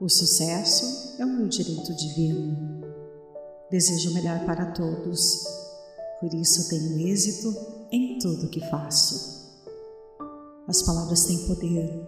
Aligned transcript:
O 0.00 0.08
sucesso 0.08 1.20
é 1.20 1.26
o 1.26 1.28
meu 1.28 1.46
direito 1.46 1.94
divino. 1.94 2.80
Desejo 3.70 4.10
o 4.10 4.14
melhor 4.14 4.46
para 4.46 4.72
todos, 4.72 5.44
por 6.18 6.32
isso 6.32 6.70
tenho 6.70 7.06
êxito 7.06 7.54
em 7.92 8.18
tudo 8.18 8.48
que 8.48 8.66
faço. 8.70 9.60
As 10.66 10.82
palavras 10.84 11.24
têm 11.26 11.46
poder. 11.46 12.02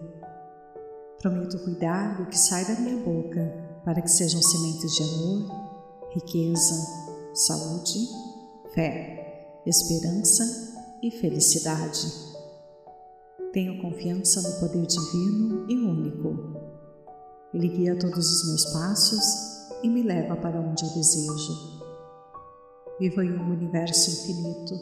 Prometo 1.21 1.59
cuidar 1.59 2.17
do 2.17 2.25
que 2.25 2.37
sai 2.37 2.65
da 2.65 2.81
minha 2.81 2.97
boca 2.97 3.79
para 3.85 4.01
que 4.01 4.09
sejam 4.09 4.41
sementes 4.41 4.95
de 4.95 5.03
amor, 5.03 5.51
riqueza, 6.15 6.73
saúde, 7.35 8.07
fé, 8.73 9.61
esperança 9.67 10.43
e 10.99 11.11
felicidade. 11.11 12.11
Tenho 13.53 13.79
confiança 13.83 14.41
no 14.41 14.59
poder 14.59 14.83
divino 14.87 15.69
e 15.69 15.75
único. 15.77 16.62
Ele 17.53 17.67
guia 17.67 17.99
todos 17.99 18.31
os 18.31 18.47
meus 18.47 18.65
passos 18.65 19.21
e 19.83 19.89
me 19.89 20.01
leva 20.01 20.35
para 20.35 20.59
onde 20.59 20.83
eu 20.83 20.89
desejo. 20.89 21.83
Vivo 22.99 23.21
em 23.21 23.37
um 23.37 23.51
universo 23.51 24.09
infinito. 24.09 24.73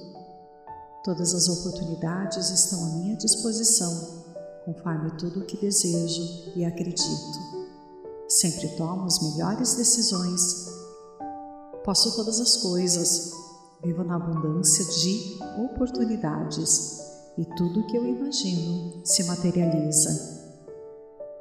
Todas 1.04 1.34
as 1.34 1.50
oportunidades 1.50 2.50
estão 2.50 2.86
à 2.86 2.90
minha 2.98 3.18
disposição, 3.18 4.24
conforme 4.64 5.12
tudo 5.18 5.42
o 5.42 5.46
que 5.46 5.58
desejo 5.58 6.54
e 6.56 6.64
acredito. 6.64 7.40
Sempre 8.30 8.70
tomo 8.78 9.06
as 9.06 9.20
melhores 9.22 9.76
decisões. 9.76 10.68
Posso 11.84 12.16
todas 12.16 12.40
as 12.40 12.58
coisas. 12.58 13.32
Vivo 13.84 14.04
na 14.04 14.16
abundância 14.16 14.86
de 14.86 15.40
oportunidades 15.66 17.02
e 17.38 17.44
tudo 17.58 17.80
o 17.80 17.88
que 17.88 17.98
eu 17.98 18.06
imagino 18.06 19.02
se 19.04 19.24
materializa. 19.24 20.41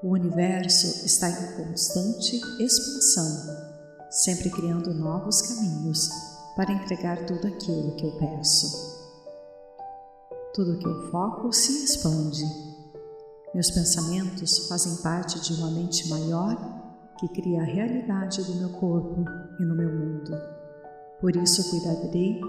O 0.02 0.12
universo 0.12 1.04
está 1.04 1.28
em 1.28 1.56
constante 1.56 2.40
expansão, 2.58 3.26
sempre 4.10 4.48
criando 4.48 4.94
novos 4.94 5.42
caminhos 5.42 6.08
para 6.56 6.72
entregar 6.72 7.26
tudo 7.26 7.46
aquilo 7.46 7.94
que 7.96 8.06
eu 8.06 8.12
peço. 8.12 8.98
Tudo 10.54 10.78
que 10.78 10.86
eu 10.86 11.10
foco 11.10 11.52
se 11.52 11.84
expande. 11.84 12.42
Meus 13.52 13.70
pensamentos 13.70 14.68
fazem 14.68 14.96
parte 15.02 15.38
de 15.40 15.52
uma 15.60 15.70
mente 15.70 16.08
maior 16.08 16.56
que 17.18 17.28
cria 17.28 17.60
a 17.60 17.64
realidade 17.64 18.42
do 18.42 18.54
meu 18.54 18.70
corpo 18.70 19.22
e 19.60 19.64
no 19.64 19.74
meu 19.74 19.90
mundo. 19.90 20.32
Por 21.20 21.36
isso 21.36 21.68
cuidarei 21.68 22.40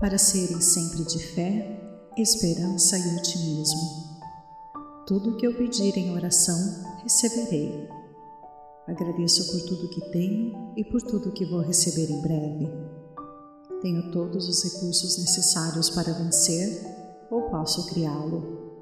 para 0.00 0.18
serem 0.18 0.60
sempre 0.60 1.04
de 1.04 1.20
fé, 1.20 2.10
esperança 2.18 2.98
e 2.98 3.16
otimismo. 3.16 4.06
Tudo 5.06 5.30
o 5.30 5.36
que 5.36 5.46
eu 5.46 5.56
pedir 5.56 5.96
em 5.96 6.12
oração, 6.12 6.58
receberei. 7.06 7.88
Agradeço 8.88 9.46
por 9.46 9.60
tudo 9.62 9.88
que 9.90 10.10
tenho 10.10 10.72
e 10.76 10.84
por 10.84 11.00
tudo 11.02 11.32
que 11.32 11.46
vou 11.46 11.60
receber 11.60 12.10
em 12.10 12.20
breve. 12.20 12.68
Tenho 13.80 14.10
todos 14.10 14.48
os 14.48 14.64
recursos 14.64 15.16
necessários 15.18 15.88
para 15.90 16.12
vencer 16.12 16.84
ou 17.30 17.42
posso 17.42 17.86
criá-lo. 17.86 18.74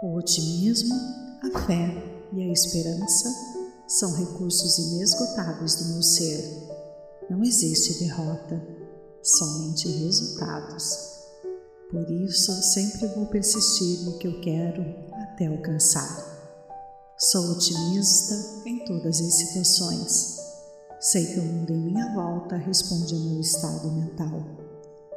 O 0.00 0.16
otimismo, 0.16 0.94
a 1.42 1.58
fé 1.66 2.28
e 2.32 2.42
a 2.42 2.52
esperança 2.52 3.28
são 3.88 4.14
recursos 4.14 4.78
inesgotáveis 4.78 5.74
do 5.74 5.92
meu 5.94 6.02
ser. 6.02 6.68
Não 7.28 7.42
existe 7.42 8.04
derrota, 8.04 8.64
somente 9.22 9.88
resultados. 9.88 11.18
Por 11.90 12.08
isso, 12.10 12.52
sempre 12.62 13.08
vou 13.08 13.26
persistir 13.26 14.04
no 14.04 14.18
que 14.18 14.28
eu 14.28 14.40
quero 14.40 15.08
até 15.38 15.46
alcançar. 15.46 16.27
Sou 17.20 17.50
otimista 17.50 18.62
em 18.64 18.84
todas 18.84 19.20
as 19.20 19.34
situações. 19.34 20.38
Sei 21.00 21.26
que 21.26 21.40
o 21.40 21.42
mundo 21.42 21.72
em 21.72 21.80
minha 21.80 22.14
volta 22.14 22.54
responde 22.54 23.12
ao 23.12 23.20
meu 23.20 23.40
estado 23.40 23.90
mental. 23.90 24.40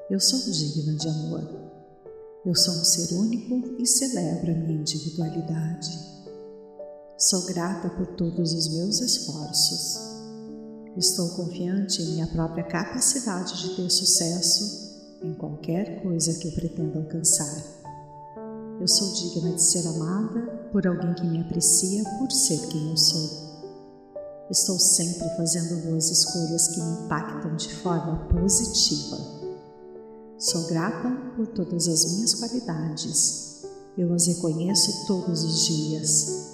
Eu 0.10 0.20
sou 0.20 0.40
digna 0.52 0.96
de 0.96 1.08
amor. 1.08 1.48
Eu 2.44 2.56
sou 2.56 2.74
um 2.74 2.84
ser 2.84 3.14
único 3.14 3.80
e 3.80 3.86
celebro 3.86 4.52
a 4.52 4.56
minha 4.56 4.82
individualidade. 4.82 5.92
Sou 7.20 7.46
grata 7.46 7.88
por 7.92 8.08
todos 8.16 8.52
os 8.52 8.68
meus 8.70 9.00
esforços. 9.00 10.00
Estou 10.98 11.30
confiante 11.36 12.02
em 12.02 12.14
minha 12.14 12.28
própria 12.28 12.64
capacidade 12.64 13.62
de 13.62 13.76
ter 13.76 13.92
sucesso 13.92 15.20
em 15.22 15.36
qualquer 15.36 16.02
coisa 16.02 16.34
que 16.40 16.48
eu 16.48 16.52
pretenda 16.54 16.98
alcançar. 16.98 17.81
Eu 18.82 18.88
sou 18.88 19.14
digna 19.14 19.54
de 19.54 19.62
ser 19.62 19.88
amada 19.88 20.42
por 20.72 20.88
alguém 20.88 21.14
que 21.14 21.24
me 21.24 21.40
aprecia 21.40 22.04
por 22.18 22.32
ser 22.32 22.68
quem 22.68 22.90
eu 22.90 22.98
sou. 22.98 23.30
Estou 24.50 24.80
sempre 24.80 25.30
fazendo 25.38 25.84
boas 25.86 26.10
escolhas 26.10 26.70
que 26.70 26.82
me 26.82 27.06
impactam 27.06 27.56
de 27.56 27.76
forma 27.76 28.28
positiva. 28.30 29.18
Sou 30.40 30.66
grata 30.68 31.12
por 31.36 31.46
todas 31.50 31.88
as 31.88 32.12
minhas 32.16 32.34
qualidades. 32.34 33.62
Eu 33.96 34.12
as 34.16 34.26
reconheço 34.26 35.06
todos 35.06 35.44
os 35.44 35.66
dias 35.68 36.52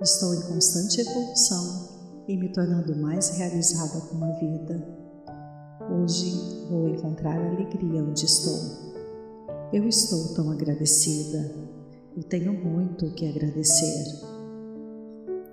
Estou 0.00 0.34
em 0.34 0.40
constante 0.42 1.00
evolução 1.00 1.88
e 2.26 2.36
me 2.36 2.52
tornando 2.52 2.96
mais 2.96 3.28
realizada 3.36 4.00
com 4.00 4.24
a 4.24 4.30
vida. 4.32 4.98
Hoje 5.92 6.66
vou 6.68 6.88
encontrar 6.88 7.36
alegria 7.36 8.02
onde 8.02 8.24
estou. 8.24 8.87
Eu 9.70 9.86
estou 9.86 10.34
tão 10.34 10.50
agradecida. 10.50 11.54
Eu 12.16 12.22
tenho 12.22 12.54
muito 12.54 13.04
o 13.04 13.12
que 13.12 13.28
agradecer. 13.28 14.18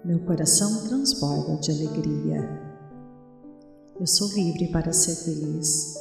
Meu 0.06 0.20
coração 0.20 0.88
transborda 0.88 1.58
de 1.58 1.72
alegria. 1.72 2.40
Eu 4.00 4.08
sou 4.08 4.30
livre 4.30 4.72
para 4.72 4.94
ser 4.94 5.16
feliz. 5.16 5.96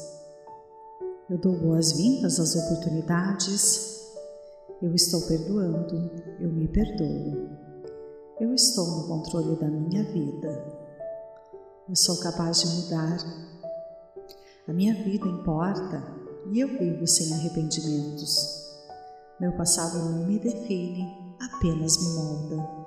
Eu 1.29 1.39
dou 1.39 1.59
boas-vindas 1.59 2.39
às 2.39 2.55
oportunidades. 2.55 4.07
Eu 4.81 4.95
estou 4.95 5.21
perdoando. 5.23 6.09
Eu 6.39 6.53
me 6.53 6.69
perdoo. 6.69 7.49
Eu 8.39 8.55
estou 8.55 8.87
no 8.87 9.09
controle 9.09 9.57
da 9.57 9.67
minha 9.67 10.05
vida. 10.05 10.65
Eu 11.89 11.97
sou 11.97 12.17
capaz 12.19 12.61
de 12.61 12.69
mudar. 12.69 13.19
A 14.69 14.73
minha 14.73 14.95
vida 15.03 15.27
importa 15.27 16.24
e 16.53 16.61
eu 16.61 16.69
vivo 16.69 17.07
sem 17.07 17.33
arrependimentos. 17.33 18.65
Meu 19.41 19.53
passado 19.57 19.99
não 19.99 20.27
me 20.27 20.39
define, 20.39 21.37
apenas 21.41 21.97
me 21.99 22.15
molda. 22.15 22.85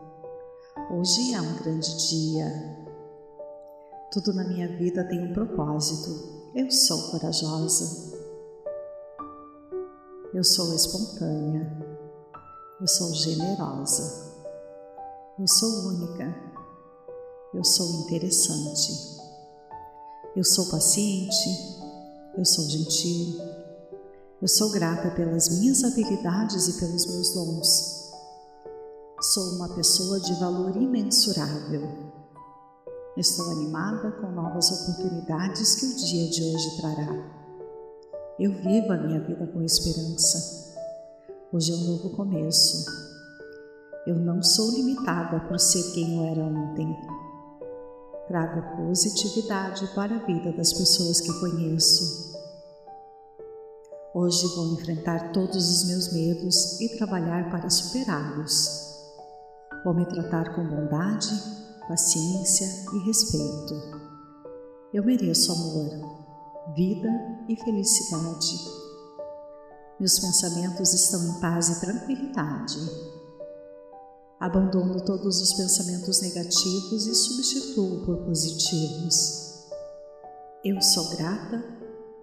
Hoje 0.92 1.34
é 1.34 1.42
um 1.42 1.56
grande 1.58 2.08
dia. 2.08 2.48
Tudo 4.12 4.34
na 4.34 4.48
minha 4.48 4.68
vida 4.78 5.04
tem 5.04 5.22
um 5.22 5.34
propósito. 5.34 6.10
Eu 6.56 6.72
sou 6.72 7.12
corajosa. 7.12 8.18
Eu 10.34 10.44
sou 10.44 10.74
espontânea. 10.74 11.70
Eu 12.80 12.88
sou 12.88 13.14
generosa. 13.14 14.34
Eu 15.38 15.48
sou 15.48 15.70
única. 15.90 16.34
Eu 17.54 17.64
sou 17.64 18.02
interessante. 18.02 19.18
Eu 20.36 20.44
sou 20.44 20.70
paciente. 20.70 21.87
Eu 22.38 22.46
sou 22.46 22.70
gentil. 22.70 23.42
Eu 24.42 24.48
sou 24.48 24.72
grata 24.72 25.10
pelas 25.12 25.50
minhas 25.50 25.84
habilidades 25.84 26.68
e 26.68 26.80
pelos 26.80 27.06
meus 27.08 27.34
dons. 27.34 28.12
Sou 29.20 29.56
uma 29.56 29.70
pessoa 29.76 30.20
de 30.20 30.34
valor 30.36 30.76
imensurável. 30.78 31.90
Estou 33.18 33.50
animada 33.50 34.12
com 34.12 34.32
novas 34.32 34.70
oportunidades 34.72 35.76
que 35.76 35.86
o 35.88 35.96
dia 35.96 36.30
de 36.30 36.44
hoje 36.44 36.78
trará. 36.78 37.10
Eu 38.40 38.54
vivo 38.62 38.94
a 38.94 38.98
minha 38.98 39.20
vida 39.20 39.48
com 39.48 39.64
esperança. 39.64 40.76
Hoje 41.52 41.74
é 41.74 41.76
um 41.76 41.84
novo 41.96 42.12
começo 42.12 43.08
eu 44.08 44.16
não 44.16 44.42
sou 44.42 44.72
limitada 44.72 45.38
por 45.50 45.60
ser 45.60 45.92
quem 45.92 46.16
eu 46.16 46.32
era 46.32 46.42
ontem. 46.42 46.98
Trago 48.30 48.78
positividade 48.78 49.86
para 49.94 50.16
a 50.16 50.26
vida 50.26 50.54
das 50.54 50.72
pessoas 50.72 51.20
que 51.20 51.40
conheço. 51.42 52.27
Hoje 54.20 54.48
vou 54.56 54.74
enfrentar 54.74 55.32
todos 55.32 55.70
os 55.70 55.88
meus 55.90 56.12
medos 56.12 56.82
e 56.82 56.98
trabalhar 56.98 57.52
para 57.52 57.70
superá-los. 57.70 58.68
Vou 59.84 59.94
me 59.94 60.08
tratar 60.08 60.56
com 60.56 60.68
bondade, 60.68 61.30
paciência 61.88 62.66
e 62.96 63.06
respeito. 63.06 63.76
Eu 64.92 65.06
mereço 65.06 65.52
amor, 65.52 66.74
vida 66.76 67.08
e 67.48 67.56
felicidade. 67.64 68.58
Meus 70.00 70.18
pensamentos 70.18 70.96
estão 70.96 71.24
em 71.24 71.40
paz 71.40 71.70
e 71.70 71.80
tranquilidade. 71.80 72.80
Abandono 74.40 75.00
todos 75.06 75.40
os 75.40 75.54
pensamentos 75.54 76.22
negativos 76.22 77.06
e 77.06 77.14
substituo 77.14 78.04
por 78.04 78.18
positivos. 78.26 79.68
Eu 80.66 80.82
sou 80.82 81.08
grata 81.16 81.77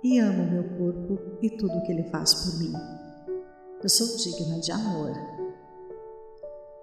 e 0.05 0.19
amo 0.19 0.45
meu 0.45 0.65
corpo 0.77 1.39
e 1.41 1.49
tudo 1.49 1.81
que 1.81 1.91
ele 1.91 2.05
faz 2.11 2.35
por 2.35 2.59
mim. 2.59 2.73
Eu 3.83 3.89
sou 3.89 4.07
digna 4.19 4.61
de 4.61 4.71
amor. 4.71 5.13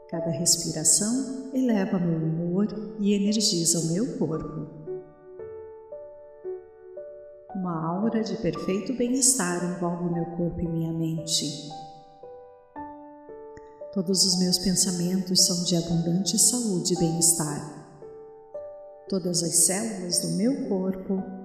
Cada 0.10 0.32
respiração 0.32 1.52
eleva 1.54 2.00
meu 2.00 2.18
humor 2.18 2.68
e 3.00 3.14
energiza 3.14 3.80
o 3.80 3.94
meu 3.94 4.18
corpo. 4.18 4.68
Uma 7.56 7.86
aura 7.86 8.24
de 8.24 8.36
perfeito 8.38 8.94
bem-estar 8.96 9.64
envolve 9.64 10.12
meu 10.12 10.26
corpo 10.36 10.60
e 10.60 10.68
minha 10.68 10.92
mente. 10.92 11.70
Todos 13.94 14.26
os 14.26 14.40
meus 14.40 14.58
pensamentos 14.58 15.46
são 15.46 15.64
de 15.64 15.76
abundante 15.76 16.40
saúde 16.40 16.96
e 16.96 16.98
bem-estar. 16.98 17.88
Todas 19.08 19.44
as 19.44 19.58
células 19.58 20.22
do 20.22 20.30
meu 20.30 20.68
corpo 20.68 21.41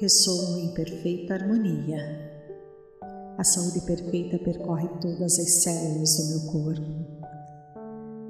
ressoam 0.00 0.58
em 0.58 0.74
perfeita 0.74 1.34
harmonia. 1.34 2.32
A 3.38 3.44
saúde 3.44 3.80
perfeita 3.82 4.38
percorre 4.38 4.88
todas 5.00 5.38
as 5.38 5.50
células 5.50 6.16
do 6.16 6.26
meu 6.28 6.52
corpo. 6.52 7.14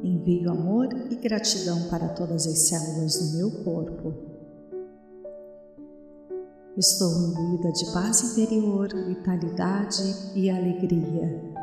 Envio 0.02 0.50
amor 0.50 0.88
e 1.10 1.16
gratidão 1.16 1.88
para 1.88 2.08
todas 2.10 2.46
as 2.46 2.58
células 2.58 3.18
do 3.18 3.38
meu 3.38 3.50
corpo. 3.64 4.14
Estou 6.76 7.10
imbuída 7.10 7.72
de 7.72 7.92
paz 7.92 8.32
interior, 8.32 8.88
vitalidade 9.06 10.02
e 10.34 10.50
alegria. 10.50 11.54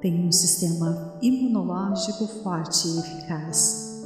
Tenho 0.00 0.26
um 0.26 0.32
sistema 0.32 1.16
imunológico 1.22 2.26
forte 2.42 2.88
e 2.88 2.98
eficaz. 2.98 4.02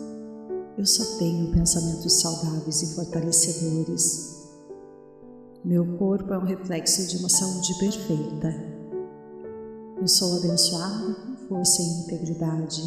Eu 0.77 0.87
só 0.87 1.19
tenho 1.19 1.51
pensamentos 1.51 2.21
saudáveis 2.21 2.83
e 2.83 2.95
fortalecedores. 2.95 4.38
Meu 5.65 5.85
corpo 5.99 6.33
é 6.33 6.39
um 6.39 6.45
reflexo 6.45 7.05
de 7.09 7.17
uma 7.17 7.29
saúde 7.29 7.77
perfeita. 7.79 8.49
Eu 10.01 10.07
sou 10.07 10.39
abençoado 10.39 11.17
com 11.17 11.49
força 11.49 11.83
e 11.83 11.85
integridade. 11.85 12.83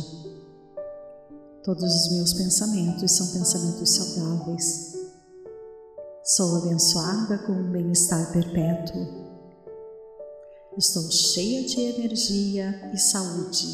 Todos 1.63 1.83
os 1.83 2.11
meus 2.13 2.33
pensamentos 2.33 3.11
são 3.11 3.27
pensamentos 3.27 3.89
saudáveis. 3.93 4.93
Sou 6.23 6.55
abençoada 6.59 7.39
com 7.39 7.51
um 7.51 7.71
bem-estar 7.71 8.31
perpétuo. 8.31 9.05
Estou 10.77 11.03
cheia 11.11 11.65
de 11.65 11.81
energia 11.81 12.89
e 12.93 12.97
saúde. 12.97 13.67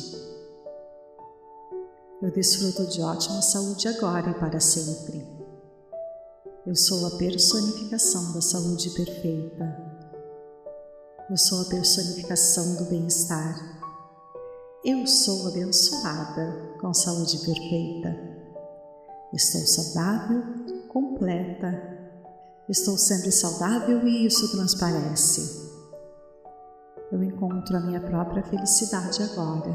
Eu 2.20 2.32
desfruto 2.32 2.88
de 2.88 3.00
ótima 3.00 3.44
saúde 3.44 3.88
agora 3.88 4.32
e 4.32 4.34
para 4.34 4.60
sempre. 4.60 5.37
Eu 6.68 6.76
sou 6.76 7.08
a 7.08 7.12
personificação 7.12 8.34
da 8.34 8.42
saúde 8.42 8.90
perfeita. 8.90 10.04
Eu 11.30 11.38
sou 11.38 11.62
a 11.62 11.66
personificação 11.70 12.76
do 12.76 12.90
bem-estar. 12.90 13.56
Eu 14.84 15.08
sou 15.08 15.48
abençoada 15.48 16.76
com 16.82 16.94
saúde 16.94 17.38
perfeita. 17.38 18.14
Estou 19.34 19.62
saudável, 19.62 20.44
completa. 20.90 22.12
Estou 22.68 22.98
sempre 22.98 23.32
saudável 23.32 24.06
e 24.06 24.26
isso 24.26 24.52
transparece. 24.52 25.72
Eu 27.14 27.24
encontro 27.24 27.78
a 27.78 27.80
minha 27.80 28.02
própria 28.02 28.44
felicidade 28.44 29.24
agora. 29.24 29.74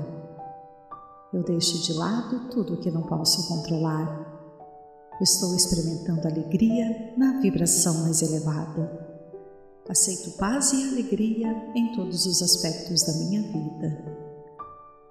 Eu 1.32 1.42
deixo 1.42 1.82
de 1.84 1.94
lado 1.94 2.50
tudo 2.50 2.76
que 2.76 2.90
não 2.90 3.04
posso 3.04 3.48
controlar. 3.48 4.31
Estou 5.22 5.54
experimentando 5.54 6.26
alegria 6.26 7.14
na 7.16 7.40
vibração 7.40 8.02
mais 8.02 8.22
elevada. 8.22 8.90
Aceito 9.88 10.36
paz 10.36 10.72
e 10.72 10.88
alegria 10.88 11.48
em 11.76 11.94
todos 11.94 12.26
os 12.26 12.42
aspectos 12.42 13.04
da 13.04 13.12
minha 13.12 13.40
vida. 13.40 14.04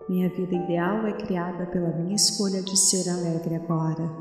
Minha 0.09 0.27
vida 0.27 0.53
ideal 0.53 1.07
é 1.07 1.13
criada 1.13 1.65
pela 1.67 1.95
minha 1.95 2.13
escolha 2.13 2.61
de 2.61 2.77
ser 2.77 3.09
alegre 3.09 3.55
agora. 3.55 4.11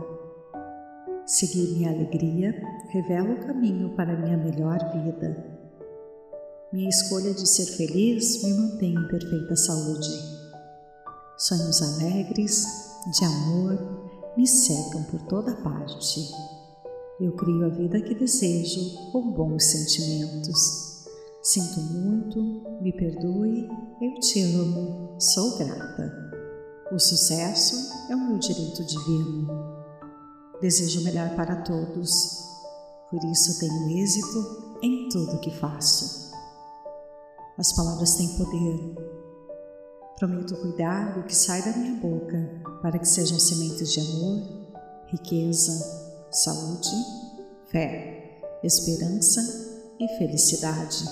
Seguir 1.26 1.72
minha 1.72 1.90
alegria 1.90 2.54
revela 2.90 3.32
o 3.32 3.44
caminho 3.44 3.96
para 3.96 4.16
minha 4.16 4.36
melhor 4.36 4.78
vida. 4.92 5.44
Minha 6.72 6.88
escolha 6.88 7.34
de 7.34 7.48
ser 7.48 7.66
feliz 7.66 8.44
me 8.44 8.52
mantém 8.52 8.94
em 8.94 9.08
perfeita 9.08 9.56
saúde. 9.56 10.08
Sonhos 11.36 11.82
alegres, 11.82 12.64
de 13.18 13.24
amor, 13.24 13.99
me 14.36 14.46
cercam 14.46 15.02
por 15.04 15.20
toda 15.22 15.54
parte. 15.56 16.30
Eu 17.20 17.32
crio 17.32 17.66
a 17.66 17.68
vida 17.68 18.00
que 18.00 18.14
desejo 18.14 19.10
com 19.12 19.32
bons 19.32 19.64
sentimentos. 19.64 21.06
Sinto 21.42 21.80
muito, 21.80 22.40
me 22.82 22.92
perdoe, 22.92 23.68
eu 24.00 24.20
te 24.20 24.42
amo, 24.42 25.16
sou 25.18 25.58
grata. 25.58 26.30
O 26.92 26.98
sucesso 26.98 27.76
é 28.10 28.16
o 28.16 28.28
meu 28.28 28.38
direito 28.38 28.84
divino. 28.84 29.48
Desejo 30.60 31.04
melhor 31.04 31.34
para 31.36 31.62
todos, 31.62 32.40
por 33.10 33.22
isso 33.24 33.58
tenho 33.58 34.02
êxito 34.02 34.78
em 34.82 35.08
tudo 35.08 35.40
que 35.40 35.50
faço. 35.50 36.30
As 37.58 37.74
palavras 37.74 38.14
têm 38.14 38.28
poder. 38.36 39.09
Prometo 40.20 40.54
cuidar 40.56 41.14
do 41.14 41.22
que 41.22 41.34
sai 41.34 41.62
da 41.62 41.72
minha 41.78 41.98
boca 41.98 42.62
para 42.82 42.98
que 42.98 43.08
sejam 43.08 43.38
sementes 43.38 43.90
de 43.90 44.00
amor, 44.00 44.42
riqueza, 45.06 45.72
saúde, 46.30 46.90
fé, 47.72 48.38
esperança 48.62 49.40
e 49.98 50.06
felicidade. 50.18 51.04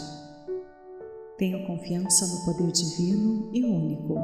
Tenho 1.39 1.67
confiança 1.67 2.27
no 2.27 2.45
poder 2.45 2.71
divino 2.71 3.51
e 3.55 3.65
único. 3.65 4.15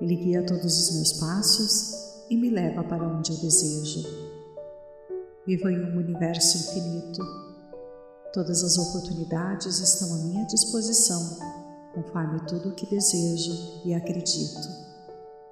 Ele 0.00 0.16
guia 0.16 0.44
todos 0.44 0.64
os 0.76 0.96
meus 0.96 1.12
passos 1.12 2.24
e 2.28 2.36
me 2.36 2.50
leva 2.50 2.82
para 2.82 3.06
onde 3.06 3.30
eu 3.30 3.38
desejo. 3.38 4.02
Vivo 5.46 5.68
em 5.68 5.78
um 5.78 5.96
universo 5.96 6.58
infinito. 6.58 7.22
Todas 8.32 8.64
as 8.64 8.76
oportunidades 8.78 9.78
estão 9.78 10.12
à 10.12 10.18
minha 10.24 10.44
disposição, 10.46 11.59
conforme 11.94 12.40
tudo 12.46 12.70
o 12.70 12.74
que 12.74 12.86
desejo 12.86 13.82
e 13.84 13.94
acredito. 13.94 14.68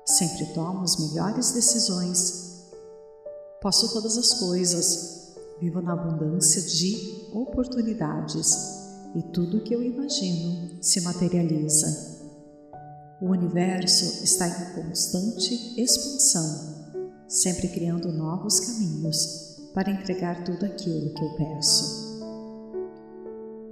Sempre 0.04 0.46
tomo 0.54 0.82
as 0.82 0.96
melhores 0.96 1.52
decisões. 1.52 2.70
Posso 3.60 3.92
todas 3.92 4.16
as 4.16 4.34
coisas. 4.34 5.34
Vivo 5.60 5.82
na 5.82 5.92
abundância 5.92 6.62
de 6.62 7.28
oportunidades 7.32 8.78
e 9.14 9.22
tudo 9.32 9.62
que 9.62 9.74
eu 9.74 9.82
imagino 9.82 10.78
se 10.80 11.00
materializa. 11.00 12.18
O 13.20 13.30
universo 13.30 14.22
está 14.22 14.46
em 14.46 14.74
constante 14.74 15.80
expansão, 15.80 17.02
sempre 17.26 17.68
criando 17.68 18.12
novos 18.12 18.60
caminhos 18.60 19.58
para 19.74 19.90
entregar 19.90 20.44
tudo 20.44 20.64
aquilo 20.64 21.12
que 21.12 21.24
eu 21.24 21.34
peço. 21.34 22.20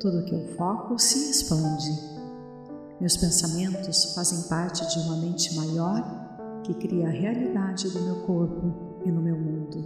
Tudo 0.00 0.24
que 0.24 0.34
eu 0.34 0.56
foco 0.56 0.98
se 0.98 1.30
expande. 1.30 2.15
Meus 3.00 3.16
pensamentos 3.16 4.14
fazem 4.14 4.42
parte 4.48 4.86
de 4.88 4.98
uma 5.00 5.16
mente 5.16 5.54
maior 5.54 6.60
que 6.64 6.74
cria 6.74 7.08
a 7.08 7.10
realidade 7.10 7.90
do 7.90 8.00
meu 8.00 8.16
corpo 8.26 9.00
e 9.04 9.10
no 9.10 9.20
meu 9.20 9.36
mundo. 9.36 9.84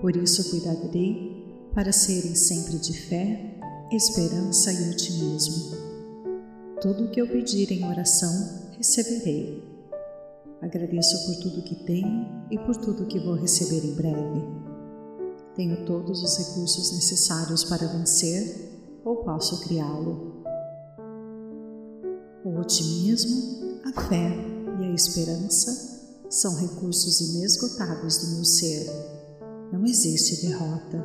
Por 0.00 0.16
isso 0.16 0.50
cuidarei 0.50 1.70
para 1.74 1.92
serem 1.92 2.34
sempre 2.34 2.78
de 2.78 2.92
fé 2.92 3.58
esperança 3.92 4.72
e 4.72 4.90
otimismo. 4.90 5.76
Tudo 6.80 7.04
o 7.04 7.10
que 7.10 7.20
eu 7.20 7.26
pedir 7.26 7.70
em 7.72 7.84
oração, 7.84 8.30
receberei. 8.76 9.62
Agradeço 10.62 11.26
por 11.26 11.42
tudo 11.42 11.62
que 11.64 11.74
tenho 11.84 12.46
e 12.50 12.58
por 12.58 12.76
tudo 12.76 13.06
que 13.06 13.18
vou 13.18 13.34
receber 13.34 13.84
em 13.84 13.94
breve. 13.94 14.42
Tenho 15.56 15.84
todos 15.84 16.22
os 16.22 16.38
recursos 16.38 16.92
necessários 16.92 17.64
para 17.64 17.88
vencer 17.88 19.00
ou 19.04 19.16
posso 19.24 19.60
criá-lo. 19.66 20.29
O 22.42 22.58
otimismo, 22.58 23.82
a 23.84 24.00
fé 24.08 24.30
e 24.80 24.84
a 24.84 24.94
esperança 24.94 26.24
são 26.30 26.56
recursos 26.56 27.20
inesgotáveis 27.20 28.16
do 28.16 28.36
meu 28.36 28.44
ser. 28.46 28.86
Não 29.70 29.84
existe 29.84 30.46
derrota, 30.46 31.04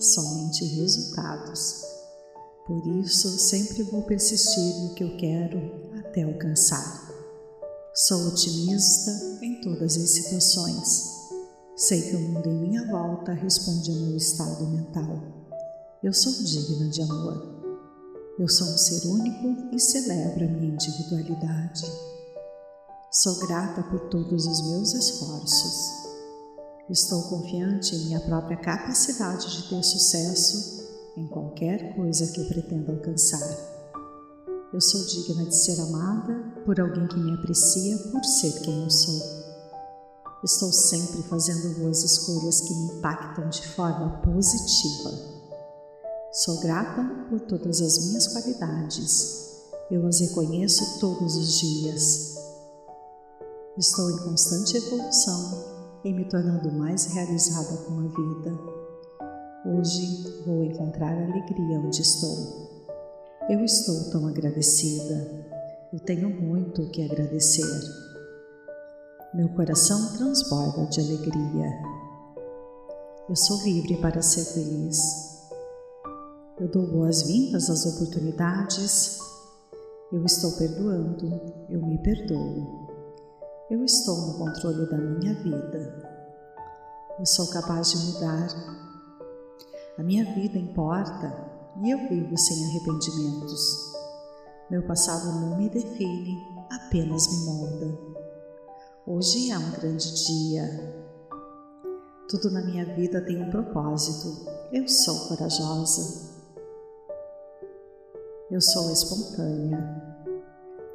somente 0.00 0.64
resultados. 0.64 1.80
Por 2.66 2.84
isso, 2.98 3.28
sempre 3.38 3.84
vou 3.84 4.02
persistir 4.02 4.80
no 4.80 4.94
que 4.94 5.04
eu 5.04 5.16
quero 5.16 5.60
até 6.00 6.24
alcançar. 6.24 7.08
Sou 7.94 8.26
otimista 8.26 9.12
em 9.42 9.60
todas 9.60 9.96
as 9.96 10.10
situações. 10.10 11.14
Sei 11.76 12.02
que 12.02 12.16
o 12.16 12.20
mundo 12.20 12.50
em 12.50 12.68
minha 12.68 12.90
volta 12.90 13.32
responde 13.32 13.92
ao 13.92 13.96
meu 13.96 14.16
estado 14.16 14.66
mental. 14.66 15.22
Eu 16.02 16.12
sou 16.12 16.32
digna 16.32 16.88
de 16.88 17.02
amor. 17.02 17.53
Eu 18.36 18.48
sou 18.48 18.66
um 18.66 18.76
ser 18.76 19.06
único 19.06 19.72
e 19.72 19.78
celebro 19.78 20.44
a 20.44 20.48
minha 20.48 20.74
individualidade. 20.74 21.84
Sou 23.12 23.38
grata 23.46 23.80
por 23.84 24.08
todos 24.08 24.44
os 24.44 24.70
meus 24.70 24.92
esforços. 24.92 25.92
Estou 26.90 27.22
confiante 27.28 27.94
em 27.94 28.06
minha 28.06 28.18
própria 28.18 28.56
capacidade 28.56 29.48
de 29.56 29.68
ter 29.68 29.84
sucesso 29.84 30.82
em 31.16 31.28
qualquer 31.28 31.94
coisa 31.94 32.26
que 32.32 32.40
eu 32.40 32.48
pretenda 32.48 32.90
alcançar. 32.90 33.56
Eu 34.72 34.80
sou 34.80 35.06
digna 35.06 35.44
de 35.44 35.54
ser 35.54 35.80
amada 35.80 36.34
por 36.66 36.80
alguém 36.80 37.06
que 37.06 37.20
me 37.20 37.34
aprecia 37.34 37.96
por 38.10 38.24
ser 38.24 38.62
quem 38.62 38.82
eu 38.82 38.90
sou. 38.90 39.44
Estou 40.42 40.72
sempre 40.72 41.22
fazendo 41.28 41.78
boas 41.78 42.02
escolhas 42.02 42.62
que 42.62 42.74
me 42.74 42.98
impactam 42.98 43.48
de 43.48 43.64
forma 43.68 44.20
positiva. 44.22 45.33
Sou 46.34 46.58
grata 46.58 47.00
por 47.30 47.38
todas 47.42 47.80
as 47.80 48.08
minhas 48.08 48.26
qualidades. 48.26 49.62
Eu 49.88 50.04
as 50.04 50.18
reconheço 50.18 50.98
todos 50.98 51.36
os 51.36 51.60
dias. 51.60 52.34
Estou 53.78 54.10
em 54.10 54.18
constante 54.24 54.76
evolução 54.76 55.64
e 56.04 56.12
me 56.12 56.24
tornando 56.24 56.72
mais 56.72 57.04
realizada 57.04 57.76
com 57.84 58.00
a 58.00 58.08
vida. 58.08 58.58
Hoje 59.64 60.42
vou 60.44 60.64
encontrar 60.64 61.12
alegria 61.12 61.78
onde 61.78 62.02
estou. 62.02 62.36
Eu 63.48 63.64
estou 63.64 64.10
tão 64.10 64.26
agradecida. 64.26 65.46
Eu 65.92 66.00
tenho 66.00 66.28
muito 66.28 66.82
o 66.82 66.90
que 66.90 67.04
agradecer. 67.04 67.80
Meu 69.32 69.50
coração 69.50 70.16
transborda 70.16 70.84
de 70.86 71.00
alegria. 71.00 71.70
Eu 73.28 73.36
sou 73.36 73.62
livre 73.62 73.98
para 73.98 74.20
ser 74.20 74.44
feliz. 74.46 75.33
Eu 76.56 76.68
dou 76.68 76.86
boas-vindas 76.86 77.68
às 77.68 77.84
oportunidades. 77.84 79.18
Eu 80.12 80.24
estou 80.24 80.52
perdoando. 80.52 81.26
Eu 81.68 81.84
me 81.84 81.98
perdoo. 81.98 82.86
Eu 83.68 83.84
estou 83.84 84.16
no 84.18 84.38
controle 84.38 84.88
da 84.88 84.96
minha 84.96 85.34
vida. 85.42 86.12
Eu 87.18 87.26
sou 87.26 87.48
capaz 87.48 87.90
de 87.90 87.98
mudar. 87.98 88.46
A 89.98 90.02
minha 90.04 90.24
vida 90.32 90.56
importa 90.56 91.34
e 91.82 91.90
eu 91.90 91.98
vivo 92.08 92.38
sem 92.38 92.64
arrependimentos. 92.66 93.92
Meu 94.70 94.86
passado 94.86 95.26
não 95.40 95.58
me 95.58 95.68
define, 95.68 96.38
apenas 96.70 97.26
me 97.32 97.46
molda. 97.46 97.98
Hoje 99.08 99.50
é 99.50 99.58
um 99.58 99.72
grande 99.72 100.24
dia. 100.24 101.04
Tudo 102.28 102.48
na 102.52 102.62
minha 102.62 102.84
vida 102.94 103.20
tem 103.22 103.42
um 103.42 103.50
propósito. 103.50 104.48
Eu 104.72 104.86
sou 104.86 105.28
corajosa. 105.28 106.33
Eu 108.54 108.60
sou 108.60 108.92
espontânea. 108.92 109.80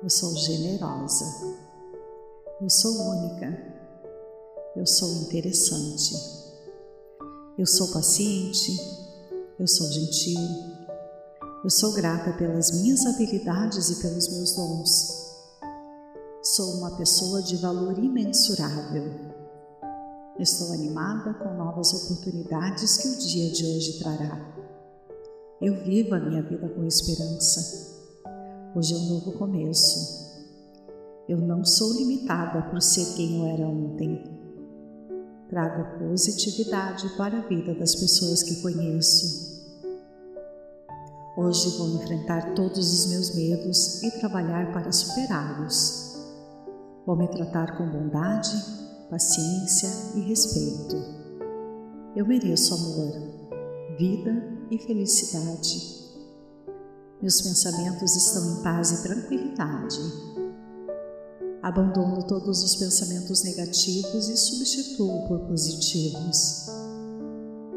Eu 0.02 0.10
sou 0.10 0.34
generosa. 0.38 1.26
Eu 2.62 2.70
sou 2.70 2.94
única. 2.94 3.48
Eu 4.78 4.86
sou 4.86 5.12
interessante. 5.24 6.16
Eu 7.58 7.66
sou 7.66 7.90
paciente 7.90 8.78
eu 9.60 9.68
sou 9.68 9.92
gentil. 9.92 10.40
Eu 11.66 11.70
sou 11.70 11.92
grata 11.92 12.32
pelas 12.32 12.72
minhas 12.72 13.06
habilidades 13.06 13.90
e 13.90 14.02
pelos 14.02 14.30
meus 14.30 14.56
dons. 14.56 15.36
Sou 16.42 16.76
uma 16.76 16.96
pessoa 16.96 17.42
de 17.42 17.58
valor 17.58 18.00
imensurável. 18.00 19.12
Estou 20.40 20.72
animada 20.72 21.34
com 21.34 21.54
novas 21.56 21.94
oportunidades 21.94 23.00
que 23.00 23.10
o 23.10 23.18
dia 23.18 23.52
de 23.52 23.66
hoje 23.66 24.00
trará. 24.00 24.59
Eu 25.62 25.76
vivo 25.84 26.16
a 26.16 26.20
minha 26.20 26.42
vida 26.42 26.70
com 26.70 26.86
esperança. 26.86 28.00
Hoje 28.74 28.94
é 28.94 28.98
um 28.98 29.10
novo 29.10 29.34
começo. 29.34 30.40
Eu 31.28 31.38
não 31.38 31.66
sou 31.66 31.92
limitada 31.96 32.62
por 32.70 32.82
ser 32.82 33.14
quem 33.18 33.40
eu 33.40 33.46
era 33.46 33.68
ontem. 33.68 34.24
Trago 35.50 36.00
positividade 36.00 37.10
para 37.18 37.40
a 37.40 37.48
vida 37.50 37.74
das 37.74 37.94
pessoas 37.94 38.42
que 38.42 38.62
conheço. 38.62 39.68
Hoje 41.36 41.78
vou 41.78 41.90
enfrentar 41.90 42.54
todos 42.54 42.94
os 42.94 43.12
meus 43.12 43.36
medos 43.36 44.02
e 44.02 44.12
trabalhar 44.18 44.72
para 44.72 44.94
superá-los. 44.94 46.24
Vou 47.06 47.18
me 47.18 47.28
tratar 47.28 47.78
com 47.78 47.86
bondade, 47.86 48.56
paciência 49.10 49.90
e 50.16 50.22
respeito. 50.22 50.96
Eu 52.16 52.26
mereço 52.26 52.74
amor, 52.76 53.98
vida 53.98 54.59
e 54.70 54.78
felicidade. 54.78 56.00
Meus 57.22 57.42
pensamentos 57.42 58.16
estão 58.16 58.60
em 58.60 58.64
paz 58.64 58.92
e 58.92 59.04
tranquilidade 59.04 60.00
Abandono 61.62 62.24
todos 62.24 62.64
os 62.64 62.78
pensamentos 62.78 63.44
negativos 63.44 64.30
e 64.30 64.38
substituo 64.38 65.28
por 65.28 65.42
positivos. 65.42 66.68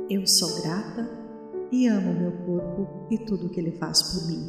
Eu 0.09 0.25
sou 0.25 0.63
grata 0.63 1.11
e 1.73 1.89
amo 1.89 2.15
meu 2.15 2.33
corpo 2.47 3.09
e 3.11 3.19
tudo 3.19 3.49
que 3.49 3.59
ele 3.59 3.73
faz 3.73 4.01
por 4.05 4.25
mim. 4.29 4.49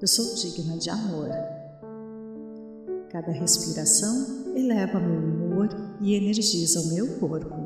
Eu 0.00 0.08
sou 0.08 0.34
digna 0.34 0.78
de 0.78 0.88
amor. 0.88 1.28
Cada 3.10 3.32
respiração 3.32 4.54
eleva 4.56 4.98
meu 4.98 5.20
humor 5.20 5.68
e 6.00 6.14
energiza 6.14 6.80
o 6.80 6.86
meu 6.94 7.18
corpo. 7.18 7.61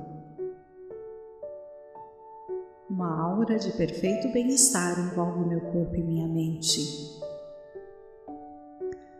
Uma 2.97 3.21
aura 3.21 3.59
de 3.59 3.71
perfeito 3.73 4.33
bem-estar 4.33 4.99
envolve 4.99 5.47
meu 5.47 5.61
corpo 5.61 5.95
e 5.97 6.03
minha 6.03 6.27
mente. 6.27 6.81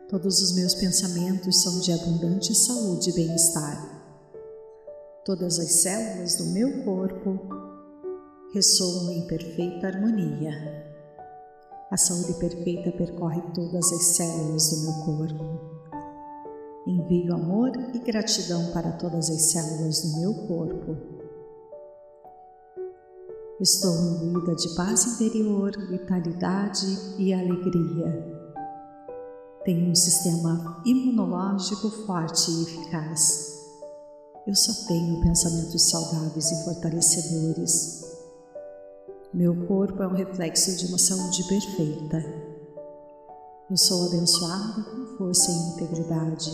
Todos 0.09 0.41
os 0.41 0.55
meus 0.55 0.73
pensamentos 0.73 1.61
são 1.61 1.79
de 1.79 1.91
abundante 1.91 2.55
saúde 2.55 3.11
e 3.11 3.13
bem-estar. 3.13 4.01
Todas 5.23 5.59
as 5.59 5.73
células 5.73 6.37
do 6.37 6.45
meu 6.45 6.83
corpo 6.85 7.39
ressoam 8.51 9.11
em 9.11 9.27
perfeita 9.27 9.85
harmonia. 9.85 10.53
A 11.91 11.97
saúde 11.97 12.33
perfeita 12.39 12.91
percorre 12.93 13.43
todas 13.53 13.91
as 13.93 14.03
células 14.15 14.71
do 14.71 14.85
meu 14.85 15.05
corpo. 15.05 15.45
Envio 16.87 17.31
amor 17.31 17.73
e 17.93 17.99
gratidão 17.99 18.71
para 18.71 18.93
todas 18.93 19.29
as 19.29 19.51
células 19.51 20.01
do 20.01 20.19
meu 20.19 20.33
corpo. 20.47 21.16
Estou 23.59 23.95
imbuída 23.95 24.55
de 24.55 24.75
paz 24.75 25.05
interior, 25.05 25.71
vitalidade 25.89 26.85
e 27.17 27.33
alegria 27.33 28.37
tenho 29.67 29.91
um 29.91 29.95
sistema 29.95 30.81
imunológico 30.85 31.89
forte 32.05 32.49
e 32.49 32.63
eficaz. 32.63 33.53
Eu 34.47 34.55
só 34.55 34.87
tenho 34.87 35.19
pensamentos 35.19 35.89
saudáveis 35.89 36.49
e 36.49 36.63
fortalecedores. 36.63 38.01
Meu 39.33 39.67
corpo 39.67 40.01
é 40.01 40.07
um 40.07 40.13
reflexo 40.13 40.73
de 40.77 40.85
uma 40.85 40.97
saúde 40.97 41.43
perfeita. 41.49 42.17
Eu 43.69 43.75
sou 43.75 44.07
abençoada 44.07 44.83
com 44.83 45.17
força 45.17 45.51
e 45.51 45.55
integridade. 45.73 46.49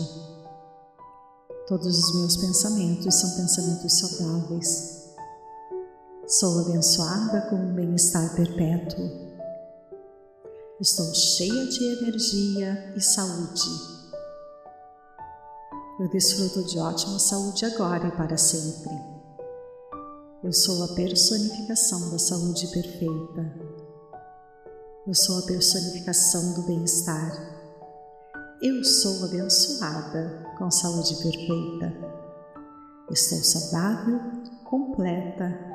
Todos 1.68 1.96
os 1.96 2.18
meus 2.18 2.36
pensamentos 2.36 3.14
são 3.14 3.30
pensamentos 3.36 3.96
saudáveis. 3.96 5.03
Sou 6.26 6.60
abençoada 6.60 7.42
com 7.50 7.56
um 7.56 7.74
bem-estar 7.74 8.34
perpétuo. 8.34 9.10
Estou 10.80 11.14
cheia 11.14 11.66
de 11.66 11.84
energia 11.84 12.94
e 12.96 13.00
saúde. 13.00 13.60
Eu 16.00 16.08
desfruto 16.08 16.64
de 16.64 16.78
ótima 16.78 17.18
saúde 17.18 17.66
agora 17.66 18.08
e 18.08 18.10
para 18.12 18.38
sempre. 18.38 18.90
Eu 20.42 20.50
sou 20.50 20.82
a 20.84 20.94
personificação 20.94 22.10
da 22.10 22.18
saúde 22.18 22.68
perfeita. 22.68 23.54
Eu 25.06 25.14
sou 25.14 25.40
a 25.40 25.42
personificação 25.42 26.54
do 26.54 26.62
bem-estar. 26.62 27.32
Eu 28.62 28.82
sou 28.82 29.26
abençoada 29.26 30.42
com 30.56 30.70
saúde 30.70 31.16
perfeita. 31.16 31.92
Estou 33.10 33.44
saudável, 33.44 34.18
completa. 34.64 35.73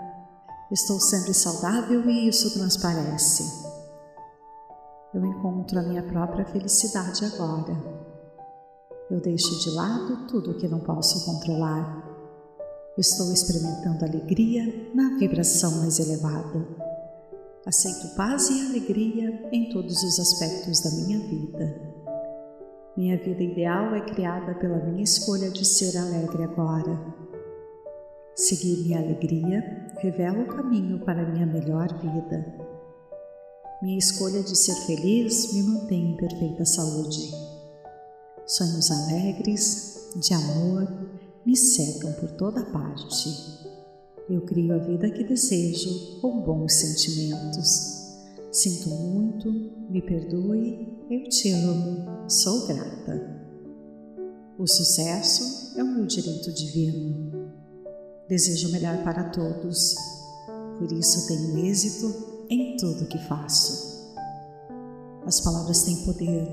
Estou 0.71 0.99
sempre 0.99 1.33
saudável 1.33 2.09
e 2.09 2.27
isso 2.27 2.53
transparece 2.53 3.69
eu 5.13 5.25
encontro 5.25 5.79
a 5.79 5.81
minha 5.81 6.03
própria 6.03 6.45
felicidade 6.45 7.25
agora. 7.25 7.75
Eu 9.09 9.19
deixo 9.19 9.59
de 9.59 9.71
lado 9.71 10.27
tudo 10.27 10.51
o 10.51 10.53
que 10.53 10.67
não 10.67 10.79
posso 10.79 11.25
controlar. 11.25 12.05
Estou 12.95 13.31
experimentando 13.33 14.05
alegria 14.05 14.91
na 14.93 15.17
vibração 15.17 15.77
mais 15.77 15.99
elevada. 15.99 16.67
Aceito 17.65 18.15
paz 18.15 18.49
e 18.49 18.67
alegria 18.67 19.49
em 19.51 19.69
todos 19.69 20.03
os 20.03 20.19
aspectos 20.19 20.79
da 20.81 20.91
minha 20.91 21.19
vida. 21.19 21.89
Minha 22.95 23.17
vida 23.17 23.41
ideal 23.41 23.95
é 23.95 24.01
criada 24.01 24.53
pela 24.55 24.77
minha 24.77 25.03
escolha 25.03 25.49
de 25.49 25.65
ser 25.65 25.97
alegre 25.97 26.43
agora. 26.43 27.18
Seguir 28.39 28.77
minha 28.83 28.99
alegria 28.99 29.61
revela 29.97 30.41
o 30.41 30.47
caminho 30.47 30.97
para 31.03 31.29
minha 31.29 31.45
melhor 31.45 31.89
vida. 31.99 32.55
Minha 33.81 33.97
escolha 33.97 34.41
de 34.41 34.57
ser 34.57 34.75
feliz 34.85 35.51
me 35.51 35.63
mantém 35.63 36.13
em 36.13 36.15
perfeita 36.15 36.63
saúde. 36.63 37.33
Sonhos 38.45 38.89
alegres, 38.91 40.09
de 40.15 40.33
amor, 40.33 40.87
me 41.45 41.53
cercam 41.53 42.13
por 42.13 42.31
toda 42.31 42.63
parte. 42.71 43.29
Eu 44.29 44.39
crio 44.45 44.73
a 44.73 44.77
vida 44.77 45.11
que 45.11 45.25
desejo 45.25 46.21
com 46.21 46.39
bons 46.39 46.75
sentimentos. 46.75 48.21
Sinto 48.53 48.89
muito, 48.89 49.51
me 49.89 50.01
perdoe, 50.01 50.97
eu 51.11 51.27
te 51.27 51.51
amo, 51.51 52.29
sou 52.29 52.65
grata. 52.67 53.43
O 54.57 54.65
sucesso 54.65 55.77
é 55.77 55.83
o 55.83 55.93
meu 55.93 56.05
direito 56.05 56.53
divino. 56.53 57.38
Desejo 58.29 58.67
o 58.67 58.71
melhor 58.71 59.03
para 59.03 59.23
todos, 59.31 59.95
por 60.77 60.91
isso 60.91 61.27
tenho 61.27 61.65
êxito 61.65 62.45
em 62.47 62.77
tudo 62.77 63.07
que 63.07 63.17
faço. 63.27 64.13
As 65.25 65.41
palavras 65.41 65.81
têm 65.81 66.05
poder. 66.05 66.47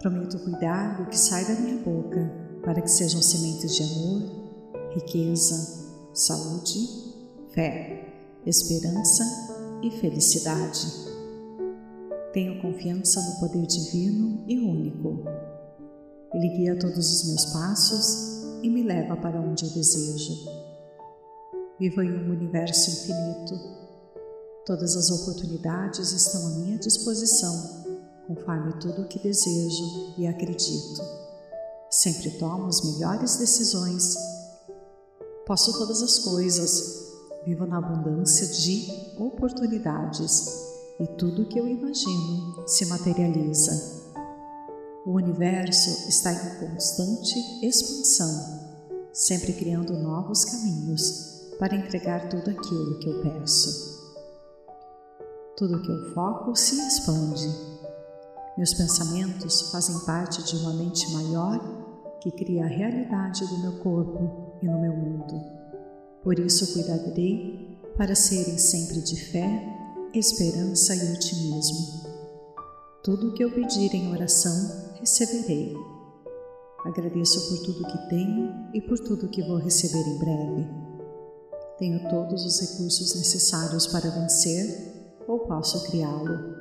Prometo 0.00 0.38
cuidar 0.40 0.98
do 0.98 1.06
que 1.08 1.18
sai 1.18 1.46
da 1.46 1.54
minha 1.58 1.82
boca 1.82 2.30
para 2.62 2.82
que 2.82 2.90
sejam 2.90 3.22
sementes 3.22 3.74
de 3.74 3.84
amor, 3.84 4.22
riqueza, 4.94 5.90
saúde, 6.12 6.90
fé, 7.54 8.12
esperança 8.44 9.24
e 9.82 9.90
felicidade. 9.92 10.86
Tenho 12.34 12.60
confiança 12.60 13.18
no 13.22 13.40
poder 13.40 13.66
divino 13.66 14.44
e 14.46 14.58
único. 14.58 15.24
Ele 16.34 16.48
guia 16.50 16.78
todos 16.78 16.98
os 16.98 17.28
meus 17.28 17.46
passos 17.46 18.33
e 18.64 18.70
me 18.70 18.82
leva 18.82 19.14
para 19.14 19.38
onde 19.38 19.66
eu 19.66 19.70
desejo. 19.70 20.32
Vivo 21.78 22.00
em 22.00 22.10
um 22.10 22.30
universo 22.30 22.90
infinito. 22.90 23.60
Todas 24.64 24.96
as 24.96 25.10
oportunidades 25.10 26.12
estão 26.12 26.46
à 26.46 26.50
minha 26.50 26.78
disposição, 26.78 27.52
conforme 28.26 28.72
tudo 28.80 29.02
o 29.02 29.06
que 29.06 29.18
desejo 29.18 30.14
e 30.16 30.26
acredito. 30.26 31.02
Sempre 31.90 32.30
tomo 32.38 32.68
as 32.68 32.80
melhores 32.82 33.36
decisões. 33.36 34.16
Posso 35.46 35.78
todas 35.78 36.00
as 36.00 36.20
coisas. 36.20 37.04
Vivo 37.44 37.66
na 37.66 37.76
abundância 37.76 38.46
de 38.46 38.88
oportunidades 39.18 40.48
e 40.98 41.06
tudo 41.18 41.42
o 41.42 41.48
que 41.48 41.60
eu 41.60 41.68
imagino 41.68 42.66
se 42.66 42.86
materializa. 42.86 44.04
O 45.06 45.16
universo 45.16 46.08
está 46.08 46.32
em 46.32 46.58
constante 46.60 47.38
expansão, 47.62 48.53
sempre 49.14 49.52
criando 49.52 49.96
novos 49.96 50.44
caminhos 50.44 51.54
para 51.56 51.76
entregar 51.76 52.28
tudo 52.28 52.50
aquilo 52.50 52.98
que 52.98 53.08
eu 53.08 53.22
peço. 53.22 53.94
Tudo 55.56 55.80
que 55.80 55.88
eu 55.88 56.12
foco 56.12 56.56
se 56.56 56.74
expande. 56.84 57.48
Meus 58.58 58.74
pensamentos 58.74 59.70
fazem 59.70 60.00
parte 60.00 60.42
de 60.42 60.56
uma 60.56 60.74
mente 60.74 61.08
maior 61.12 61.60
que 62.20 62.32
cria 62.32 62.64
a 62.64 62.68
realidade 62.68 63.46
do 63.46 63.58
meu 63.58 63.78
corpo 63.78 64.58
e 64.60 64.66
no 64.66 64.80
meu 64.80 64.92
mundo. 64.92 65.40
Por 66.24 66.36
isso 66.40 66.72
cuidarei 66.72 67.78
para 67.96 68.16
serem 68.16 68.58
sempre 68.58 69.00
de 69.00 69.14
fé, 69.30 69.64
esperança 70.12 70.96
e 70.96 71.12
otimismo. 71.12 72.02
Tudo 73.04 73.28
o 73.28 73.34
que 73.34 73.44
eu 73.44 73.52
pedir 73.52 73.94
em 73.94 74.10
oração, 74.10 74.90
receberei. 74.98 75.93
Agradeço 76.84 77.48
por 77.48 77.64
tudo 77.64 77.86
que 77.86 78.08
tenho 78.08 78.70
e 78.74 78.80
por 78.82 78.98
tudo 78.98 79.28
que 79.28 79.42
vou 79.42 79.56
receber 79.56 80.06
em 80.06 80.18
breve. 80.18 80.68
Tenho 81.78 82.08
todos 82.10 82.44
os 82.44 82.60
recursos 82.60 83.14
necessários 83.14 83.86
para 83.86 84.10
vencer 84.10 85.16
ou 85.26 85.40
posso 85.40 85.82
criá-lo. 85.90 86.54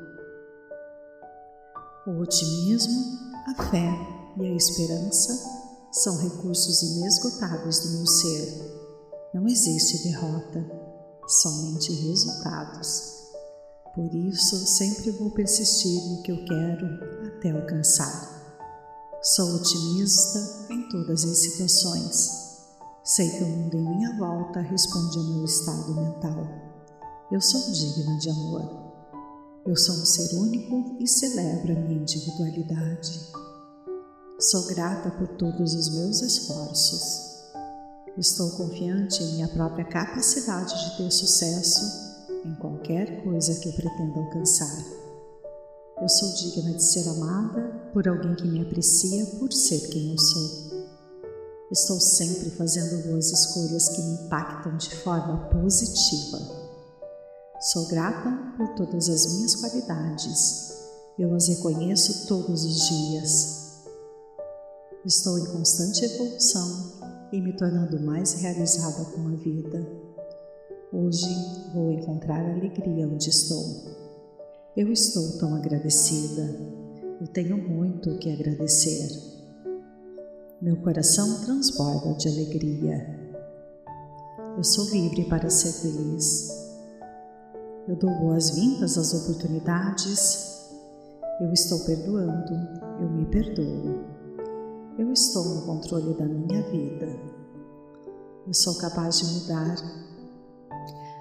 O 2.08 2.22
otimismo, 2.22 3.20
a 3.48 3.63
fé 3.70 3.89
e 4.38 4.46
a 4.46 4.56
esperança 4.56 5.34
são 5.92 6.18
recursos 6.18 6.82
inesgotáveis 6.82 7.80
do 7.80 7.98
meu 7.98 8.08
ser. 8.08 8.84
Não 9.34 9.46
existe 9.46 10.08
derrota, 10.08 10.65
somente 11.28 11.91
resultados. 11.91 13.13
Por 13.93 14.13
isso, 14.15 14.56
sempre 14.56 15.12
vou 15.12 15.32
persistir 15.32 16.02
no 16.10 16.24
que 16.24 16.32
eu 16.32 16.45
quero 16.45 16.88
até 17.28 17.52
alcançar. 17.52 18.33
Sou 19.24 19.56
otimista 19.56 20.68
em 20.70 20.90
todas 20.90 21.24
as 21.24 21.38
situações 21.38 22.44
Sei 23.06 23.30
que 23.30 23.44
o 23.44 23.48
mundo 23.48 23.78
em 23.78 23.98
minha 23.98 24.18
volta 24.18 24.60
responde 24.60 25.18
ao 25.18 25.24
meu 25.24 25.46
estado 25.46 25.94
mental. 25.94 26.46
Eu 27.32 27.40
sou 27.40 27.72
digna 27.72 28.18
de 28.18 28.30
amor. 28.30 28.94
Eu 29.66 29.76
sou 29.78 29.96
um 29.96 30.06
ser 30.06 30.36
único 30.36 30.98
e 31.02 31.08
celebro 31.08 31.72
a 31.72 31.80
minha 31.82 32.02
individualidade. 32.02 33.32
Sou 34.40 34.68
grata 34.68 35.12
por 35.12 35.28
todos 35.38 35.74
os 35.74 35.90
meus 35.96 36.22
esforços. 36.22 37.44
Estou 38.18 38.52
confiante 38.52 39.24
em 39.24 39.34
minha 39.34 39.48
própria 39.48 39.86
capacidade 39.86 40.74
de 40.74 40.98
ter 40.98 41.12
sucesso 41.12 41.82
em 42.46 42.56
qualquer 42.56 43.24
coisa 43.24 43.60
que 43.60 43.70
eu 43.70 43.74
pretenda 43.74 44.20
alcançar. 44.20 45.03
Eu 46.04 46.10
sou 46.10 46.34
digna 46.34 46.74
de 46.74 46.84
ser 46.84 47.08
amada 47.08 47.62
por 47.94 48.06
alguém 48.06 48.36
que 48.36 48.46
me 48.46 48.62
aprecia 48.62 49.26
por 49.39 49.54
ser 49.54 49.88
quem 49.88 50.12
eu 50.12 50.20
sou. 50.20 50.86
Estou 51.72 51.98
sempre 51.98 52.50
fazendo 52.50 53.08
boas 53.08 53.32
escolhas 53.32 53.88
que 53.88 54.02
me 54.02 54.16
impactam 54.16 54.76
de 54.76 54.94
forma 54.98 55.48
positiva. 55.48 56.39
Sou 57.72 57.88
grata 57.88 58.38
por 58.58 58.76
todas 58.76 59.08
as 59.08 59.34
minhas 59.34 59.56
qualidades. 59.56 60.74
Eu 61.18 61.34
as 61.34 61.48
reconheço 61.48 62.28
todos 62.28 62.66
os 62.66 62.80
dias. 62.89 63.84
Estou 65.06 65.39
em 65.39 65.46
constante 65.54 66.04
evolução 66.04 67.00
e 67.32 67.39
me 67.39 67.56
tornando 67.56 67.98
mais 68.02 68.34
realizada 68.34 69.06
com 69.06 69.26
a 69.30 69.36
vida. 69.38 69.88
Hoje 70.92 71.34
vou 71.74 71.94
encontrar 71.94 72.42
alegria 72.42 73.08
onde 73.08 73.30
estou. 73.30 74.03
Eu 74.76 74.92
estou 74.92 75.38
tão 75.38 75.54
agradecida. 75.56 76.42
Eu 77.22 77.28
tenho 77.28 77.56
muito 77.56 78.10
o 78.10 78.18
que 78.18 78.34
agradecer. 78.34 79.08
Meu 80.60 80.78
coração 80.78 81.42
transborda 81.42 82.16
de 82.16 82.28
alegria. 82.28 83.36
Eu 84.58 84.64
sou 84.64 84.86
livre 84.86 85.26
para 85.26 85.48
ser 85.48 85.72
feliz. 85.74 86.50
Eu 87.88 87.96
dou 87.98 88.10
boas-vindas 88.20 88.98
às 88.98 89.14
oportunidades. 89.14 90.72
Eu 91.40 91.54
estou 91.54 91.86
perdoando. 91.86 92.54
Eu 93.00 93.12
me 93.12 93.28
perdoo. 93.28 94.04
Eu 94.98 95.14
estou 95.14 95.46
no 95.50 95.62
controle 95.68 96.16
da 96.16 96.26
minha 96.26 96.64
vida. 96.72 97.16
Eu 98.48 98.54
sou 98.56 98.74
capaz 98.80 99.20
de 99.20 99.26
mudar. 99.36 99.76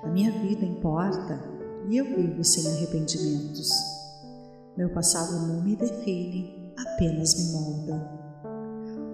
A 0.04 0.08
minha 0.08 0.32
vida 0.40 0.64
importa 0.64 1.51
e 1.88 1.96
eu 1.96 2.04
vivo 2.04 2.44
sem 2.44 2.66
arrependimentos. 2.66 3.70
Meu 4.76 4.90
passado 4.90 5.46
não 5.46 5.62
me 5.62 5.76
define, 5.76 6.72
apenas 6.76 7.34
me 7.34 7.52
molda. 7.52 8.22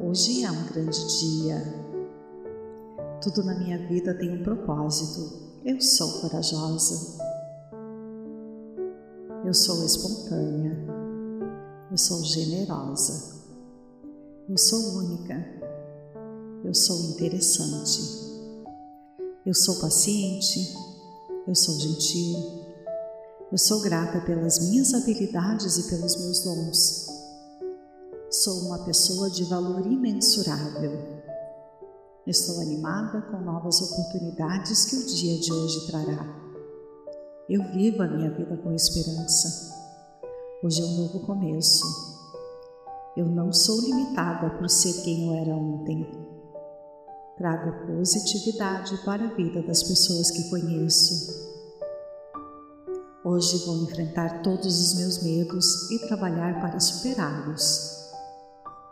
Hoje 0.00 0.44
é 0.44 0.50
um 0.50 0.66
grande 0.66 1.18
dia. 1.18 1.61
Tudo 3.20 3.44
na 3.44 3.59
minha 3.59 3.78
vida 3.88 4.14
tem 4.14 4.31
um 4.31 4.44
propósito. 4.44 5.48
Eu 5.64 5.81
sou 5.81 6.20
corajosa. 6.20 7.18
Eu 9.44 9.52
sou 9.52 9.85
espontânea. 9.85 10.76
Eu 11.90 11.98
sou 11.98 12.22
generosa. 12.22 13.42
Eu 14.48 14.57
sou 14.57 14.98
única. 14.98 15.35
Eu 16.64 16.74
sou 16.74 17.11
interessante. 17.11 18.00
Eu 19.44 19.54
sou 19.54 19.81
paciente. 19.81 20.76
Eu 21.46 21.54
sou 21.54 21.78
gentil. 21.81 22.57
Eu 23.50 23.56
sou 23.56 23.80
grata 23.80 24.20
pelas 24.26 24.58
minhas 24.68 24.92
habilidades 24.92 25.78
e 25.78 25.88
pelos 25.88 26.16
meus 26.20 26.44
dons. 26.44 27.06
Sou 28.30 28.66
uma 28.66 28.84
pessoa 28.84 29.30
de 29.30 29.42
valor 29.44 29.87
imensurável. 29.87 31.22
Estou 32.26 32.61
animada 32.61 33.22
com 33.22 33.38
novas 33.40 33.80
oportunidades 33.80 34.84
que 34.84 34.96
o 34.96 35.06
dia 35.06 35.40
de 35.40 35.50
hoje 35.50 35.87
trará. 35.87 36.26
Eu 37.48 37.64
vivo 37.72 38.02
a 38.02 38.06
minha 38.06 38.30
vida 38.30 38.54
com 38.58 38.70
esperança. 38.74 39.74
Hoje 40.62 40.82
é 40.82 40.84
um 40.84 40.96
novo 40.98 41.20
começo. 41.20 41.87
Eu 43.16 43.24
não 43.24 43.50
sou 43.50 43.80
limitada 43.80 44.58
por 44.58 44.68
ser 44.68 44.92
quem 45.02 45.26
eu 45.26 45.42
era 45.42 45.56
ontem. 45.56 46.06
Trago 47.38 47.87
positividade 47.87 48.94
para 49.06 49.24
a 49.24 49.34
vida 49.34 49.62
das 49.62 49.82
pessoas 49.82 50.30
que 50.30 50.50
conheço. 50.50 51.47
Hoje 53.30 53.58
vou 53.66 53.82
enfrentar 53.82 54.40
todos 54.42 54.80
os 54.80 54.98
meus 54.98 55.22
medos 55.22 55.90
e 55.90 55.98
trabalhar 56.06 56.62
para 56.62 56.80
superá-los. 56.80 58.08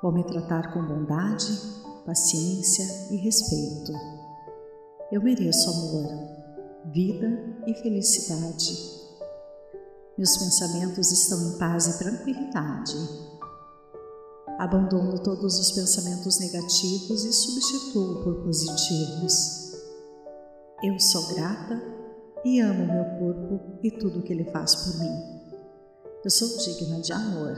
Vou 0.02 0.12
me 0.12 0.22
tratar 0.24 0.74
com 0.74 0.86
bondade, 0.86 1.58
paciência 2.04 2.84
e 3.10 3.16
respeito. 3.16 3.92
Eu 5.10 5.22
mereço 5.22 5.70
amor, 5.70 6.10
vida 6.92 7.26
e 7.66 7.72
felicidade. 7.76 8.76
Meus 10.18 10.36
pensamentos 10.36 11.10
estão 11.10 11.40
em 11.40 11.56
paz 11.56 11.86
e 11.86 11.98
tranquilidade. 11.98 12.94
Abandono 14.58 15.18
todos 15.22 15.58
os 15.58 15.72
pensamentos 15.72 16.38
negativos 16.40 17.24
e 17.24 17.32
substituo 17.32 18.22
por 18.22 18.44
positivos. 18.44 19.72
Eu 20.84 21.00
sou 21.00 21.26
grata 21.28 21.95
e 22.46 22.60
amo 22.60 22.86
meu 22.86 23.04
corpo 23.18 23.80
e 23.82 23.90
tudo 23.90 24.22
que 24.22 24.32
ele 24.32 24.44
faz 24.44 24.76
por 24.76 25.00
mim. 25.00 25.40
Eu 26.24 26.30
sou 26.30 26.46
digna 26.58 27.00
de 27.00 27.12
amor. 27.12 27.56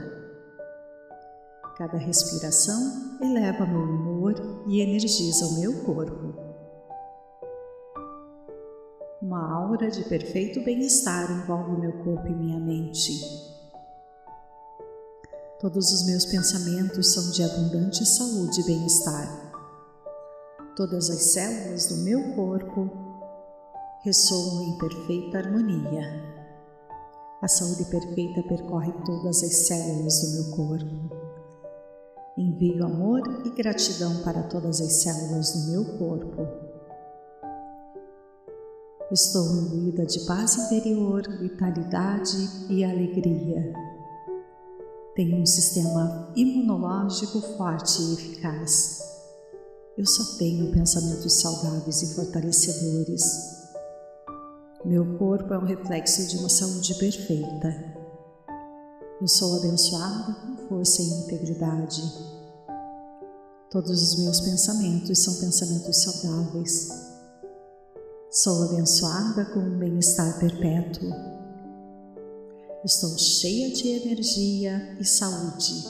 Cada 1.77 1.95
respiração 1.95 3.19
eleva 3.21 3.67
meu 3.67 3.83
humor 3.83 4.33
e 4.67 4.81
energiza 4.81 5.45
o 5.45 5.59
meu 5.59 5.83
corpo. 5.83 6.33
Uma 9.21 9.53
aura 9.53 9.91
de 9.91 10.03
perfeito 10.05 10.59
bem-estar 10.63 11.29
envolve 11.31 11.79
meu 11.79 11.93
corpo 12.03 12.25
e 12.25 12.35
minha 12.35 12.59
mente. 12.59 13.11
Todos 15.59 15.91
os 15.91 16.07
meus 16.07 16.25
pensamentos 16.25 17.13
são 17.13 17.31
de 17.31 17.43
abundante 17.43 18.03
saúde 18.07 18.61
e 18.61 18.65
bem-estar. 18.65 19.53
Todas 20.75 21.11
as 21.11 21.21
células 21.33 21.85
do 21.85 21.97
meu 21.97 22.33
corpo 22.33 23.08
ressoam 24.01 24.63
em 24.63 24.77
perfeita 24.77 25.39
harmonia. 25.39 26.03
A 27.41 27.47
saúde 27.49 27.83
perfeita 27.85 28.41
percorre 28.43 28.93
todas 29.05 29.43
as 29.43 29.67
células 29.67 30.21
do 30.21 30.31
meu 30.31 30.55
corpo. 30.55 31.09
Envio 32.37 32.85
amor 32.85 33.21
e 33.45 33.49
gratidão 33.49 34.23
para 34.23 34.43
todas 34.43 34.79
as 34.79 34.93
células 34.93 35.51
do 35.51 35.71
meu 35.71 35.97
corpo. 35.97 36.47
Estou 39.11 39.45
imbuída 39.45 40.05
de 40.05 40.21
paz 40.21 40.55
interior, 40.55 41.23
vitalidade 41.37 42.37
e 42.69 42.85
alegria. 42.85 43.73
Tenho 45.13 45.41
um 45.41 45.45
sistema 45.45 46.31
imunológico 46.37 47.41
forte 47.57 48.01
e 48.01 48.13
eficaz. 48.13 49.01
Eu 49.97 50.05
só 50.05 50.37
tenho 50.37 50.71
pensamentos 50.71 51.41
saudáveis 51.41 52.01
e 52.01 52.15
fortalecedores. 52.15 53.58
Meu 54.89 55.05
corpo 55.19 55.53
é 55.53 55.57
um 55.59 55.65
reflexo 55.65 56.27
de 56.27 56.37
uma 56.37 56.49
saúde 56.49 56.95
perfeita. 56.95 57.95
Eu 59.21 59.27
sou 59.27 59.57
abençoada 59.57 60.33
com 60.33 60.67
força 60.67 61.03
e 61.03 61.05
integridade. 61.05 62.01
Todos 63.69 64.01
os 64.01 64.19
meus 64.23 64.41
pensamentos 64.41 65.19
são 65.19 65.35
pensamentos 65.35 65.95
saudáveis. 65.95 66.89
Sou 68.31 68.63
abençoada 68.63 69.45
com 69.53 69.59
um 69.59 69.77
bem-estar 69.77 70.39
perpétuo. 70.39 71.11
Estou 72.83 73.15
cheia 73.15 73.71
de 73.71 73.89
energia 73.89 74.97
e 74.99 75.05
saúde. 75.05 75.85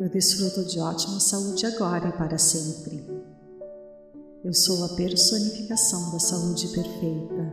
Eu 0.00 0.08
desfruto 0.08 0.64
de 0.64 0.78
ótima 0.78 1.18
saúde 1.18 1.66
agora 1.66 2.10
e 2.10 2.12
para 2.12 2.38
sempre. 2.38 3.15
Eu 4.46 4.54
sou 4.54 4.84
a 4.84 4.88
personificação 4.90 6.12
da 6.12 6.20
saúde 6.20 6.68
perfeita. 6.68 7.52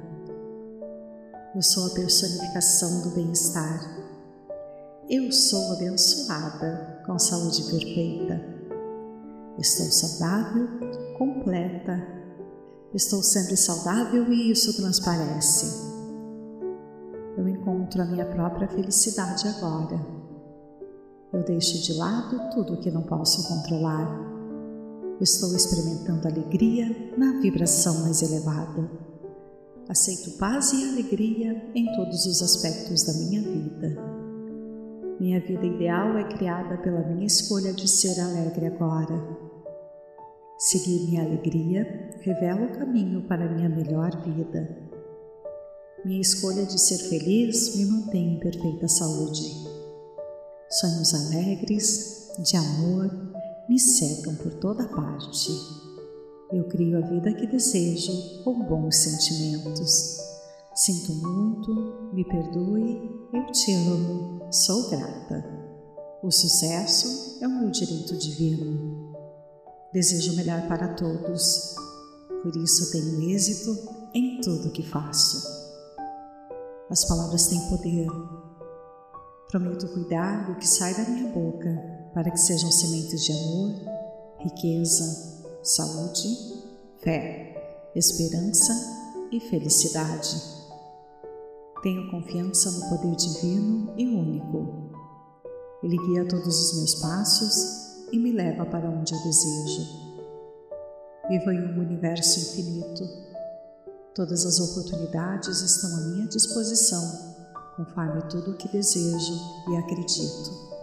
Eu 1.56 1.62
sou 1.64 1.88
a 1.88 1.90
personificação 1.90 3.02
do 3.02 3.16
bem-estar. 3.16 3.82
Eu 5.10 5.32
sou 5.32 5.74
abençoada 5.74 7.02
com 7.04 7.18
saúde 7.18 7.64
perfeita. 7.64 8.40
Estou 9.58 9.88
saudável, 9.88 10.68
completa. 11.18 12.00
Estou 12.94 13.24
sempre 13.24 13.58
saudável 13.58 14.32
e 14.32 14.52
isso 14.52 14.78
transparece. 14.80 15.66
Eu 17.36 17.48
encontro 17.48 18.04
a 18.04 18.06
minha 18.06 18.26
própria 18.28 18.68
felicidade 18.68 19.48
agora. 19.48 20.00
Eu 21.34 21.44
deixo 21.44 21.82
de 21.82 21.94
lado 21.94 22.52
tudo 22.54 22.76
o 22.76 22.78
que 22.78 22.92
não 22.92 23.02
posso 23.02 23.48
controlar. 23.48 24.43
Estou 25.24 25.56
experimentando 25.56 26.28
alegria 26.28 27.14
na 27.18 27.40
vibração 27.40 28.02
mais 28.02 28.22
elevada. 28.22 28.92
Aceito 29.88 30.38
paz 30.38 30.74
e 30.74 30.84
alegria 30.84 31.72
em 31.74 31.86
todos 31.96 32.26
os 32.26 32.42
aspectos 32.42 33.04
da 33.04 33.14
minha 33.14 33.42
vida. 33.42 33.96
Minha 35.22 35.40
vida 35.40 35.66
ideal 35.66 36.18
é 36.18 36.26
criada 36.26 36.78
pela 36.80 37.08
minha 37.08 37.26
escolha 37.26 37.72
de 37.72 37.88
ser 37.88 38.20
alegre 38.20 38.68
agora. 38.68 39.16
Seguir 40.58 41.08
minha 41.08 41.24
alegria 41.24 42.18
revela 42.20 42.66
o 42.66 42.78
caminho 42.78 43.22
para 43.26 43.50
minha 43.50 43.70
melhor 43.70 44.12
vida. 44.26 44.78
Minha 46.04 46.20
escolha 46.20 46.66
de 46.66 46.78
ser 46.78 46.98
feliz 46.98 47.78
me 47.78 47.86
mantém 47.86 48.36
em 48.36 48.40
perfeita 48.42 48.90
saúde. 48.90 49.56
Sonhos 50.70 51.14
alegres, 51.14 52.30
de 52.40 52.58
amor, 52.58 53.33
me 53.68 53.80
cercam 53.80 54.36
por 54.36 54.54
toda 54.56 54.88
parte. 54.88 55.52
Eu 56.52 56.68
crio 56.68 56.98
a 56.98 57.08
vida 57.08 57.34
que 57.34 57.48
desejo 57.48 58.44
com 58.44 58.64
bons 58.64 58.96
sentimentos. 58.98 60.18
Sinto 60.76 61.14
muito, 61.14 62.14
me 62.14 62.24
perdoe, 62.26 63.28
eu 63.34 63.52
te 63.52 63.74
amo, 63.74 64.52
sou 64.52 64.90
grata. 64.90 65.46
O 66.22 66.32
sucesso 66.32 67.44
é 67.44 67.48
o 67.48 67.60
meu 67.60 67.70
direito 67.70 68.18
divino. 68.18 69.14
Desejo 69.92 70.34
o 70.34 70.36
melhor 70.36 70.68
para 70.68 70.96
todos, 70.96 71.76
por 72.42 72.56
isso 72.58 72.92
tenho 72.92 73.30
êxito 73.30 73.78
em 74.14 74.42
tudo 74.42 74.72
que 74.72 74.84
faço. 74.84 75.48
As 76.90 77.06
palavras 77.06 77.48
têm 77.48 77.60
poder, 77.70 78.08
Prometo 79.54 79.88
cuidar 79.90 80.48
do 80.48 80.56
que 80.56 80.68
sai 80.68 80.96
da 80.96 81.08
minha 81.08 81.32
boca 81.32 81.70
para 82.12 82.32
que 82.32 82.40
sejam 82.40 82.72
sementes 82.72 83.24
de 83.24 83.32
amor, 83.34 83.76
riqueza, 84.40 85.06
saúde, 85.62 86.28
fé, 87.04 87.92
esperança 87.96 88.74
e 89.32 89.40
felicidade. 89.40 90.42
Tenho 91.84 92.10
confiança 92.10 92.72
no 92.72 92.90
poder 92.90 93.16
divino 93.16 93.94
e 93.96 94.08
único. 94.08 94.90
Ele 95.84 95.98
guia 95.98 96.28
todos 96.28 96.60
os 96.60 96.78
meus 96.80 96.96
passos 96.96 98.08
e 98.12 98.18
me 98.18 98.32
leva 98.32 98.66
para 98.66 98.90
onde 98.90 99.14
eu 99.14 99.22
desejo. 99.22 99.88
Vivo 101.30 101.52
em 101.52 101.62
um 101.62 101.80
universo 101.80 102.40
infinito. 102.40 103.08
Todas 104.16 104.48
as 104.48 104.60
oportunidades 104.60 105.62
estão 105.62 105.96
à 105.96 106.02
minha 106.08 106.28
disposição 106.28 107.33
conforme 107.76 108.22
tudo 108.30 108.52
o 108.52 108.58
que 108.58 108.70
desejo 108.70 109.34
e 109.70 109.76
acredito. 109.78 110.74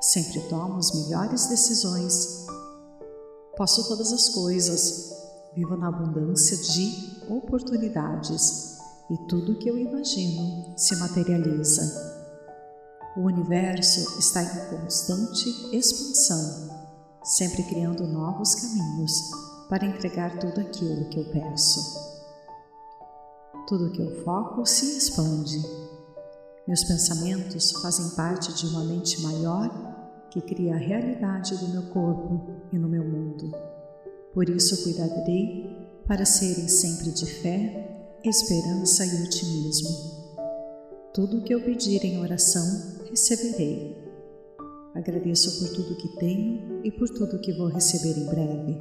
Sempre 0.00 0.40
tomo 0.48 0.78
as 0.78 0.92
melhores 0.92 1.46
decisões. 1.46 2.46
Posso 3.56 3.86
todas 3.88 4.12
as 4.12 4.28
coisas, 4.30 5.12
vivo 5.54 5.76
na 5.76 5.88
abundância 5.88 6.56
de 6.56 7.24
oportunidades 7.28 8.78
e 9.10 9.16
tudo 9.28 9.52
o 9.52 9.58
que 9.58 9.68
eu 9.68 9.78
imagino 9.78 10.74
se 10.76 10.96
materializa. 10.96 12.14
O 13.16 13.20
universo 13.20 14.18
está 14.18 14.42
em 14.42 14.70
constante 14.70 15.48
expansão, 15.72 16.68
sempre 17.22 17.62
criando 17.62 18.06
novos 18.08 18.56
caminhos 18.56 19.30
para 19.68 19.86
entregar 19.86 20.36
tudo 20.38 20.60
aquilo 20.60 21.08
que 21.08 21.20
eu 21.20 21.30
peço. 21.30 22.02
Tudo 23.68 23.92
que 23.92 24.02
eu 24.02 24.24
foco 24.24 24.66
se 24.66 24.98
expande 24.98 25.83
meus 26.66 26.82
pensamentos 26.82 27.72
fazem 27.82 28.08
parte 28.16 28.54
de 28.54 28.66
uma 28.66 28.84
mente 28.84 29.20
maior 29.20 30.28
que 30.30 30.40
cria 30.40 30.74
a 30.74 30.78
realidade 30.78 31.56
do 31.58 31.68
meu 31.68 31.82
corpo 31.90 32.40
e 32.72 32.78
no 32.78 32.88
meu 32.88 33.04
mundo. 33.04 33.52
Por 34.32 34.48
isso 34.48 34.82
cuidarei 34.82 36.02
para 36.08 36.24
serem 36.24 36.66
sempre 36.66 37.10
de 37.12 37.26
fé, 37.26 38.18
esperança 38.24 39.04
e 39.04 39.22
otimismo. 39.24 40.34
Tudo 41.12 41.38
o 41.38 41.44
que 41.44 41.54
eu 41.54 41.62
pedir 41.62 42.02
em 42.04 42.20
oração, 42.20 42.64
receberei. 43.10 44.02
Agradeço 44.94 45.58
por 45.58 45.68
tudo 45.68 45.96
que 45.96 46.16
tenho 46.16 46.80
e 46.84 46.90
por 46.90 47.08
tudo 47.10 47.40
que 47.40 47.52
vou 47.52 47.68
receber 47.68 48.18
em 48.18 48.26
breve. 48.26 48.78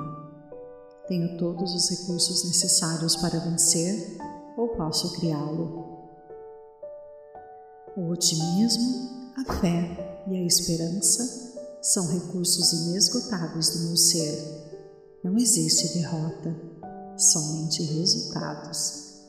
Tenho 1.07 1.37
todos 1.37 1.75
os 1.75 1.89
recursos 1.89 2.45
necessários 2.45 3.15
para 3.17 3.39
vencer 3.39 4.17
ou 4.57 4.69
posso 4.69 5.19
criá-lo. 5.19 5.92
O 7.95 8.09
otimismo, 8.09 9.33
a 9.37 9.53
fé 9.59 10.23
e 10.27 10.35
a 10.35 10.43
esperança 10.43 11.53
são 11.79 12.07
recursos 12.07 12.73
inesgotáveis 12.73 13.69
do 13.69 13.79
meu 13.87 13.95
ser. 13.95 14.35
Não 15.23 15.37
existe 15.37 15.99
derrota, 15.99 16.55
somente 17.15 17.83
resultados. 17.83 19.21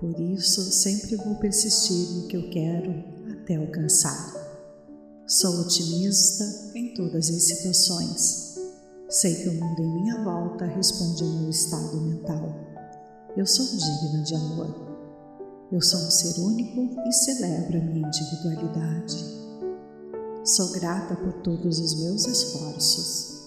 Por 0.00 0.18
isso, 0.18 0.62
sempre 0.72 1.16
vou 1.16 1.34
persistir 1.34 2.08
no 2.14 2.28
que 2.28 2.36
eu 2.38 2.48
quero 2.48 3.04
até 3.30 3.56
alcançar. 3.56 4.32
Sou 5.26 5.60
otimista 5.60 6.44
em 6.74 6.94
todas 6.94 7.28
as 7.28 7.42
situações. 7.42 8.56
Sei 9.10 9.34
que 9.34 9.50
o 9.50 9.52
mundo 9.52 9.82
em 9.82 10.02
minha 10.02 10.24
volta 10.24 10.64
responde 10.64 11.22
ao 11.22 11.28
meu 11.28 11.50
estado 11.50 12.00
mental. 12.00 12.54
Eu 13.36 13.46
sou 13.46 13.66
digna 13.66 14.22
de 14.22 14.34
amor. 14.34 14.87
Eu 15.70 15.82
sou 15.82 16.00
um 16.00 16.10
ser 16.10 16.40
único 16.40 16.98
e 17.06 17.12
celebro 17.12 17.76
a 17.76 17.82
minha 17.82 18.08
individualidade. 18.08 19.22
Sou 20.42 20.72
grata 20.72 21.14
por 21.14 21.42
todos 21.42 21.78
os 21.78 21.94
meus 22.00 22.26
esforços. 22.26 23.46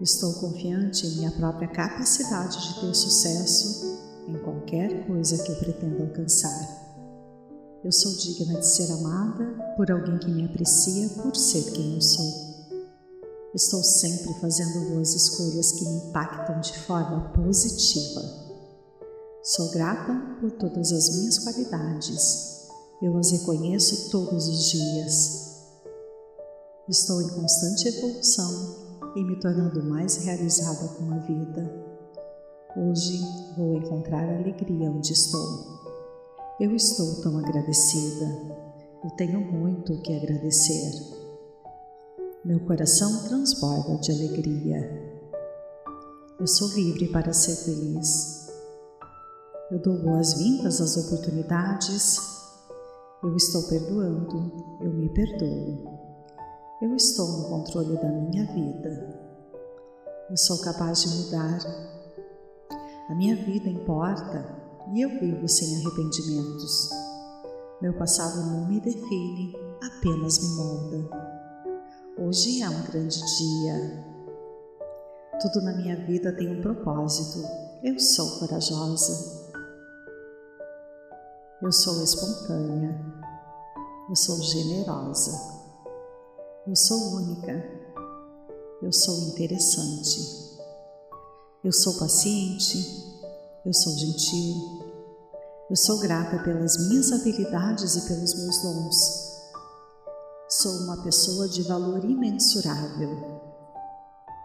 Estou 0.00 0.32
confiante 0.34 1.06
em 1.06 1.18
minha 1.18 1.30
própria 1.30 1.68
capacidade 1.68 2.60
de 2.60 2.80
ter 2.80 2.94
sucesso 2.96 3.96
em 4.26 4.36
qualquer 4.42 5.06
coisa 5.06 5.40
que 5.40 5.52
eu 5.52 5.56
pretenda 5.56 6.02
alcançar. 6.02 6.84
Eu 7.84 7.92
sou 7.92 8.12
digna 8.16 8.58
de 8.58 8.66
ser 8.66 8.90
amada 8.90 9.44
por 9.76 9.88
alguém 9.88 10.18
que 10.18 10.28
me 10.28 10.46
aprecia 10.46 11.08
por 11.10 11.36
ser 11.36 11.70
quem 11.70 11.94
eu 11.94 12.02
sou. 12.02 12.56
Estou 13.54 13.84
sempre 13.84 14.34
fazendo 14.40 14.90
boas 14.90 15.14
escolhas 15.14 15.70
que 15.70 15.84
me 15.84 16.08
impactam 16.08 16.60
de 16.60 16.76
forma 16.80 17.32
positiva. 17.34 18.45
Sou 19.46 19.70
grata 19.70 20.12
por 20.40 20.50
todas 20.50 20.90
as 20.90 21.16
minhas 21.16 21.38
qualidades. 21.38 22.66
Eu 23.00 23.16
as 23.16 23.30
reconheço 23.30 24.10
todos 24.10 24.48
os 24.48 24.70
dias. 24.72 25.62
Estou 26.88 27.22
em 27.22 27.28
constante 27.28 27.86
evolução 27.86 28.74
e 29.14 29.22
me 29.22 29.38
tornando 29.38 29.84
mais 29.84 30.16
realizada 30.16 30.88
com 30.94 31.12
a 31.12 31.18
vida. 31.18 31.72
Hoje 32.76 33.20
vou 33.56 33.76
encontrar 33.76 34.28
alegria 34.28 34.90
onde 34.90 35.12
estou. 35.12 35.46
Eu 36.58 36.74
estou 36.74 37.22
tão 37.22 37.38
agradecida. 37.38 38.26
Eu 39.04 39.10
tenho 39.10 39.40
muito 39.40 39.92
o 39.92 40.02
que 40.02 40.12
agradecer. 40.12 40.90
Meu 42.44 42.58
coração 42.66 43.28
transborda 43.28 43.96
de 43.98 44.10
alegria. 44.10 45.22
Eu 46.40 46.48
sou 46.48 46.66
livre 46.70 47.06
para 47.12 47.32
ser 47.32 47.54
feliz. 47.54 48.35
Eu 49.68 49.80
dou 49.80 49.98
boas-vindas 49.98 50.80
às 50.80 50.96
oportunidades. 50.96 52.18
Eu 53.20 53.34
estou 53.34 53.64
perdoando. 53.64 54.78
Eu 54.80 54.92
me 54.92 55.08
perdoo. 55.08 55.98
Eu 56.80 56.94
estou 56.94 57.26
no 57.26 57.48
controle 57.48 57.96
da 57.96 58.08
minha 58.08 58.46
vida. 58.46 59.26
Eu 60.30 60.36
sou 60.36 60.60
capaz 60.60 61.02
de 61.02 61.08
mudar. 61.08 61.58
A 63.08 63.14
minha 63.16 63.34
vida 63.34 63.68
importa 63.68 64.56
e 64.94 65.00
eu 65.00 65.08
vivo 65.18 65.48
sem 65.48 65.74
arrependimentos. 65.78 66.90
Meu 67.82 67.92
passado 67.94 68.46
não 68.46 68.68
me 68.68 68.80
define, 68.80 69.52
apenas 69.82 70.38
me 70.38 70.48
molda. 70.56 71.10
Hoje 72.18 72.62
é 72.62 72.70
um 72.70 72.82
grande 72.84 73.18
dia. 73.18 74.04
Tudo 75.40 75.64
na 75.64 75.76
minha 75.76 75.96
vida 76.06 76.32
tem 76.36 76.56
um 76.56 76.62
propósito. 76.62 77.44
Eu 77.82 77.98
sou 77.98 78.38
corajosa. 78.38 79.45
Eu 81.62 81.72
sou 81.72 82.04
espontânea. 82.04 83.00
Eu 84.10 84.14
sou 84.14 84.36
generosa. 84.42 85.32
Eu 86.66 86.76
sou 86.76 87.14
única. 87.14 87.50
Eu 88.82 88.92
sou 88.92 89.18
interessante. 89.28 90.58
Eu 91.64 91.72
sou 91.72 91.94
paciente. 91.94 92.76
Eu 93.64 93.72
sou 93.72 93.96
gentil. 93.96 94.54
Eu 95.70 95.76
sou 95.76 95.98
grata 95.98 96.38
pelas 96.44 96.76
minhas 96.88 97.10
habilidades 97.10 97.96
e 97.96 98.06
pelos 98.06 98.34
meus 98.34 98.62
dons. 98.62 99.42
Sou 100.50 100.72
uma 100.82 101.02
pessoa 101.02 101.48
de 101.48 101.62
valor 101.62 102.04
imensurável. 102.04 103.40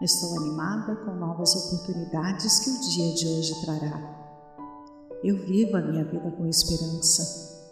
Estou 0.00 0.34
animada 0.38 0.96
com 0.96 1.14
novas 1.14 1.54
oportunidades 1.54 2.60
que 2.60 2.70
o 2.70 2.80
dia 2.80 3.14
de 3.14 3.28
hoje 3.28 3.60
trará. 3.60 4.21
Eu 5.24 5.36
vivo 5.46 5.76
a 5.76 5.80
minha 5.80 6.04
vida 6.04 6.32
com 6.32 6.48
esperança. 6.48 7.70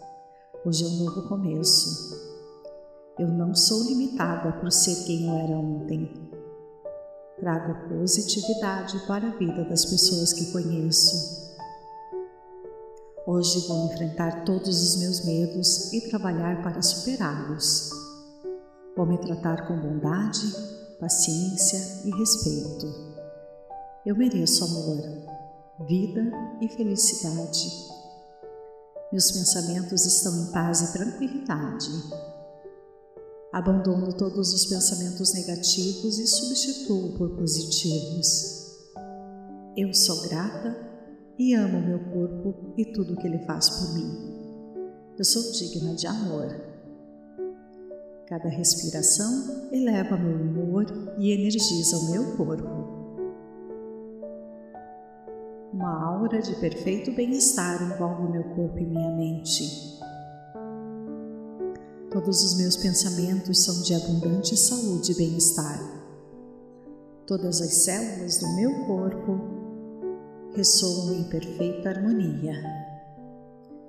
Hoje 0.65 0.85
é 0.85 0.87
um 0.87 1.05
novo 1.05 1.29
começo. 1.29 2.17
Eu 3.19 3.27
não 3.27 3.57
sou 3.57 3.83
limitada 3.83 4.53
por 4.61 4.71
ser 4.71 5.05
quem 5.05 5.27
eu 5.27 5.35
era 5.35 5.59
ontem. 5.59 6.31
Trago 7.41 7.89
positividade 7.89 9.05
para 9.05 9.27
a 9.27 9.37
vida 9.37 9.65
das 9.65 9.85
pessoas 9.85 10.33
que 10.33 10.53
conheço. 10.53 11.57
Hoje 13.27 13.67
vou 13.67 13.87
enfrentar 13.87 14.45
todos 14.45 14.81
os 14.81 15.01
meus 15.01 15.25
medos 15.25 15.93
e 15.93 16.09
trabalhar 16.09 16.63
para 16.63 16.81
superá-los. 16.81 17.91
Vou 18.97 19.07
me 19.07 19.19
tratar 19.19 19.67
com 19.67 19.77
bondade, 19.77 20.55
paciência 21.01 22.07
e 22.07 22.17
respeito. 22.17 22.87
Eu 24.07 24.15
mereço 24.15 24.65
amor, 24.65 25.30
vida 25.87 26.31
e 26.61 26.69
felicidade. 26.69 27.89
Meus 29.11 29.33
pensamentos 29.33 30.05
estão 30.05 30.43
em 30.43 30.53
paz 30.53 30.83
e 30.83 30.93
tranquilidade. 30.93 31.91
Abandono 33.53 34.13
todos 34.17 34.53
os 34.53 34.67
pensamentos 34.67 35.33
negativos 35.35 36.19
e 36.19 36.27
substituo 36.27 37.17
por 37.17 37.31
positivos. 37.37 38.79
Eu 39.77 39.93
sou 39.95 40.21
grata 40.29 40.77
e 41.39 41.55
amo 41.55 41.81
meu 41.81 41.99
corpo 42.11 42.75
e 42.77 42.85
tudo 42.93 43.17
que 43.17 43.27
ele 43.27 43.45
faz 43.47 43.71
por 43.71 43.95
mim. 43.95 44.31
Eu 45.19 45.25
sou 45.25 45.51
digna 45.53 45.95
de 45.95 46.07
amor. 46.07 46.49
Cada 48.29 48.49
respiração 48.49 49.69
eleva 49.73 50.17
meu 50.17 50.37
humor 50.37 50.87
e 51.19 51.33
energiza 51.33 51.97
o 51.97 52.11
meu 52.11 52.37
corpo. 52.37 52.80
Uma 55.73 56.05
aura 56.05 56.43
de 56.43 56.53
perfeito 56.57 57.13
bem-estar 57.13 57.81
envolve 57.81 58.33
meu 58.33 58.43
corpo 58.57 58.77
e 58.77 58.85
minha 58.85 59.09
mente. 59.17 60.01
Todos 62.11 62.43
os 62.43 62.59
meus 62.59 62.77
pensamentos 62.77 63.63
são 63.63 63.81
de 63.85 63.95
abundante 63.95 64.57
saúde 64.57 65.13
e 65.13 65.15
bem-estar. 65.15 65.79
Todas 67.25 67.61
as 67.61 67.73
células 67.73 68.39
do 68.39 68.49
meu 68.57 68.85
corpo 68.85 69.39
ressoam 70.57 71.15
em 71.15 71.23
perfeita 71.29 71.91
harmonia. 71.91 72.55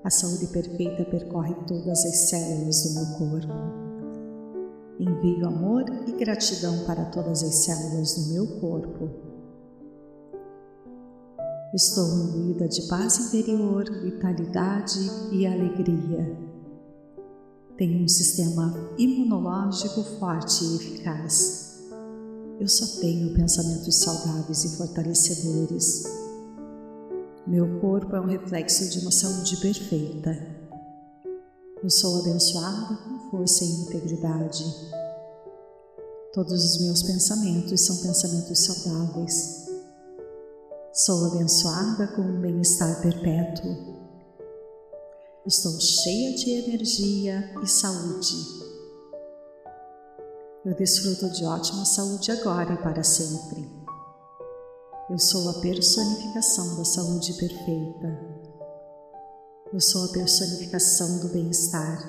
A 0.04 0.10
saúde 0.12 0.46
perfeita 0.54 1.04
percorre 1.06 1.56
todas 1.66 2.06
as 2.06 2.30
células 2.30 2.84
do 2.84 2.94
meu 2.94 3.18
corpo. 3.18 3.54
Envio 5.00 5.48
amor 5.48 5.86
e 6.06 6.12
gratidão 6.12 6.86
para 6.86 7.06
todas 7.06 7.42
as 7.42 7.56
células 7.56 8.14
do 8.14 8.34
meu 8.34 8.60
corpo. 8.60 9.31
Estou 11.74 12.06
imbuída 12.06 12.68
de 12.68 12.82
paz 12.90 13.18
interior, 13.18 13.86
vitalidade 14.04 15.00
e 15.32 15.48
alegria. 15.48 16.38
Tenho 17.78 18.04
um 18.04 18.08
sistema 18.10 18.74
imunológico 18.98 20.04
forte 20.20 20.66
e 20.66 20.76
eficaz. 20.76 21.80
Eu 22.60 22.68
só 22.68 23.00
tenho 23.00 23.34
pensamentos 23.34 23.96
saudáveis 23.96 24.66
e 24.66 24.76
fortalecedores. 24.76 26.04
Meu 27.48 27.80
corpo 27.80 28.18
é 28.18 28.20
um 28.20 28.28
reflexo 28.28 28.90
de 28.90 29.00
uma 29.00 29.12
saúde 29.12 29.56
perfeita. 29.56 30.38
Eu 31.82 31.90
sou 31.90 32.20
abençoada 32.20 32.98
com 32.98 33.32
força 33.32 33.64
e 33.64 33.70
integridade. 33.70 34.66
Todos 36.34 36.66
os 36.66 36.82
meus 36.82 37.02
pensamentos 37.02 37.80
são 37.80 37.96
pensamentos 37.96 38.60
saudáveis. 38.60 39.71
Sou 40.94 41.28
abençoada 41.28 42.06
com 42.08 42.22
um 42.22 42.42
bem-estar 42.42 43.02
perpétuo. 43.02 43.78
Estou 45.46 45.80
cheia 45.80 46.36
de 46.36 46.50
energia 46.50 47.50
e 47.64 47.66
saúde. 47.66 48.36
Eu 50.66 50.76
desfruto 50.76 51.30
de 51.30 51.46
ótima 51.46 51.86
saúde 51.86 52.30
agora 52.34 52.74
e 52.74 52.78
para 52.84 53.04
sempre. 53.04 53.72
Eu 55.10 55.18
sou 55.18 55.50
a 55.50 55.62
personificação 55.62 56.76
da 56.76 56.84
saúde 56.84 57.36
perfeita. 57.36 58.28
Eu 59.72 59.80
sou 59.80 60.04
a 60.04 60.12
personificação 60.12 61.20
do 61.20 61.30
bem-estar. 61.30 62.00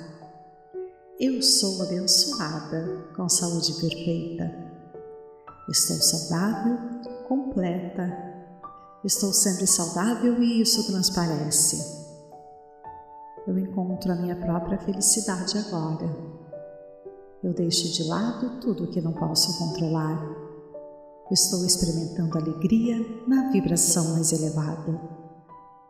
Eu 1.17 1.41
sou 1.41 1.83
abençoada 1.83 3.13
com 3.15 3.29
saúde 3.29 3.71
perfeita. 3.79 4.51
Estou 5.69 5.95
saudável, 5.95 6.77
completa. 7.29 8.32
Estou 9.03 9.33
sempre 9.33 9.67
saudável 9.67 10.41
e 10.41 10.61
isso 10.61 10.85
transparece. 10.87 12.03
Eu 13.45 13.57
encontro 13.57 14.11
a 14.11 14.15
minha 14.15 14.35
própria 14.35 14.77
felicidade 14.79 15.57
agora. 15.57 16.09
Eu 17.43 17.53
deixo 17.53 17.91
de 17.91 18.03
lado 18.03 18.59
tudo 18.61 18.87
que 18.87 19.01
não 19.01 19.11
posso 19.11 19.57
controlar 19.57 20.43
Estou 21.31 21.65
experimentando 21.65 22.37
alegria 22.37 22.97
na 23.25 23.49
vibração 23.49 24.13
mais 24.13 24.33
elevada. 24.33 24.99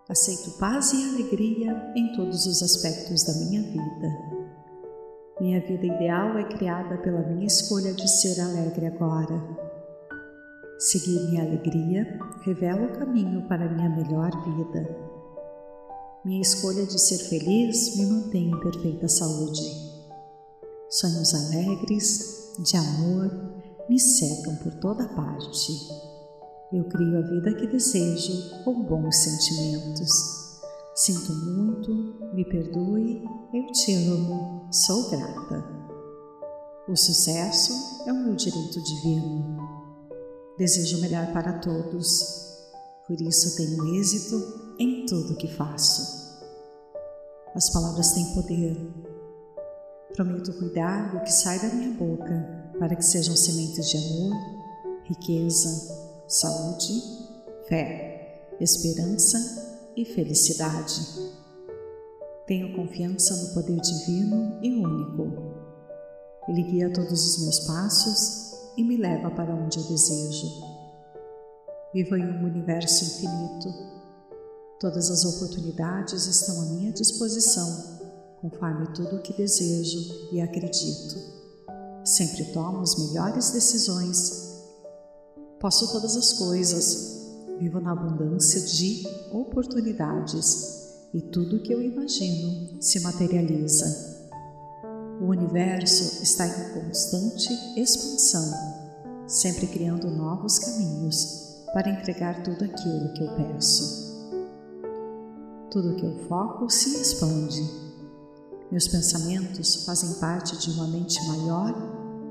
Aceito 0.07 0.57
paz 0.59 0.93
e 0.93 1.03
alegria 1.09 1.91
em 1.95 2.15
todos 2.15 2.45
os 2.45 2.61
aspectos 2.61 3.23
da 3.23 3.33
minha 3.33 3.61
vida. 3.63 4.09
Minha 5.41 5.59
vida 5.59 5.85
ideal 5.87 6.37
é 6.37 6.43
criada 6.43 6.97
pela 6.99 7.27
minha 7.27 7.47
escolha 7.47 7.93
de 7.93 8.07
ser 8.07 8.39
alegre 8.39 8.85
agora. 8.85 9.72
Seguir 10.83 11.17
minha 11.29 11.43
alegria 11.43 12.19
revela 12.41 12.85
o 12.85 12.99
caminho 12.99 13.47
para 13.47 13.71
minha 13.71 13.89
melhor 13.89 14.29
vida. 14.43 14.85
Minha 16.25 16.41
escolha 16.41 16.85
de 16.85 16.99
ser 16.99 17.19
feliz 17.19 17.95
me 17.95 18.05
mantém 18.05 18.49
em 18.49 18.59
perfeita 18.59 19.07
saúde. 19.07 19.61
Sonhos 20.89 21.33
alegres, 21.33 22.53
de 22.59 22.75
amor, 22.75 23.31
me 23.87 23.97
cercam 23.97 24.57
por 24.57 24.73
toda 24.81 25.07
parte. 25.07 25.71
Eu 26.73 26.83
crio 26.89 27.17
a 27.17 27.29
vida 27.29 27.53
que 27.53 27.67
desejo 27.67 28.63
com 28.65 28.83
bons 28.83 29.15
sentimentos. 29.15 30.59
Sinto 30.95 31.33
muito, 31.33 32.35
me 32.35 32.43
perdoe, 32.43 33.23
eu 33.53 33.71
te 33.71 33.93
amo, 34.05 34.67
sou 34.69 35.09
grata. 35.09 35.63
O 36.89 36.97
sucesso 36.97 37.71
é 38.05 38.11
o 38.11 38.21
meu 38.25 38.35
direito 38.35 38.83
divino. 38.83 39.62
Desejo 40.55 41.01
melhor 41.01 41.33
para 41.33 41.53
todos, 41.53 42.59
por 43.07 43.19
isso 43.19 43.55
tenho 43.57 43.99
êxito 43.99 44.75
em 44.77 45.03
tudo 45.07 45.35
que 45.35 45.47
faço. 45.47 46.41
As 47.55 47.71
palavras 47.71 48.11
têm 48.11 48.35
poder. 48.35 48.77
Prometo 50.15 50.53
cuidar 50.53 51.11
do 51.11 51.21
que 51.21 51.31
sai 51.31 51.59
da 51.59 51.69
minha 51.69 51.89
boca 51.93 52.71
para 52.77 52.95
que 52.95 53.03
sejam 53.03 53.35
sementes 53.35 53.89
de 53.89 53.97
amor, 53.97 54.35
riqueza, 55.05 55.69
saúde, 56.27 57.01
fé, 57.67 58.47
esperança 58.59 59.91
e 59.97 60.05
felicidade. 60.05 61.01
Tenho 62.45 62.75
confiança 62.75 63.35
no 63.37 63.55
poder 63.55 63.81
divino 63.81 64.59
e 64.61 64.71
único. 64.71 65.31
Ele 66.47 66.61
guia 66.61 66.93
todos 66.93 67.25
os 67.25 67.43
meus 67.43 67.59
passos 67.61 68.52
e 68.77 68.83
me 68.83 68.97
leva 68.97 69.29
para 69.31 69.53
onde 69.53 69.79
eu 69.79 69.83
desejo. 69.83 70.47
Vivo 71.93 72.15
em 72.15 72.25
um 72.25 72.45
universo 72.45 73.03
infinito. 73.03 73.69
Todas 74.79 75.09
as 75.09 75.25
oportunidades 75.25 76.25
estão 76.25 76.61
à 76.61 76.65
minha 76.65 76.91
disposição, 76.91 77.67
conforme 78.41 78.87
tudo 78.93 79.17
o 79.17 79.21
que 79.21 79.33
desejo 79.33 80.29
e 80.31 80.41
acredito. 80.41 81.15
Sempre 82.03 82.45
tomo 82.45 82.81
as 82.81 82.97
melhores 82.97 83.51
decisões 83.51 84.53
Posso 85.63 85.93
todas 85.93 86.17
as 86.17 86.33
coisas, 86.33 87.25
vivo 87.57 87.79
na 87.79 87.93
abundância 87.93 88.59
de 88.59 89.07
oportunidades 89.31 90.89
e 91.13 91.21
tudo 91.21 91.61
que 91.61 91.73
eu 91.73 91.81
imagino 91.81 92.83
se 92.83 92.99
materializa. 92.99 94.22
O 95.21 95.25
universo 95.25 96.23
está 96.23 96.47
em 96.47 96.73
constante 96.73 97.53
expansão, 97.79 98.51
sempre 99.27 99.67
criando 99.67 100.09
novos 100.09 100.59
caminhos 100.59 101.63
para 101.73 101.89
entregar 101.89 102.43
tudo 102.43 102.65
aquilo 102.65 103.13
que 103.13 103.23
eu 103.23 103.35
peço. 103.35 104.13
Tudo 105.71 105.95
que 105.95 106.05
eu 106.05 106.17
foco 106.27 106.69
se 106.69 107.01
expande. 107.01 107.61
Meus 108.71 108.87
pensamentos 108.87 109.85
fazem 109.85 110.13
parte 110.19 110.57
de 110.57 110.71
uma 110.71 110.87
mente 110.87 111.19
maior 111.27 111.73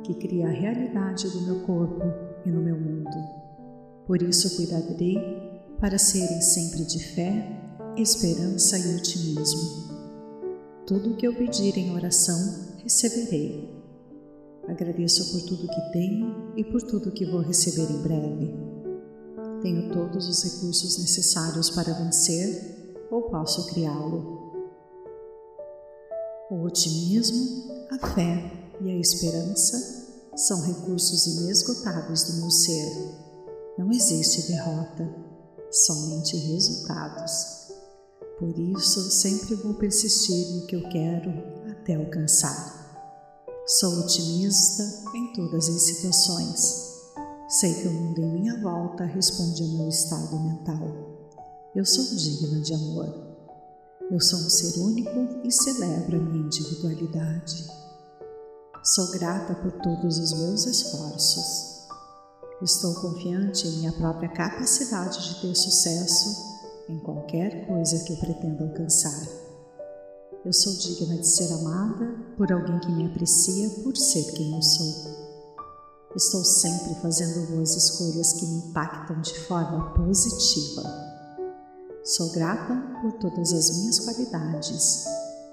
que 0.04 0.14
cria 0.14 0.48
a 0.48 0.52
realidade 0.52 1.28
do 1.28 1.40
meu 1.42 1.60
corpo 1.60 2.02
e 2.44 2.50
no 2.50 2.60
meu 2.60 2.76
mundo. 2.76 3.10
Por 4.06 4.20
isso 4.22 4.56
cuidarei 4.56 5.18
para 5.80 5.98
serem 5.98 6.40
sempre 6.40 6.84
de 6.84 7.02
fé, 7.02 7.60
esperança 7.96 8.78
e 8.78 8.96
otimismo. 8.96 9.92
Tudo 10.86 11.10
o 11.10 11.16
que 11.16 11.26
eu 11.26 11.34
pedir 11.34 11.76
em 11.78 11.94
oração, 11.94 12.71
receberei. 12.82 13.82
Agradeço 14.68 15.32
por 15.32 15.42
tudo 15.42 15.68
que 15.68 15.92
tenho 15.92 16.54
e 16.56 16.64
por 16.64 16.82
tudo 16.82 17.12
que 17.12 17.24
vou 17.26 17.40
receber 17.40 17.90
em 17.90 18.02
breve. 18.02 18.54
Tenho 19.62 19.92
todos 19.92 20.28
os 20.28 20.42
recursos 20.42 20.98
necessários 20.98 21.70
para 21.70 21.92
vencer 21.94 22.96
ou 23.10 23.22
posso 23.22 23.66
criá-lo. 23.66 24.52
O 26.50 26.64
otimismo, 26.64 27.86
a 27.90 28.06
fé 28.14 28.52
e 28.80 28.90
a 28.90 28.96
esperança 28.96 30.02
são 30.36 30.60
recursos 30.62 31.26
inesgotáveis 31.26 32.24
do 32.24 32.40
meu 32.40 32.50
ser. 32.50 32.90
Não 33.78 33.90
existe 33.90 34.50
derrota, 34.50 35.08
somente 35.70 36.36
resultados. 36.36 37.62
Por 38.38 38.58
isso, 38.58 39.10
sempre 39.10 39.54
vou 39.56 39.74
persistir 39.74 40.54
no 40.54 40.66
que 40.66 40.76
eu 40.76 40.88
quero 40.88 41.61
até 41.82 41.96
alcançar. 41.96 42.80
Sou 43.66 44.00
otimista 44.00 44.82
em 45.14 45.32
todas 45.32 45.68
as 45.68 45.82
situações. 45.82 46.92
Sei 47.48 47.74
que 47.74 47.88
o 47.88 47.92
mundo 47.92 48.22
em 48.22 48.32
minha 48.32 48.60
volta 48.60 49.04
responde 49.04 49.62
ao 49.62 49.68
meu 49.68 49.88
estado 49.88 50.38
mental. 50.38 50.80
Eu 51.74 51.84
sou 51.84 52.04
digna 52.16 52.60
de 52.60 52.72
amor. 52.72 53.12
Eu 54.10 54.20
sou 54.20 54.38
um 54.38 54.50
ser 54.50 54.80
único 54.80 55.10
e 55.44 55.50
celebro 55.50 56.16
a 56.16 56.20
minha 56.20 56.46
individualidade. 56.46 57.66
Sou 58.84 59.10
grata 59.10 59.54
por 59.54 59.72
todos 59.72 60.18
os 60.18 60.32
meus 60.38 60.66
esforços. 60.66 61.88
Estou 62.62 62.94
confiante 62.94 63.66
em 63.66 63.78
minha 63.78 63.92
própria 63.92 64.28
capacidade 64.28 65.28
de 65.28 65.40
ter 65.40 65.54
sucesso 65.54 66.52
em 66.88 66.98
qualquer 66.98 67.66
coisa 67.66 68.04
que 68.04 68.12
eu 68.12 68.16
pretenda 68.18 68.64
alcançar. 68.64 69.41
Eu 70.44 70.52
sou 70.52 70.74
digna 70.74 71.16
de 71.18 71.26
ser 71.26 71.52
amada 71.52 72.14
por 72.36 72.52
alguém 72.52 72.78
que 72.80 72.90
me 72.90 73.06
aprecia 73.06 73.70
por 73.82 73.96
ser 73.96 74.32
quem 74.32 74.54
eu 74.54 74.62
sou. 74.62 75.22
Estou 76.16 76.44
sempre 76.44 76.94
fazendo 77.00 77.48
boas 77.52 77.74
escolhas 77.76 78.32
que 78.34 78.46
me 78.46 78.58
impactam 78.58 79.20
de 79.20 79.38
forma 79.46 79.94
positiva. 79.94 80.82
Sou 82.04 82.30
grata 82.32 82.74
por 83.00 83.12
todas 83.12 83.52
as 83.52 83.78
minhas 83.78 84.00
qualidades. 84.00 85.04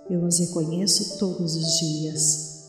Eu 0.10 0.26
as 0.26 0.40
reconheço 0.40 1.18
todos 1.20 1.56
os 1.56 1.80
dias 1.80 2.60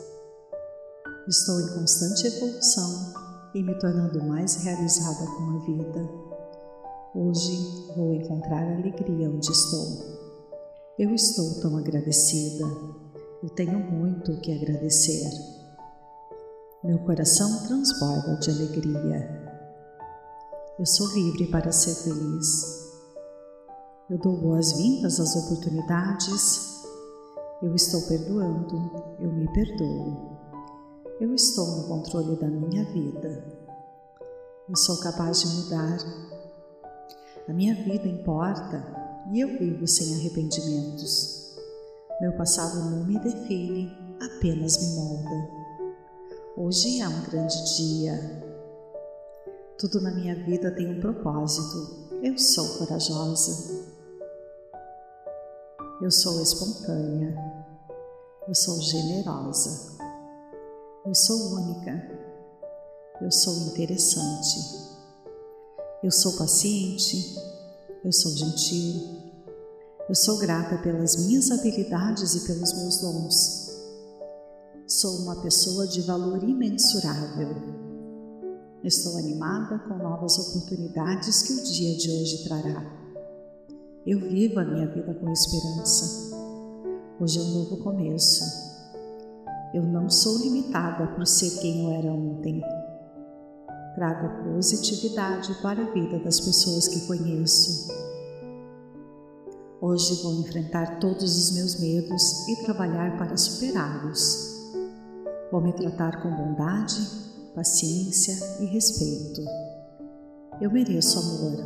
Estou 1.31 1.61
em 1.61 1.69
constante 1.75 2.27
evolução 2.27 3.13
e 3.55 3.63
me 3.63 3.79
tornando 3.79 4.21
mais 4.25 4.57
realizada 4.65 5.27
com 5.27 5.57
a 5.57 5.65
vida. 5.65 6.11
Hoje 7.15 7.95
vou 7.97 8.13
encontrar 8.15 8.61
alegria 8.61 9.31
onde 9.31 9.53
estou. 9.53 10.20
Eu 11.01 11.15
estou 11.15 11.63
tão 11.63 11.79
agradecida. 11.79 12.67
Eu 13.43 13.49
tenho 13.49 13.79
muito 13.79 14.33
o 14.33 14.41
que 14.43 14.53
agradecer. 14.53 15.31
Meu 16.85 16.99
coração 16.99 17.67
transborda 17.67 18.37
de 18.37 18.51
alegria. 18.51 19.51
Eu 20.79 20.85
sou 20.85 21.07
livre 21.15 21.47
para 21.47 21.73
ser 21.73 21.95
feliz. 21.95 22.93
Eu 24.11 24.19
dou 24.19 24.37
boas-vindas 24.43 25.19
às 25.19 25.35
oportunidades. 25.37 26.85
Eu 27.63 27.75
estou 27.75 28.03
perdoando. 28.03 29.17
Eu 29.21 29.33
me 29.33 29.51
perdoo. 29.55 30.37
Eu 31.19 31.35
estou 31.35 31.67
no 31.79 31.89
controle 31.89 32.37
da 32.37 32.47
minha 32.47 32.85
vida. 32.93 33.43
Eu 34.69 34.77
sou 34.77 35.01
capaz 35.01 35.41
de 35.41 35.47
mudar. 35.47 35.97
A 37.49 37.53
minha 37.55 37.75
vida 37.75 38.07
importa 38.07 39.00
e 39.33 39.41
eu 39.41 39.49
vivo 39.59 39.87
sem 39.87 40.15
arrependimentos. 40.15 41.57
Meu 42.21 42.33
passado 42.37 42.91
não 42.91 43.05
me 43.05 43.19
define, 43.21 43.97
apenas 44.21 44.77
me 44.79 44.97
molda. 44.97 45.51
Hoje 46.57 47.01
é 47.01 47.09
um 47.09 47.23
grande 47.23 47.77
dia. 47.77 48.43
Tudo 49.79 50.01
na 50.01 50.11
minha 50.11 50.35
vida 50.35 50.71
tem 50.73 50.89
um 50.89 51.01
propósito. 51.01 52.11
Eu 52.23 52.37
sou 52.37 52.79
corajosa. 52.79 53.89
Eu 56.03 56.11
sou 56.11 56.43
espontânea. 56.43 57.35
Eu 58.49 58.55
sou 58.55 58.81
generosa. 58.81 59.97
Eu 61.07 61.15
sou 61.15 61.55
única. 61.55 62.21
Eu 63.23 63.31
sou 63.31 63.55
interessante. 63.69 64.91
Eu 66.03 66.11
sou 66.11 66.37
paciente. 66.37 67.60
Eu 68.05 68.13
sou 68.13 68.33
gentil. 68.33 69.21
Eu 70.09 70.15
sou 70.15 70.39
grata 70.39 70.79
pelas 70.79 71.17
minhas 71.27 71.51
habilidades 71.51 72.35
e 72.35 72.47
pelos 72.47 72.73
meus 72.73 73.01
dons. 73.01 73.71
Sou 74.87 75.19
uma 75.23 75.43
pessoa 75.43 75.87
de 75.87 76.01
valor 76.03 76.43
imensurável. 76.43 77.55
Estou 78.83 79.17
animada 79.19 79.79
com 79.81 79.99
novas 79.99 80.39
oportunidades 80.39 81.43
que 81.43 81.53
o 81.53 81.63
dia 81.63 81.97
de 81.97 82.11
hoje 82.11 82.45
trará. 82.45 82.83
Eu 84.07 84.21
vivo 84.21 84.59
a 84.59 84.65
minha 84.65 84.87
vida 84.89 85.15
com 85.15 85.31
esperança. 85.31 86.37
Hoje 87.21 87.39
é 87.39 87.43
um 87.43 87.51
novo 87.51 87.77
começo 87.79 88.71
eu 89.73 89.85
não 89.85 90.11
sou 90.11 90.37
limitada 90.39 91.07
por 91.15 91.25
ser 91.25 91.61
quem 91.61 91.85
eu 91.85 91.93
era 91.93 92.13
ontem. 92.13 92.61
Trago 93.95 94.45
positividade 94.45 95.53
para 95.61 95.83
a 95.83 95.93
vida 95.93 96.19
das 96.21 96.39
pessoas 96.39 96.87
que 96.87 97.07
conheço. 97.07 97.89
Hoje 99.81 100.23
vou 100.23 100.41
enfrentar 100.41 101.01
todos 101.01 101.37
os 101.37 101.57
meus 101.57 101.81
medos 101.81 102.49
e 102.49 102.65
trabalhar 102.65 103.19
para 103.19 103.37
superá-los. 103.37 104.73
Vou 105.51 105.61
me 105.61 105.73
tratar 105.73 106.23
com 106.23 106.31
bondade, 106.31 107.01
paciência 107.55 108.35
e 108.61 108.67
respeito. 108.67 109.43
Eu 110.61 110.71
mereço 110.71 111.19
amor, 111.19 111.57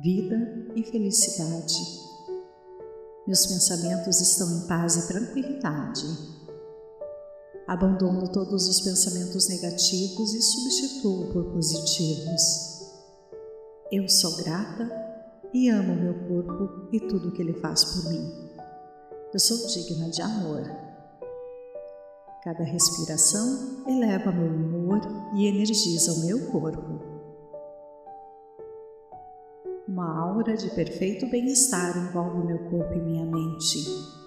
vida 0.00 0.36
e 0.76 0.84
felicidade. 0.84 1.74
Meus 3.26 3.46
pensamentos 3.46 4.20
estão 4.20 4.48
em 4.56 4.66
paz 4.68 4.96
e 4.96 5.08
tranquilidade 5.08 6.39
Abandono 7.70 8.26
todos 8.32 8.66
os 8.66 8.80
pensamentos 8.80 9.48
negativos 9.48 10.34
e 10.34 10.42
substituo 10.42 11.32
por 11.32 11.52
positivos. 11.52 12.42
Eu 13.92 14.08
sou 14.08 14.38
grata 14.38 14.90
e 15.54 15.68
amo 15.68 15.94
meu 15.94 16.14
corpo 16.26 16.88
e 16.92 16.98
tudo 16.98 17.28
o 17.28 17.32
que 17.32 17.40
ele 17.40 17.52
faz 17.60 17.84
por 17.84 18.10
mim. 18.10 18.28
Eu 19.32 19.38
sou 19.38 19.56
digna 19.68 20.10
de 20.10 20.20
amor. 20.20 20.64
Cada 22.42 22.64
respiração 22.64 23.84
eleva 23.86 24.32
meu 24.32 24.52
humor 24.52 25.00
e 25.36 25.46
energiza 25.46 26.12
o 26.12 26.26
meu 26.26 26.50
corpo. 26.50 27.00
Uma 29.86 30.18
aura 30.18 30.56
de 30.56 30.68
perfeito 30.70 31.30
bem-estar 31.30 31.96
envolve 31.96 32.48
meu 32.48 32.68
corpo 32.68 32.94
e 32.94 33.00
minha 33.00 33.26
mente. 33.26 34.19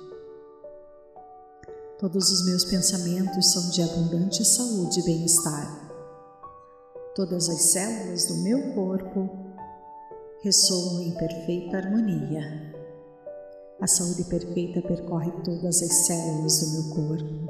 Todos 2.04 2.30
os 2.32 2.46
meus 2.46 2.66
pensamentos 2.66 3.54
são 3.54 3.70
de 3.70 3.82
abundante 3.82 4.44
saúde 4.44 5.00
e 5.00 5.04
bem-estar. 5.04 5.90
Todas 7.16 7.48
as 7.48 7.62
células 7.72 8.26
do 8.26 8.44
meu 8.44 8.74
corpo 8.74 9.30
ressoam 10.44 11.02
em 11.02 11.12
perfeita 11.12 11.78
harmonia. 11.78 12.76
A 13.80 13.88
saúde 13.88 14.26
perfeita 14.26 14.82
percorre 14.82 15.32
todas 15.46 15.82
as 15.82 15.94
células 16.06 16.60
do 16.60 16.72
meu 16.72 16.94
corpo. 16.94 17.50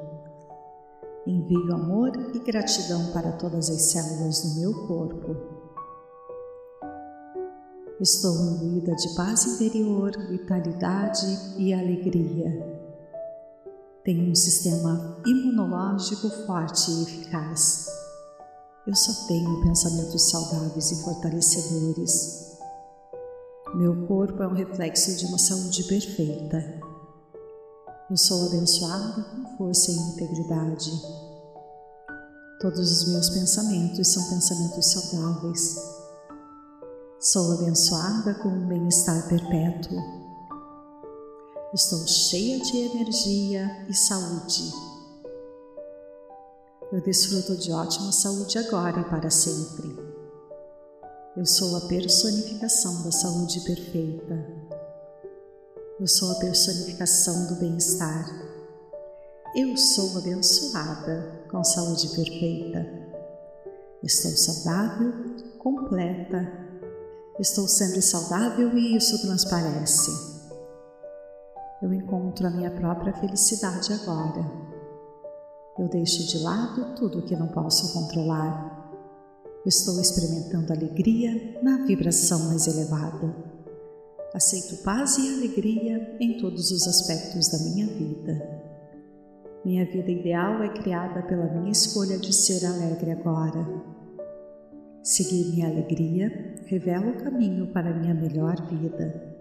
Envio 1.25 1.73
amor 1.73 2.11
e 2.35 2.37
gratidão 2.37 3.11
para 3.11 3.31
todas 3.31 3.71
as 3.71 3.81
células 3.81 4.43
do 4.43 4.59
meu 4.59 4.87
corpo. 4.87 5.35
Estou 7.99 8.35
imbuída 8.35 8.93
de 8.93 9.15
paz 9.15 9.47
interior, 9.47 10.11
vitalidade 10.29 11.25
e 11.57 11.73
alegria. 11.73 12.72
Tenho 14.03 14.31
um 14.31 14.35
sistema 14.35 15.17
imunológico 15.25 16.29
forte 16.45 16.91
e 16.91 17.03
eficaz. 17.03 17.85
Eu 18.85 18.93
só 18.93 19.27
tenho 19.27 19.61
pensamentos 19.61 20.29
saudáveis 20.29 20.91
e 20.91 21.03
fortalecedores. 21.03 22.57
Meu 23.75 24.05
corpo 24.05 24.43
é 24.43 24.47
um 24.47 24.53
reflexo 24.53 25.15
de 25.15 25.25
uma 25.27 25.37
saúde 25.37 25.85
perfeita. 25.85 26.81
Eu 28.09 28.17
sou 28.17 28.47
abençoada 28.47 29.23
com 29.23 29.57
força 29.57 29.89
e 29.89 29.95
integridade. 29.95 30.91
Todos 32.59 32.91
os 32.91 33.13
meus 33.13 33.29
pensamentos 33.29 34.11
são 34.11 34.29
pensamentos 34.29 34.91
saudáveis. 34.91 35.77
Sou 37.21 37.53
abençoada 37.53 38.33
com 38.33 38.49
um 38.49 38.67
bem-estar 38.67 39.29
perpétuo. 39.29 40.22
Estou 41.73 42.05
cheia 42.05 42.59
de 42.59 42.77
energia 42.77 43.67
e 43.89 43.95
saúde. 43.95 44.71
Eu 46.91 47.01
desfruto 47.01 47.57
de 47.57 47.71
ótima 47.71 48.11
saúde 48.11 48.59
agora 48.59 49.01
e 49.01 49.03
para 49.05 49.31
sempre. 49.31 49.97
Eu 51.35 51.43
sou 51.47 51.75
a 51.75 51.81
personificação 51.87 53.01
da 53.01 53.11
saúde 53.11 53.59
perfeita. 53.61 54.47
Eu 55.99 56.07
sou 56.07 56.31
a 56.33 56.35
personificação 56.35 57.47
do 57.47 57.55
bem-estar. 57.55 58.29
Eu 59.55 59.75
sou 59.75 60.15
abençoada 60.19 61.43
com 61.49 61.63
saúde 61.63 62.07
perfeita. 62.09 62.85
Estou 64.03 64.29
saudável, 64.29 65.11
completa. 65.57 66.51
Estou 67.39 67.67
sendo 67.67 67.99
saudável 67.99 68.77
e 68.77 68.95
isso 68.95 69.19
transparece. 69.23 70.32
Eu 71.83 71.93
encontro 71.93 72.47
a 72.47 72.49
minha 72.49 72.71
própria 72.71 73.13
felicidade 73.13 73.93
agora. 73.93 74.43
Eu 75.77 75.87
deixo 75.87 76.25
de 76.25 76.41
lado 76.41 76.95
tudo 76.95 77.21
que 77.21 77.35
não 77.35 77.49
posso 77.49 77.93
controlar 77.93 78.81
Estou 79.65 79.97
experimentando 80.01 80.73
alegria 80.73 81.57
na 81.63 81.85
vibração 81.85 82.49
mais 82.49 82.67
elevada. 82.67 83.33
Aceito 84.33 84.83
paz 84.83 85.17
e 85.17 85.35
alegria 85.35 86.17
em 86.19 86.37
todos 86.37 86.69
os 86.69 86.85
aspectos 86.85 87.47
da 87.47 87.59
minha 87.59 87.87
vida. 87.87 88.61
Minha 89.63 89.85
vida 89.85 90.11
ideal 90.11 90.61
é 90.63 90.67
criada 90.67 91.23
pela 91.23 91.45
minha 91.45 91.71
escolha 91.71 92.17
de 92.17 92.33
ser 92.33 92.65
alegre 92.65 93.11
agora. 93.11 93.65
Seguir 95.01 95.51
minha 95.51 95.69
alegria 95.69 96.57
revela 96.65 97.11
o 97.11 97.23
caminho 97.23 97.67
para 97.67 97.97
minha 97.97 98.13
melhor 98.13 98.67
vida. 98.67 99.32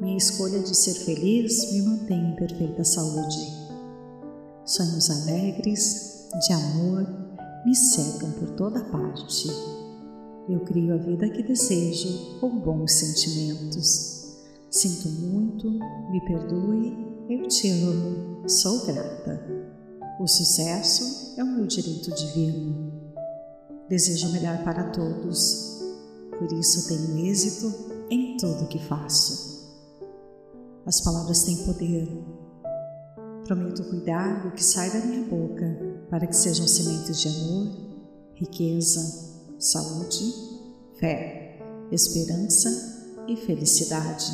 Minha 0.00 0.16
escolha 0.16 0.58
de 0.60 0.74
ser 0.76 0.94
feliz 0.94 1.72
me 1.72 1.82
mantém 1.82 2.30
em 2.30 2.36
perfeita 2.36 2.84
saúde. 2.84 3.52
Sonhos 4.64 5.10
alegres, 5.10 6.28
de 6.46 6.52
amor, 6.52 7.06
me 7.64 7.74
cercam 7.74 8.30
por 8.32 8.50
toda 8.50 8.84
parte. 8.84 9.48
Eu 10.48 10.60
crio 10.60 10.94
a 10.94 10.98
vida 10.98 11.30
que 11.30 11.42
desejo 11.42 12.38
com 12.40 12.58
bons 12.58 12.92
sentimentos. 12.92 14.34
Sinto 14.68 15.08
muito, 15.08 15.70
me 16.10 16.20
perdoe, 16.26 16.96
eu 17.30 17.46
te 17.48 17.70
amo, 17.70 18.48
sou 18.48 18.84
grata. 18.86 19.40
O 20.20 20.26
sucesso 20.26 21.34
é 21.38 21.44
o 21.44 21.46
meu 21.46 21.66
direito 21.66 22.10
divino. 22.14 22.92
Desejo 23.88 24.32
melhor 24.32 24.62
para 24.64 24.90
todos, 24.90 25.80
por 26.38 26.52
isso 26.52 26.88
tenho 26.88 27.26
êxito 27.26 27.72
em 28.10 28.36
tudo 28.36 28.66
que 28.66 28.78
faço. 28.78 29.53
As 30.86 31.00
palavras 31.00 31.44
têm 31.44 31.64
poder. 31.64 32.08
Prometo 33.46 33.84
cuidar 33.84 34.42
do 34.42 34.52
que 34.52 34.62
sai 34.62 34.90
da 34.90 35.06
minha 35.06 35.22
boca 35.24 35.64
para 36.10 36.26
que 36.26 36.36
sejam 36.36 36.66
sementes 36.66 37.20
de 37.20 37.28
amor, 37.28 37.68
riqueza, 38.34 39.00
saúde, 39.58 40.32
fé, 40.98 41.58
esperança 41.90 42.68
e 43.26 43.36
felicidade. 43.36 44.32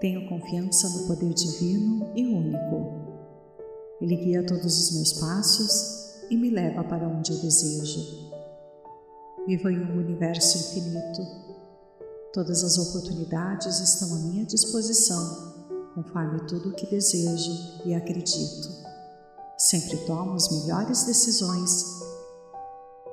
Tenho 0.00 0.28
confiança 0.28 0.88
no 0.88 1.06
poder 1.06 1.32
divino 1.32 2.12
e 2.16 2.26
único. 2.26 3.06
Ele 4.00 4.16
guia 4.16 4.44
todos 4.44 4.78
os 4.78 4.94
meus 4.96 5.12
passos 5.14 6.26
e 6.28 6.36
me 6.36 6.50
leva 6.50 6.82
para 6.84 7.08
onde 7.08 7.32
eu 7.32 7.38
desejo. 7.38 8.30
Vivo 9.46 9.70
em 9.70 9.80
um 9.80 9.98
universo 9.98 10.58
infinito. 10.58 11.45
Todas 12.36 12.62
as 12.62 12.76
oportunidades 12.76 13.80
estão 13.80 14.14
à 14.14 14.18
minha 14.18 14.44
disposição, 14.44 15.54
conforme 15.94 16.38
tudo 16.40 16.68
o 16.68 16.74
que 16.74 16.84
desejo 16.84 17.80
e 17.86 17.94
acredito. 17.94 18.68
Sempre 19.56 19.96
tomo 20.04 20.34
as 20.34 20.50
melhores 20.50 21.04
decisões. 21.04 21.82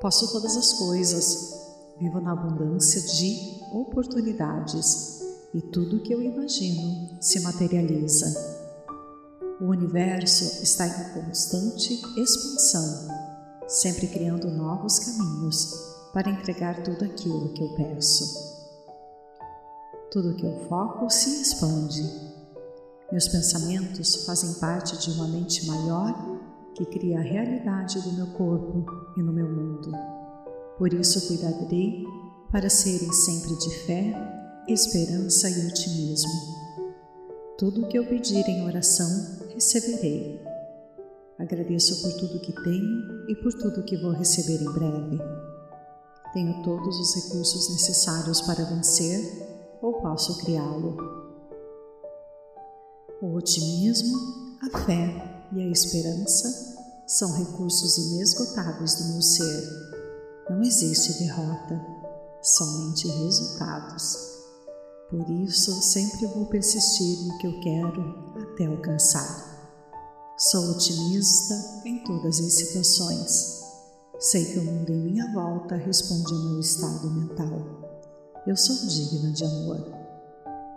Posso 0.01 0.30
todas 0.30 0.57
as 0.57 0.74
coisas. 0.74 1.53
Vivo 1.97 2.19
na 2.19 2.34
abundância 2.34 2.99
de 2.99 3.61
oportunidades 3.71 5.21
e 5.53 5.61
tudo 5.61 6.01
que 6.01 6.13
eu 6.13 6.21
imagino 6.21 7.17
se 7.21 7.39
materializa. 7.39 8.28
O 9.61 9.67
universo 9.67 10.61
está 10.61 10.86
em 10.86 11.13
constante 11.13 11.93
expansão, 12.19 13.07
sempre 13.69 14.05
criando 14.07 14.51
novos 14.51 14.99
caminhos 14.99 15.74
para 16.11 16.30
entregar 16.30 16.84
tudo 16.84 17.05
aquilo 17.05 17.53
que 17.53 17.63
eu 17.63 17.74
peço. 17.76 18.53
Tudo 20.14 20.36
que 20.36 20.45
eu 20.45 20.55
foco 20.70 21.09
se 21.09 21.41
expande. 21.41 22.03
Meus 23.11 23.28
pensamentos 23.28 24.28
fazem 24.28 24.53
parte 24.59 24.95
de 24.99 25.09
uma 25.09 25.28
mente 25.28 25.66
maior 25.66 26.14
que 26.76 26.86
cria 26.86 27.18
a 27.18 27.24
realidade 27.24 27.99
do 27.99 28.14
meu 28.14 28.28
corpo 28.28 28.86
e 29.18 29.24
no 29.24 29.34
meu 29.34 29.49
mundo. 29.49 29.91
Por 30.78 30.93
isso 30.93 31.28
cuidarei 31.28 32.05
para 32.51 32.70
serem 32.70 33.11
sempre 33.11 33.57
de 33.57 33.76
fé, 33.88 34.14
esperança 34.68 35.49
e 35.49 35.68
otimismo. 35.68 36.32
Tudo 37.57 37.82
o 37.82 37.88
que 37.88 37.97
eu 37.97 38.05
pedir 38.05 38.47
em 38.47 38.68
oração, 38.68 39.09
receberei. 39.51 40.39
Agradeço 41.39 42.03
por 42.03 42.14
tudo 42.20 42.39
que 42.39 42.53
tenho 42.64 43.30
e 43.30 43.36
por 43.41 43.51
tudo 43.53 43.84
que 43.84 43.97
vou 43.97 44.11
receber 44.11 44.61
em 44.61 44.74
breve. 44.74 45.18
Tenho 46.34 46.61
todos 46.61 46.99
os 46.99 47.16
recursos 47.16 47.72
necessários 47.72 48.41
para 48.41 48.64
vencer 48.64 49.53
ou 49.84 49.94
posso 50.02 50.38
criá-lo. 50.38 50.98
O 53.22 53.36
otimismo, 53.36 54.18
a 54.62 54.80
fé 54.80 55.48
e 55.52 55.62
a 55.62 55.68
esperança 55.68 56.48
são 57.06 57.32
recursos 57.34 57.98
inesgotáveis 57.98 58.96
do 58.96 59.12
meu 59.12 59.22
ser. 59.22 59.64
Não 60.50 60.62
existe 60.62 61.20
derrota, 61.20 61.86
somente 62.42 63.08
resultados. 63.10 64.34
Por 65.10 65.30
isso, 65.30 65.72
sempre 65.82 66.28
vou 66.28 66.46
persistir 66.46 67.28
no 67.28 67.38
que 67.38 67.48
eu 67.48 67.60
quero 67.60 68.34
até 68.42 68.66
alcançar. 68.66 69.52
Sou 70.38 70.72
otimista 70.72 71.54
em 71.86 72.04
todas 72.06 72.40
as 72.40 72.54
situações. 72.54 73.62
Sei 74.20 74.46
que 74.46 74.60
o 74.60 74.64
mundo 74.64 74.92
em 74.92 75.12
minha 75.12 75.32
volta 75.34 75.76
responde 75.76 76.34
ao 76.34 76.40
meu 76.40 76.60
estado 76.60 77.12
mental. 77.12 77.83
Eu 78.46 78.58
sou 78.58 78.76
digna 78.76 79.32
de 79.32 79.46
amor. 79.46 79.88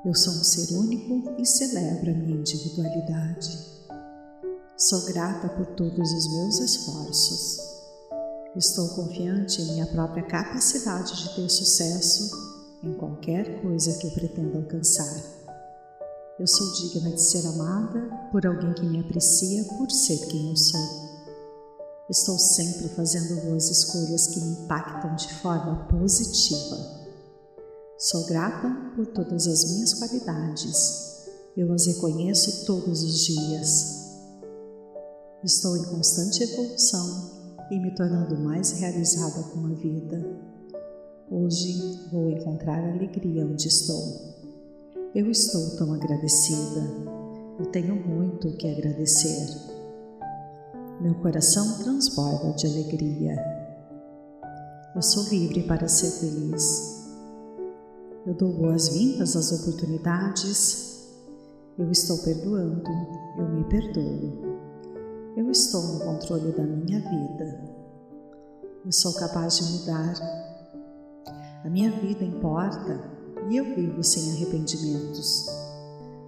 Eu 0.05 0.15
sou 0.15 0.33
um 0.35 0.45
ser 0.45 0.73
único 0.77 1.35
e 1.37 1.45
celebro 1.45 2.13
a 2.13 2.15
minha 2.15 2.37
individualidade. 2.37 3.59
Sou 4.77 5.05
grata 5.07 5.49
por 5.49 5.67
todos 5.75 6.13
os 6.13 6.33
meus 6.33 6.61
esforços. 6.61 7.59
Estou 8.55 8.89
confiante 8.91 9.61
em 9.61 9.73
minha 9.73 9.87
própria 9.87 10.23
capacidade 10.23 11.17
de 11.17 11.35
ter 11.35 11.49
sucesso 11.49 12.31
em 12.85 12.95
qualquer 12.95 13.61
coisa 13.61 13.99
que 13.99 14.07
eu 14.07 14.13
pretenda 14.13 14.59
alcançar. 14.59 15.21
Eu 16.39 16.47
sou 16.47 16.73
digna 16.73 17.11
de 17.11 17.21
ser 17.21 17.45
amada 17.49 18.09
por 18.31 18.47
alguém 18.47 18.73
que 18.75 18.87
me 18.87 19.01
aprecia 19.01 19.65
por 19.77 19.91
ser 19.91 20.25
quem 20.29 20.51
eu 20.51 20.57
sou. 20.57 20.89
Estou 22.09 22.39
sempre 22.39 22.91
fazendo 22.91 23.43
boas 23.43 23.69
escolhas 23.69 24.29
que 24.29 24.39
me 24.39 24.53
impactam 24.53 25.17
de 25.17 25.35
forma 25.41 25.89
positiva. 25.89 27.06
Sou 27.99 28.27
grata 28.27 28.69
por 28.95 29.07
todas 29.07 29.47
as 29.47 29.73
minhas 29.73 29.95
qualidades. 29.95 31.31
Eu 31.57 31.73
as 31.73 31.87
reconheço 31.87 32.67
todos 32.67 33.03
os 33.03 33.25
dias. 33.25 34.21
Estou 35.43 35.75
em 35.79 35.85
constante 35.85 36.43
evolução 36.43 37.31
e 37.71 37.81
me 37.81 37.95
tornando 37.95 38.39
mais 38.39 38.73
realizada 38.73 39.43
com 39.45 39.65
a 39.65 39.71
vida. 39.71 40.23
Hoje 41.31 42.09
vou 42.13 42.29
encontrar 42.29 42.87
alegria 42.87 43.47
onde 43.47 43.67
estou. 43.67 44.35
Eu 45.15 45.31
estou 45.31 45.79
tão 45.79 45.95
agradecida. 45.95 46.83
Eu 47.59 47.65
tenho 47.71 47.97
muito 47.97 48.49
o 48.49 48.57
que 48.59 48.69
agradecer. 48.69 49.57
Meu 51.01 51.15
coração 51.15 51.79
transborda 51.79 52.53
de 52.53 52.67
alegria. 52.67 53.37
Eu 54.95 55.01
sou 55.01 55.23
livre 55.31 55.63
para 55.63 55.89
ser 55.89 56.11
feliz. 56.11 56.96
Eu 58.27 58.35
dou 58.35 58.53
boas-vindas 58.53 59.37
às 59.37 59.53
oportunidades. 59.53 61.15
Eu 61.79 61.89
estou 61.93 62.19
perdoando. 62.19 62.91
Eu 63.39 63.49
me 63.49 63.63
perdoo. 63.69 64.57
Eu 65.37 65.49
estou 65.49 65.81
no 65.81 66.01
controle 66.01 66.51
da 66.51 66.65
minha 66.65 66.99
vida. 66.99 67.65
Eu 68.85 68.91
sou 68.91 69.15
capaz 69.15 69.59
de 69.59 69.73
mudar. 69.73 70.15
A 71.65 71.71
minha 71.71 71.89
vida 72.01 72.25
importa 72.25 73.01
e 73.49 73.59
eu 73.59 73.77
vivo 73.77 74.03
sem 74.03 74.33
arrependimentos. 74.33 75.47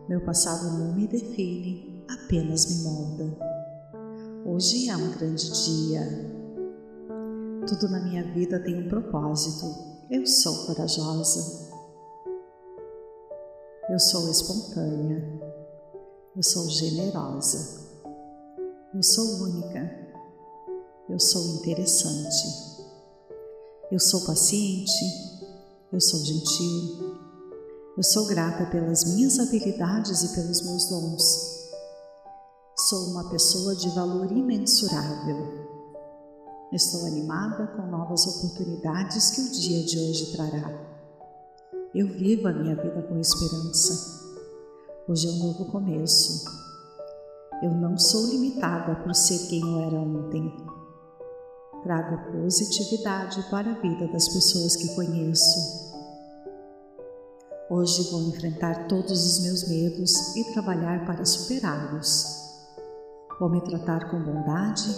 Meu 0.09 0.21
passado 0.21 0.79
não 0.79 0.95
me 0.95 1.09
define, 1.09 2.05
apenas 2.09 2.65
me 2.67 2.85
molda. 2.85 3.37
Hoje 4.47 4.89
é 4.89 4.97
um 4.97 5.11
grande 5.19 5.51
dia. 5.51 6.31
Tudo 7.67 7.91
na 7.91 7.99
minha 8.05 8.23
vida 8.23 8.61
tem 8.61 8.87
um 8.87 8.89
propósito. 8.89 9.67
Eu 10.09 10.25
sou 10.25 10.67
corajosa. 10.67 11.68
Eu 13.91 13.99
sou 13.99 14.31
espontânea. 14.31 15.25
Eu 16.37 16.43
sou 16.43 16.69
generosa. 16.69 17.89
Eu 18.95 19.03
sou 19.03 19.25
única. 19.45 19.91
Eu 21.09 21.19
sou 21.19 21.43
interessante. 21.57 22.85
Eu 23.91 23.99
sou 23.99 24.27
paciente. 24.27 25.05
Eu 25.91 25.99
sou 26.03 26.21
gentil. 26.21 27.19
Eu 27.97 28.03
sou 28.03 28.27
grata 28.27 28.67
pelas 28.67 29.05
minhas 29.05 29.39
habilidades 29.39 30.23
e 30.23 30.35
pelos 30.35 30.61
meus 30.67 30.85
dons. 30.91 31.71
Sou 32.77 33.07
uma 33.07 33.31
pessoa 33.31 33.75
de 33.75 33.89
valor 33.89 34.31
imensurável. 34.31 35.67
Estou 36.75 37.07
animada 37.07 37.67
com 37.69 37.87
novas 37.87 38.27
oportunidades 38.27 39.31
que 39.31 39.41
o 39.41 39.51
dia 39.51 39.83
de 39.83 39.99
hoje 39.99 40.33
trará. 40.33 40.88
Eu 41.95 42.07
vivo 42.07 42.49
a 42.49 42.53
minha 42.53 42.77
vida 42.77 43.03
com 43.03 43.19
esperança. 43.19 44.19
Hoje 45.09 45.29
é 45.29 45.31
um 45.31 45.47
novo 45.47 45.65
começo 45.67 46.59
eu 47.61 47.73
não 47.73 47.99
sou 47.99 48.25
limitada 48.27 48.95
por 49.03 49.13
ser 49.15 49.49
quem 49.49 49.61
eu 49.61 49.81
era 49.81 49.97
ontem. 49.97 50.55
Trago 51.83 52.31
positividade 52.31 53.43
para 53.51 53.73
a 53.73 53.81
vida 53.81 54.07
das 54.07 54.29
pessoas 54.29 54.77
que 54.77 54.95
conheço. 54.95 55.59
Hoje 57.69 58.11
vou 58.13 58.23
enfrentar 58.29 58.87
todos 58.87 59.11
os 59.11 59.43
meus 59.43 59.69
medos 59.69 60.37
e 60.37 60.53
trabalhar 60.53 61.05
para 61.05 61.25
superá-los. 61.25 62.27
Vou 63.41 63.51
me 63.51 63.61
tratar 63.61 64.09
com 64.09 64.23
bondade, 64.23 64.89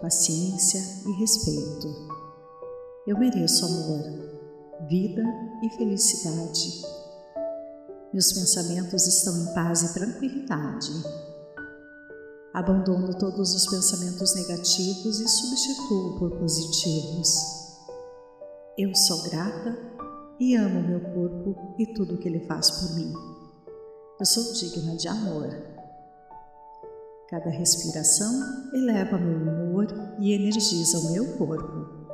paciência 0.00 0.80
e 1.06 1.12
respeito. 1.20 1.86
Eu 3.06 3.18
mereço 3.18 3.66
amor, 3.66 4.35
vida 4.88 5.22
e 5.62 5.70
felicidade. 5.70 6.82
Meus 8.12 8.32
pensamentos 8.32 9.06
estão 9.06 9.36
em 9.42 9.54
paz 9.54 9.82
e 9.82 9.94
tranquilidade 9.94 10.90
Abandono 12.56 13.12
todos 13.18 13.54
os 13.54 13.66
pensamentos 13.66 14.34
negativos 14.34 15.20
e 15.20 15.28
substituo 15.28 16.18
por 16.18 16.38
positivos. 16.38 17.36
Eu 18.78 18.94
sou 18.94 19.24
grata 19.24 19.78
e 20.40 20.56
amo 20.56 20.80
meu 20.80 21.00
corpo 21.00 21.74
e 21.78 21.86
tudo 21.92 22.14
o 22.14 22.16
que 22.16 22.26
ele 22.26 22.46
faz 22.46 22.70
por 22.70 22.94
mim. 22.94 23.12
Eu 24.18 24.24
sou 24.24 24.54
digna 24.54 24.96
de 24.96 25.06
amor. 25.06 25.50
Cada 27.28 27.50
respiração 27.50 28.32
eleva 28.72 29.18
meu 29.18 29.36
humor 29.36 29.88
e 30.18 30.32
energiza 30.32 30.98
o 30.98 31.12
meu 31.12 31.36
corpo. 31.36 32.05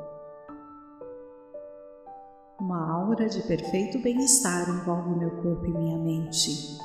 Uma 2.73 2.91
aura 2.91 3.29
de 3.29 3.43
perfeito 3.43 3.99
bem-estar 3.99 4.67
envolve 4.67 5.11
meu 5.19 5.31
corpo 5.43 5.67
e 5.67 5.75
minha 5.75 5.99
mente. 5.99 6.79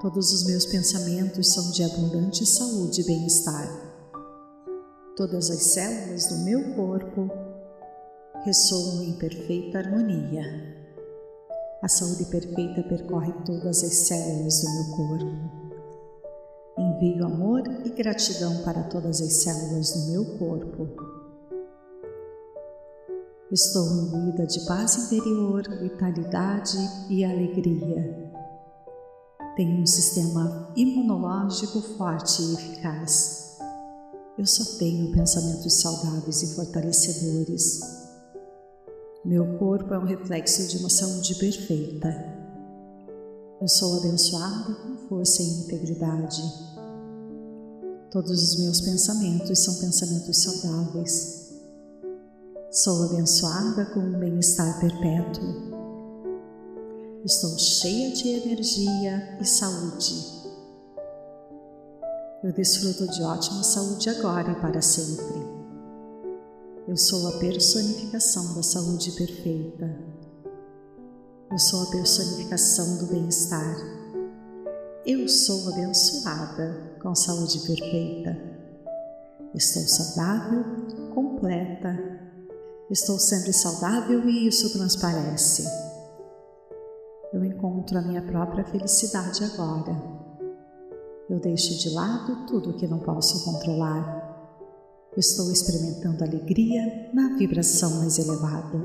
Todos 0.00 0.32
os 0.32 0.46
meus 0.46 0.64
pensamentos 0.64 1.52
são 1.52 1.72
de 1.72 1.82
abundante 1.82 2.46
saúde 2.46 3.00
e 3.00 3.04
bem-estar. 3.04 3.68
Todas 5.16 5.50
as 5.50 5.60
células 5.72 6.28
do 6.28 6.36
meu 6.44 6.76
corpo 6.76 7.28
ressoam 8.44 9.02
em 9.02 9.18
perfeita 9.18 9.78
harmonia. 9.78 10.44
A 11.82 11.88
saúde 11.88 12.26
perfeita 12.26 12.80
percorre 12.84 13.32
todas 13.44 13.82
as 13.82 14.06
células 14.06 14.60
do 14.60 14.70
meu 14.70 14.96
corpo. 14.96 15.50
Envio 16.78 17.26
amor 17.26 17.62
e 17.84 17.90
gratidão 17.90 18.62
para 18.62 18.84
todas 18.84 19.20
as 19.20 19.32
células 19.32 19.92
do 19.94 20.12
meu 20.12 20.38
corpo. 20.38 21.23
Estou 23.54 23.86
imbuída 23.86 24.46
de 24.46 24.66
paz 24.66 24.96
interior, 24.96 25.62
vitalidade 25.80 26.76
e 27.08 27.24
alegria 27.24 28.24
tenho 29.56 29.82
um 29.82 29.86
sistema 29.86 30.72
imunológico 30.74 31.80
forte 31.80 32.42
e 32.42 32.54
eficaz. 32.54 33.56
Eu 34.36 34.46
só 34.46 34.78
tenho 34.78 35.12
pensamentos 35.12 35.80
saudáveis 35.80 36.42
e 36.42 36.54
fortalecedores. 36.56 37.80
Meu 39.24 39.56
corpo 39.58 39.94
é 39.94 39.98
um 39.98 40.04
reflexo 40.04 40.66
de 40.66 40.78
uma 40.78 40.90
saúde 40.90 41.36
perfeita. 41.36 42.08
Eu 43.60 43.68
sou 43.68 43.98
abençoada 43.98 44.74
com 44.74 45.08
força 45.08 45.40
e 45.40 45.46
integridade. 45.46 46.42
Todos 48.10 48.42
os 48.42 48.60
meus 48.60 48.80
pensamentos 48.80 49.58
são 49.60 49.74
pensamentos 49.76 50.42
saudáveis. 50.42 51.43
Sou 52.74 53.04
abençoada 53.04 53.86
com 53.86 54.00
um 54.00 54.18
bem-estar 54.18 54.80
perpétuo. 54.80 55.46
Estou 57.24 57.56
cheia 57.56 58.10
de 58.10 58.28
energia 58.30 59.38
e 59.40 59.44
saúde. 59.44 60.12
Eu 62.42 62.52
desfruto 62.52 63.06
de 63.12 63.22
ótima 63.22 63.62
saúde 63.62 64.10
agora 64.10 64.50
e 64.50 64.54
para 64.56 64.82
sempre. 64.82 65.40
Eu 66.88 66.96
sou 66.96 67.28
a 67.28 67.38
personificação 67.38 68.56
da 68.56 68.62
saúde 68.64 69.12
perfeita. 69.12 69.96
Eu 71.52 71.58
sou 71.60 71.84
a 71.84 71.90
personificação 71.92 72.96
do 72.96 73.06
bem-estar. 73.06 73.76
Eu 75.06 75.28
sou 75.28 75.72
abençoada 75.72 76.96
com 77.00 77.14
saúde 77.14 77.60
perfeita. 77.60 78.36
Estou 79.54 79.82
saudável, 79.84 80.64
completa. 81.14 82.23
Estou 82.90 83.18
sempre 83.18 83.52
saudável 83.52 84.28
e 84.28 84.46
isso 84.46 84.72
transparece 84.72 85.64
eu 87.34 87.44
encontro 87.44 87.98
a 87.98 88.02
minha 88.02 88.22
própria 88.22 88.64
felicidade 88.64 89.42
agora. 89.42 90.00
Eu 91.28 91.40
deixo 91.40 91.76
de 91.76 91.90
lado 91.90 92.46
tudo 92.46 92.70
o 92.70 92.74
que 92.74 92.86
não 92.86 93.00
posso 93.00 93.44
controlar. 93.44 94.22
Estou 95.16 95.50
experimentando 95.50 96.22
alegria 96.22 97.10
na 97.12 97.36
vibração 97.36 97.98
mais 97.98 98.18
elevada. 98.18 98.80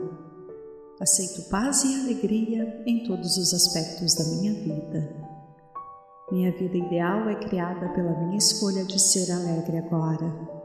Aceito 1.00 1.48
paz 1.50 1.84
e 1.84 2.02
alegria 2.02 2.84
em 2.88 3.04
todos 3.04 3.38
os 3.38 3.54
aspectos 3.54 4.16
da 4.16 4.24
minha 4.24 4.54
vida. 4.54 5.16
Minha 6.32 6.52
vida 6.52 6.78
ideal 6.78 7.30
é 7.30 7.36
criada 7.36 7.90
pela 7.90 8.20
minha 8.20 8.38
escolha 8.38 8.84
de 8.84 9.00
ser 9.00 9.32
alegre 9.32 9.78
agora. 9.78 10.59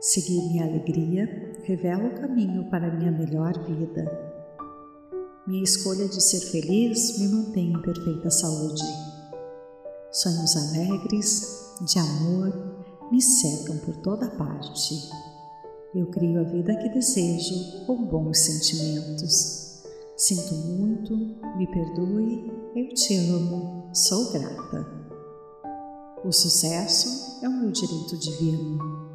Seguir 0.00 0.40
minha 0.48 0.64
alegria 0.64 1.28
revela 1.64 2.08
o 2.08 2.14
caminho 2.18 2.70
para 2.70 2.90
minha 2.90 3.12
melhor 3.12 3.52
vida. 3.66 4.10
Minha 5.46 5.62
escolha 5.62 6.08
de 6.08 6.22
ser 6.22 6.40
feliz 6.40 7.18
me 7.18 7.28
mantém 7.28 7.70
em 7.70 7.82
perfeita 7.82 8.30
saúde. 8.30 8.82
Sonhos 10.10 10.56
alegres, 10.56 11.76
de 11.82 11.98
amor 11.98 13.10
me 13.12 13.20
cercam 13.20 13.76
por 13.76 13.94
toda 13.96 14.30
parte. 14.30 15.10
Eu 15.94 16.06
crio 16.06 16.40
a 16.40 16.44
vida 16.44 16.74
que 16.76 16.88
desejo 16.88 17.84
com 17.84 18.02
bons 18.06 18.38
sentimentos. 18.38 19.82
Sinto 20.16 20.54
muito, 20.54 21.14
me 21.58 21.66
perdoe, 21.66 22.50
eu 22.74 22.94
te 22.94 23.16
amo, 23.28 23.90
sou 23.92 24.32
grata. 24.32 24.86
O 26.24 26.32
sucesso 26.32 27.44
é 27.44 27.48
o 27.50 27.60
meu 27.60 27.70
direito 27.70 28.16
divino. 28.16 29.09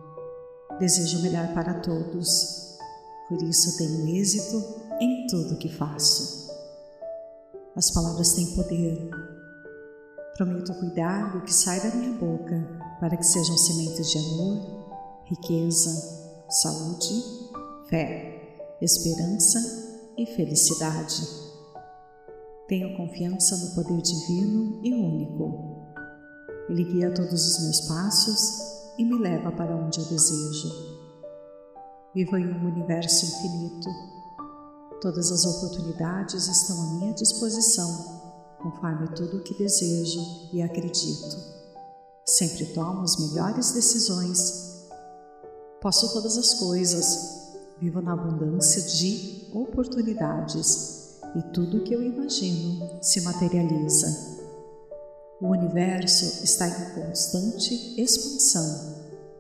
Desejo 0.80 1.22
melhor 1.22 1.54
para 1.54 1.76
todos, 1.76 2.78
por 3.30 3.42
isso 3.42 3.78
tenho 3.78 4.08
êxito 4.18 4.62
em 5.00 5.26
tudo 5.28 5.58
que 5.58 5.70
faço. 5.70 6.52
As 7.74 7.92
palavras 7.92 8.34
têm 8.34 8.54
poder. 8.56 9.10
Prometo 10.36 10.74
cuidar 10.74 11.32
do 11.32 11.42
que 11.44 11.54
sai 11.54 11.80
da 11.80 11.96
minha 11.96 12.12
boca 12.18 12.68
para 13.00 13.16
que 13.16 13.26
sejam 13.26 13.58
sementes 13.58 14.12
de 14.12 14.18
amor, 14.18 15.24
riqueza, 15.24 15.92
saúde, 16.50 17.24
fé, 17.90 18.76
esperança 18.82 19.60
e 20.18 20.26
felicidade. 20.26 21.26
Tenho 22.68 22.98
confiança 22.98 23.56
no 23.56 23.76
poder 23.76 24.02
divino 24.02 24.82
e 24.84 24.94
único. 24.94 25.86
Ele 26.68 26.84
guia 26.84 27.14
todos 27.14 27.48
os 27.48 27.64
meus 27.64 27.82
passos 27.88 28.75
e 28.98 29.06
me 29.06 29.18
leva 29.18 29.52
para 29.52 29.76
onde 29.76 30.00
eu 30.00 30.06
desejo. 30.06 30.70
Vivo 32.14 32.38
em 32.38 32.48
um 32.48 32.66
universo 32.66 33.26
infinito. 33.26 33.90
Todas 35.02 35.32
as 35.32 35.46
oportunidades 35.46 36.48
estão 36.48 36.82
à 36.82 36.86
minha 36.94 37.14
disposição, 37.14 37.90
conforme 38.62 39.08
tudo 39.10 39.38
o 39.38 39.44
que 39.44 39.54
desejo 39.58 40.22
e 40.54 40.62
acredito. 40.62 41.38
Sempre 42.26 42.66
tomo 42.68 43.02
as 43.02 43.18
melhores 43.18 43.72
decisões 43.74 44.66
Posso 45.86 46.12
todas 46.14 46.36
as 46.36 46.56
coisas, 46.56 47.54
vivo 47.80 48.02
na 48.02 48.14
abundância 48.14 48.82
de 48.82 49.52
oportunidades 49.54 51.20
e 51.36 51.44
tudo 51.54 51.78
o 51.78 51.84
que 51.84 51.94
eu 51.94 52.02
imagino 52.02 52.98
se 53.04 53.22
materializa. 53.22 54.08
O 55.46 55.52
universo 55.52 56.44
está 56.44 56.68
em 56.68 56.96
constante 56.96 58.02
expansão, 58.02 58.96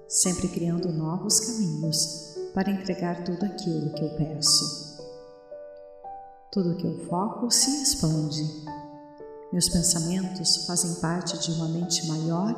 sempre 0.08 0.48
criando 0.50 0.94
novos 0.94 1.40
caminhos 1.40 2.38
para 2.54 2.70
entregar 2.70 3.24
tudo 3.24 3.44
aquilo 3.44 3.92
que 3.92 4.04
eu 4.04 4.10
peço. 4.12 5.00
Tudo 6.52 6.76
que 6.76 6.86
eu 6.86 7.08
foco 7.08 7.50
se 7.50 7.82
expande. 7.82 8.44
Meus 9.52 9.68
pensamentos 9.68 10.68
fazem 10.68 10.94
parte 11.02 11.40
de 11.40 11.52
uma 11.54 11.70
mente 11.70 12.06
maior 12.06 12.54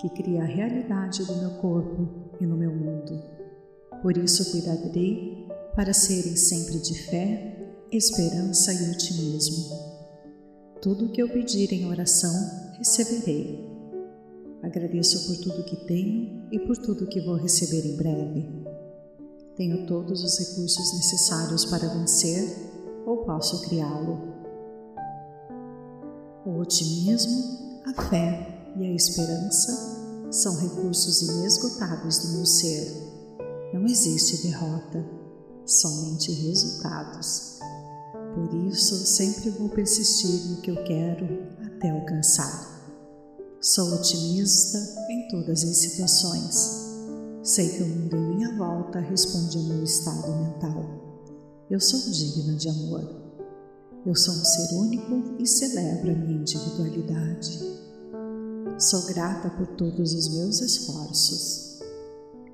que 0.00 0.08
cria 0.08 0.40
a 0.40 0.46
realidade 0.46 1.26
do 1.26 1.36
meu 1.36 1.50
corpo 1.58 2.08
e 2.40 2.46
no 2.46 2.56
meu 2.56 2.72
mundo. 2.74 3.22
Por 4.00 4.16
isso 4.16 4.50
cuidarei 4.50 5.46
para 5.76 5.92
serem 5.92 6.36
sempre 6.36 6.78
de 6.78 6.94
fé, 6.94 7.54
esperança 7.92 8.72
e 8.72 8.90
otimismo. 8.92 9.76
Tudo 10.80 11.04
o 11.04 11.12
que 11.12 11.20
eu 11.20 11.28
pedir 11.28 11.70
em 11.74 11.86
oração, 11.86 12.67
receberei. 12.78 13.58
Agradeço 14.62 15.26
por 15.26 15.36
tudo 15.42 15.64
que 15.64 15.76
tenho 15.86 16.48
e 16.52 16.58
por 16.60 16.76
tudo 16.76 17.08
que 17.08 17.20
vou 17.20 17.36
receber 17.36 17.84
em 17.84 17.96
breve. 17.96 18.64
Tenho 19.56 19.86
todos 19.86 20.22
os 20.22 20.38
recursos 20.38 20.94
necessários 20.94 21.64
para 21.64 21.88
vencer 21.88 22.56
ou 23.04 23.24
posso 23.24 23.68
criá-lo. 23.68 24.36
O 26.46 26.60
otimismo, 26.60 27.82
a 27.84 28.02
fé 28.02 28.72
e 28.76 28.84
a 28.84 28.94
esperança 28.94 29.98
são 30.30 30.56
recursos 30.56 31.22
inesgotáveis 31.22 32.18
do 32.18 32.28
meu 32.34 32.46
ser. 32.46 33.08
Não 33.74 33.84
existe 33.86 34.46
derrota, 34.46 35.04
somente 35.66 36.32
resultados. 36.32 37.58
Por 38.34 38.54
isso, 38.68 38.94
sempre 39.04 39.50
vou 39.50 39.68
persistir 39.68 40.50
no 40.50 40.60
que 40.60 40.70
eu 40.70 40.84
quero 40.84 41.57
até 41.78 41.90
alcançar. 41.90 42.76
Sou 43.60 43.94
otimista 43.94 44.78
em 45.08 45.28
todas 45.28 45.62
as 45.62 45.76
situações. 45.76 46.88
Sei 47.42 47.68
que 47.68 47.82
o 47.82 47.86
mundo 47.86 48.16
em 48.16 48.36
minha 48.36 48.56
volta 48.56 48.98
responde 48.98 49.56
ao 49.56 49.64
meu 49.64 49.84
estado 49.84 50.28
mental. 50.36 50.84
Eu 51.70 51.80
sou 51.80 52.00
digna 52.10 52.54
de 52.56 52.68
amor. 52.68 53.02
Eu 54.04 54.14
sou 54.14 54.34
um 54.34 54.44
ser 54.44 54.74
único 54.74 55.36
e 55.38 55.46
celebro 55.46 56.10
a 56.10 56.14
minha 56.14 56.40
individualidade. 56.40 57.60
Sou 58.78 59.06
grata 59.06 59.50
por 59.50 59.66
todos 59.76 60.12
os 60.12 60.34
meus 60.34 60.60
esforços. 60.60 61.78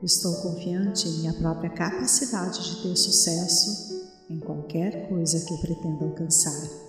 Estou 0.03 0.35
confiante 0.37 1.09
em 1.09 1.19
minha 1.19 1.33
própria 1.33 1.71
capacidade 1.71 2.63
de 2.63 2.83
ter 2.83 2.97
sucesso 2.97 4.05
em 4.29 4.39
qualquer 4.39 5.09
coisa 5.09 5.41
que 5.41 5.53
eu 5.53 5.59
pretenda 5.59 6.05
alcançar. 6.05 6.84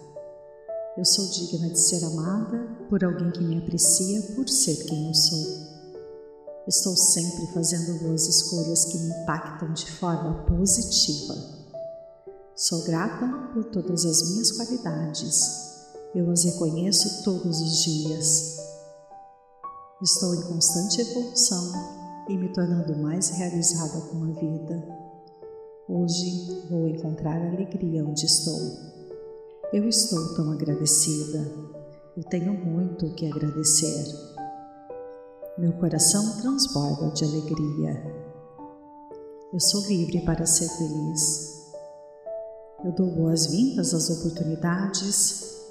Eu 0.97 1.03
sou 1.05 1.27
digna 1.27 1.69
de 1.69 1.79
ser 1.79 2.03
amada 2.05 2.57
por 2.89 3.03
alguém 3.03 3.31
que 3.31 3.43
me 3.43 3.57
aprecia 3.57 4.21
por 4.35 4.47
ser 4.47 4.85
quem 4.85 5.07
eu 5.07 5.13
sou. 5.13 5.45
Estou 6.67 6.95
sempre 6.95 7.47
fazendo 7.53 7.99
boas 7.99 8.27
escolhas 8.27 8.85
que 8.85 8.97
me 8.97 9.09
impactam 9.09 9.73
de 9.73 9.91
forma 9.91 10.45
positiva. 10.45 11.35
Sou 12.55 12.83
grata 12.83 13.27
por 13.53 13.65
todas 13.65 14.05
as 14.05 14.31
minhas 14.31 14.51
qualidades. 14.51 15.65
Eu 16.15 16.31
as 16.31 16.43
reconheço 16.43 17.23
todos 17.23 17.59
os 17.59 17.83
dias 17.83 18.55
Estou 20.01 20.35
em 20.35 20.41
constante 20.41 20.99
evolução 20.99 21.71
e 22.27 22.37
me 22.37 22.51
tornando 22.51 22.97
mais 22.97 23.29
realizada 23.29 24.01
com 24.01 24.23
a 24.23 24.39
vida. 24.39 24.87
Hoje 25.87 26.67
vou 26.69 26.87
encontrar 26.89 27.41
alegria 27.41 28.05
onde 28.05 28.25
estou. 28.25 28.94
Eu 29.73 29.89
estou 29.89 30.35
tão 30.35 30.51
agradecida. 30.51 31.39
Eu 32.15 32.23
tenho 32.23 32.53
muito 32.53 33.13
que 33.15 33.25
agradecer. 33.25 34.05
Meu 35.57 35.73
coração 35.73 36.37
transborda 36.37 37.09
de 37.09 37.25
alegria. 37.25 38.15
Eu 39.51 39.59
sou 39.59 39.81
livre 39.87 40.21
para 40.23 40.45
ser 40.45 40.69
feliz. 40.69 41.73
Eu 42.85 42.91
dou 42.91 43.07
boas-vindas 43.07 43.93
às 43.93 44.09
oportunidades. 44.11 45.65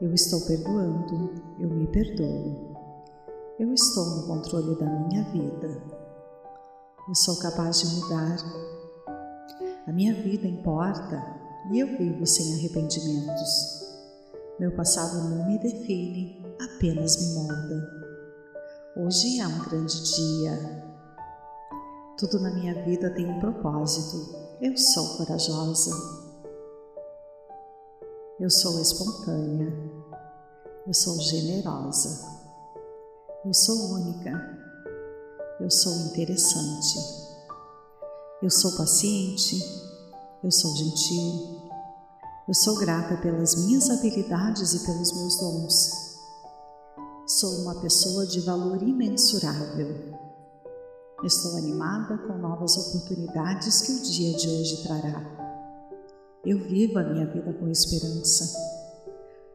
Eu 0.00 0.12
estou 0.12 0.40
perdoando. 0.40 1.40
Eu 1.60 1.70
me 1.70 1.86
perdoo. 1.86 2.74
Eu 3.60 3.72
estou 3.72 4.04
no 4.06 4.26
controle 4.26 4.76
da 4.76 4.86
minha 4.86 5.22
vida. 5.30 5.82
Eu 7.08 7.14
sou 7.14 7.36
capaz 7.38 7.78
de 7.78 7.86
mudar. 7.94 8.36
A 9.86 9.92
minha 9.92 10.14
vida 10.14 10.48
importa 10.48 11.39
e 11.70 11.80
eu 11.80 11.86
vivo 11.86 12.26
sem 12.26 12.54
arrependimentos. 12.54 13.80
Meu 14.58 14.74
passado 14.76 15.28
não 15.28 15.46
me 15.46 15.58
define, 15.58 16.44
apenas 16.60 17.16
me 17.16 17.34
molda. 17.34 18.00
Hoje 18.96 19.40
é 19.40 19.46
um 19.46 19.58
grande 19.60 20.02
dia. 20.02 20.84
Tudo 22.18 22.40
na 22.40 22.50
minha 22.50 22.84
vida 22.84 23.08
tem 23.14 23.24
um 23.24 23.38
propósito. 23.38 24.36
Eu 24.60 24.76
sou 24.76 25.16
corajosa. 25.16 25.90
Eu 28.38 28.50
sou 28.50 28.80
espontânea. 28.82 29.72
Eu 30.86 30.92
sou 30.92 31.18
generosa. 31.20 32.28
Eu 33.44 33.54
sou 33.54 33.94
única. 33.94 34.58
Eu 35.60 35.70
sou 35.70 35.94
interessante. 36.06 36.98
Eu 38.42 38.50
sou 38.50 38.76
paciente. 38.76 39.56
Eu 40.42 40.50
sou 40.50 40.74
gentil. 40.76 41.59
Eu 42.50 42.54
sou 42.54 42.76
grata 42.80 43.16
pelas 43.18 43.54
minhas 43.64 43.88
habilidades 43.90 44.74
e 44.74 44.84
pelos 44.84 45.12
meus 45.12 45.36
dons. 45.36 46.18
Sou 47.24 47.60
uma 47.60 47.76
pessoa 47.80 48.26
de 48.26 48.40
valor 48.40 48.82
imensurável. 48.82 50.16
Estou 51.22 51.56
animada 51.56 52.18
com 52.18 52.36
novas 52.38 52.76
oportunidades 52.76 53.82
que 53.82 53.92
o 53.92 54.02
dia 54.02 54.36
de 54.36 54.48
hoje 54.48 54.82
trará. 54.82 55.24
Eu 56.44 56.58
vivo 56.58 56.98
a 56.98 57.04
minha 57.04 57.24
vida 57.24 57.52
com 57.52 57.68
esperança. 57.68 58.52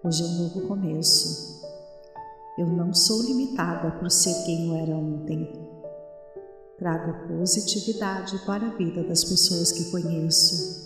Hoje 0.02 0.24
é 0.24 0.28
um 0.28 0.44
novo 0.44 0.62
começo. 0.66 1.66
Eu 2.58 2.68
não 2.68 2.94
sou 2.94 3.24
limitada 3.24 3.92
por 4.00 4.10
ser 4.10 4.46
quem 4.46 4.70
eu 4.70 4.76
era 4.82 4.96
ontem. 4.96 5.52
Trago 6.78 7.28
positividade 7.28 8.40
para 8.46 8.68
a 8.68 8.78
vida 8.78 9.04
das 9.04 9.26
pessoas 9.26 9.74
que 9.74 9.92
conheço. 9.92 10.85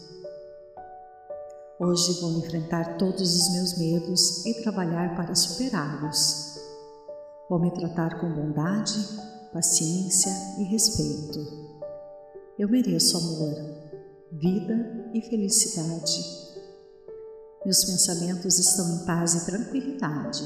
Hoje 1.79 2.19
vou 2.19 2.39
enfrentar 2.39 2.97
todos 2.97 3.21
os 3.21 3.53
meus 3.53 3.77
medos 3.77 4.45
e 4.45 4.61
trabalhar 4.61 5.15
para 5.15 5.33
superá-los. 5.33 6.59
Vou 7.49 7.59
me 7.59 7.71
tratar 7.71 8.19
com 8.19 8.29
bondade, 8.33 8.99
paciência 9.53 10.31
e 10.59 10.63
respeito. 10.63 11.39
Eu 12.57 12.67
mereço 12.67 13.17
amor, 13.17 13.55
vida 14.33 15.09
e 15.13 15.21
felicidade. 15.21 16.21
Meus 17.65 17.85
pensamentos 17.85 18.59
estão 18.59 18.95
em 18.95 19.05
paz 19.05 19.35
e 19.35 19.45
tranquilidade 19.45 20.43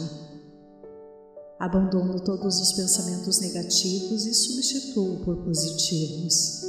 Abandono 1.64 2.20
todos 2.20 2.60
os 2.60 2.74
pensamentos 2.74 3.40
negativos 3.40 4.26
e 4.26 4.34
substituo 4.34 5.24
por 5.24 5.46
positivos. 5.46 6.62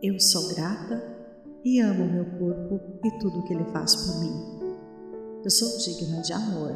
Eu 0.00 0.20
sou 0.20 0.54
grata 0.54 1.11
e 1.64 1.80
amo 1.80 2.04
meu 2.06 2.24
corpo 2.38 2.80
e 3.04 3.10
tudo 3.18 3.38
o 3.38 3.42
que 3.44 3.54
ele 3.54 3.64
faz 3.66 3.94
por 3.94 4.20
mim. 4.20 4.62
Eu 5.44 5.50
sou 5.50 5.78
digna 5.78 6.20
de 6.20 6.32
amor. 6.32 6.72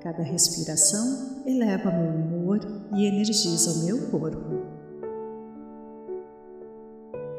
Cada 0.00 0.22
respiração 0.22 1.42
eleva 1.44 1.90
meu 1.90 2.10
humor 2.12 2.60
e 2.94 3.06
energiza 3.06 3.70
o 3.70 3.84
meu 3.84 4.10
corpo. 4.10 4.80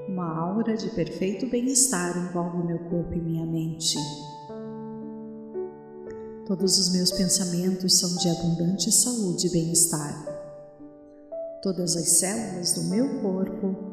Uma 0.07 0.37
aura 0.37 0.75
de 0.75 0.89
perfeito 0.89 1.49
bem-estar 1.49 2.17
envolve 2.17 2.65
meu 2.65 2.79
corpo 2.89 3.13
e 3.13 3.21
minha 3.21 3.45
mente. 3.45 3.97
Todos 6.45 6.77
os 6.77 6.91
meus 6.93 7.11
pensamentos 7.11 7.97
são 7.97 8.13
de 8.17 8.29
abundante 8.29 8.91
saúde 8.91 9.47
e 9.47 9.51
bem-estar. 9.51 10.25
Todas 11.61 11.95
as 11.95 12.09
células 12.09 12.73
do 12.73 12.83
meu 12.83 13.21
corpo 13.21 13.90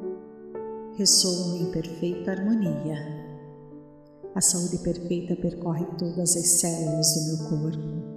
ressoam 0.99 1.57
em 1.57 1.71
perfeita 1.71 2.33
harmonia. 2.33 2.99
A 4.35 4.41
saúde 4.41 4.79
perfeita 4.79 5.35
percorre 5.37 5.87
todas 5.97 6.37
as 6.37 6.47
células 6.47 7.15
do 7.15 7.25
meu 7.25 7.49
corpo. 7.49 8.09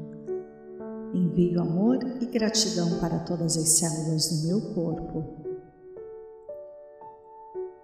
Envio 1.14 1.62
amor 1.62 2.00
e 2.20 2.26
gratidão 2.26 3.00
para 3.00 3.20
todas 3.20 3.56
as 3.56 3.70
células 3.70 4.28
do 4.30 4.48
meu 4.48 4.74
corpo. 4.74 5.24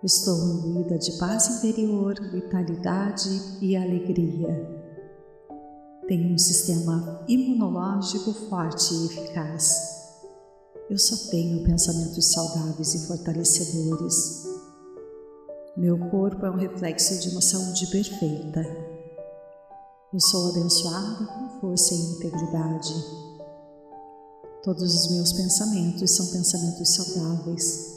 Estou 0.04 0.36
imbuída 0.36 0.98
de 0.98 1.12
paz 1.20 1.48
interior, 1.58 2.16
vitalidade 2.32 3.30
e 3.62 3.76
alegria 3.78 4.78
tenho 6.08 6.34
um 6.34 6.38
sistema 6.38 7.22
imunológico 7.28 8.32
forte 8.32 8.94
e 8.94 9.06
eficaz. 9.08 9.76
Eu 10.90 10.98
só 10.98 11.30
tenho 11.30 11.66
pensamentos 11.66 12.32
saudáveis 12.32 12.94
e 12.94 13.08
fortalecedores. 13.08 14.57
Meu 15.78 15.96
corpo 16.10 16.44
é 16.44 16.50
um 16.50 16.58
reflexo 16.58 17.20
de 17.20 17.30
uma 17.30 17.42
saúde 17.42 17.86
perfeita. 17.86 18.62
Eu 20.12 20.20
sou 20.20 20.50
abençoada 20.50 21.28
com 21.28 21.60
força 21.62 21.94
e 21.94 21.98
integridade. 21.98 22.96
Todos 24.64 24.96
os 24.96 25.12
meus 25.12 25.34
pensamentos 25.34 26.16
são 26.16 26.26
pensamentos 26.32 26.96
saudáveis. 26.96 27.96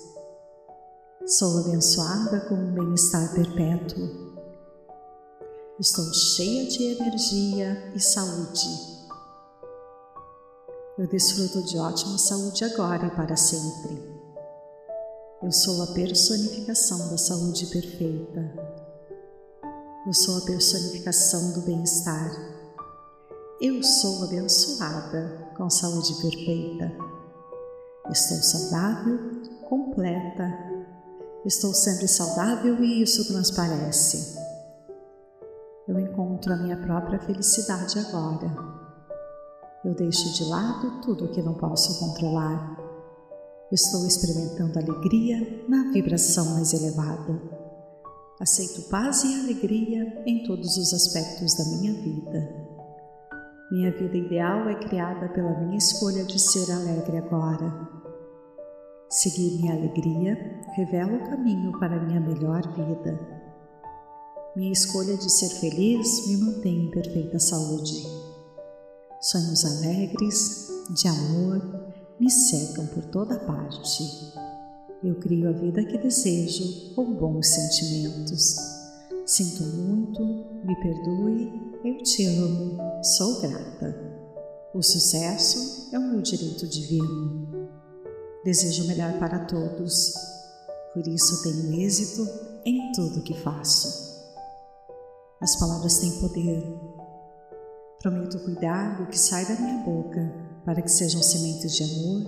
Sou 1.27 1.61
abençoada 1.61 2.41
com 2.51 2.55
um 2.55 2.75
bem-estar 2.75 3.33
perpétuo. 3.33 4.37
Estou 5.79 6.05
cheia 6.13 6.69
de 6.69 6.83
energia 6.85 7.93
e 7.97 8.01
saúde. 8.01 8.69
Eu 10.99 11.09
desfruto 11.09 11.63
de 11.63 11.79
ótima 11.79 12.19
saúde 12.19 12.63
agora 12.63 13.07
e 13.07 13.11
para 13.17 13.37
sempre. 13.39 14.10
Eu 15.43 15.51
sou 15.53 15.83
a 15.83 15.87
personificação 15.89 17.09
da 17.11 17.17
saúde 17.17 17.67
perfeita. 17.67 18.53
Eu 20.07 20.13
sou 20.13 20.39
a 20.39 20.41
personificação 20.43 21.53
do 21.53 21.63
bem-estar. 21.63 22.31
Eu 23.61 23.83
sou 23.83 24.25
abençoada 24.25 25.53
com 25.57 25.69
saúde 25.69 26.15
perfeita. 26.21 26.93
Estou 28.11 28.43
saudável, 28.43 29.19
completa. 29.69 30.53
Estou 31.45 31.73
sempre 31.73 32.07
saudável 32.09 32.83
e 32.83 33.03
isso 33.03 33.27
transparece 33.29 34.41
eu 35.91 35.99
encontro 35.99 36.53
a 36.53 36.57
minha 36.57 36.77
própria 36.77 37.19
felicidade 37.19 37.99
agora. 37.99 38.49
Eu 39.85 39.93
deixo 39.93 40.33
de 40.35 40.45
lado 40.45 41.01
tudo 41.01 41.25
o 41.25 41.29
que 41.29 41.43
não 41.43 41.55
posso 41.55 41.99
controlar. 41.99 42.77
Estou 43.73 44.05
experimentando 44.05 44.81
alegria 44.81 45.65
na 45.69 45.93
vibração 45.93 46.55
mais 46.55 46.73
elevada. 46.73 47.41
Aceito 48.41 48.89
paz 48.89 49.23
e 49.23 49.41
alegria 49.41 50.25
em 50.27 50.43
todos 50.43 50.77
os 50.77 50.93
aspectos 50.93 51.55
da 51.55 51.65
minha 51.77 51.93
vida. 51.93 52.71
Minha 53.71 53.93
vida 53.93 54.17
ideal 54.17 54.69
é 54.69 54.75
criada 54.75 55.29
pela 55.29 55.57
minha 55.61 55.79
escolha 55.79 56.25
de 56.25 56.37
ser 56.37 56.73
alegre 56.73 57.19
agora. 57.19 57.89
Seguir 59.09 59.61
minha 59.61 59.75
alegria 59.75 60.37
revela 60.75 61.17
o 61.17 61.31
caminho 61.31 61.79
para 61.79 62.03
minha 62.05 62.21
melhor 62.21 62.63
vida. 62.75 63.21
Minha 64.57 64.73
escolha 64.73 65.17
de 65.17 65.31
ser 65.31 65.49
feliz 65.61 66.27
me 66.27 66.39
mantém 66.39 66.87
em 66.87 66.91
perfeita 66.91 67.39
saúde. 67.39 68.05
Sonhos 69.21 69.65
alegres, 69.65 70.69
de 70.91 71.07
amor, 71.07 71.90
me 72.21 72.31
cercam 72.31 72.87
por 72.89 73.03
toda 73.07 73.39
parte. 73.41 74.35
Eu 75.03 75.15
crio 75.15 75.49
a 75.49 75.53
vida 75.53 75.83
que 75.83 75.97
desejo 75.97 76.95
com 76.95 77.15
bons 77.15 77.49
sentimentos. 77.49 78.57
Sinto 79.25 79.63
muito, 79.63 80.23
me 80.23 80.77
perdoe, 80.77 81.73
eu 81.83 82.03
te 82.03 82.27
amo, 82.27 82.79
sou 83.03 83.41
grata. 83.41 83.97
O 84.75 84.83
sucesso 84.83 85.89
é 85.95 85.99
o 85.99 86.11
meu 86.11 86.21
direito 86.21 86.67
divino. 86.67 87.71
Desejo 88.45 88.87
melhor 88.87 89.19
para 89.19 89.47
todos, 89.47 90.13
por 90.93 91.07
isso 91.09 91.43
tenho 91.43 91.81
êxito 91.81 92.29
em 92.67 92.93
tudo 92.93 93.23
que 93.23 93.35
faço. 93.41 94.11
As 95.41 95.59
palavras 95.59 95.99
têm 95.99 96.21
poder. 96.21 96.63
Prometo 98.03 98.39
cuidar 98.41 98.99
do 98.99 99.07
que 99.07 99.19
sai 99.19 99.47
da 99.47 99.55
minha 99.55 99.83
boca 99.85 100.50
para 100.65 100.83
que 100.83 100.91
sejam 100.91 101.23
sementes 101.23 101.75
de 101.77 101.85
amor, 101.85 102.27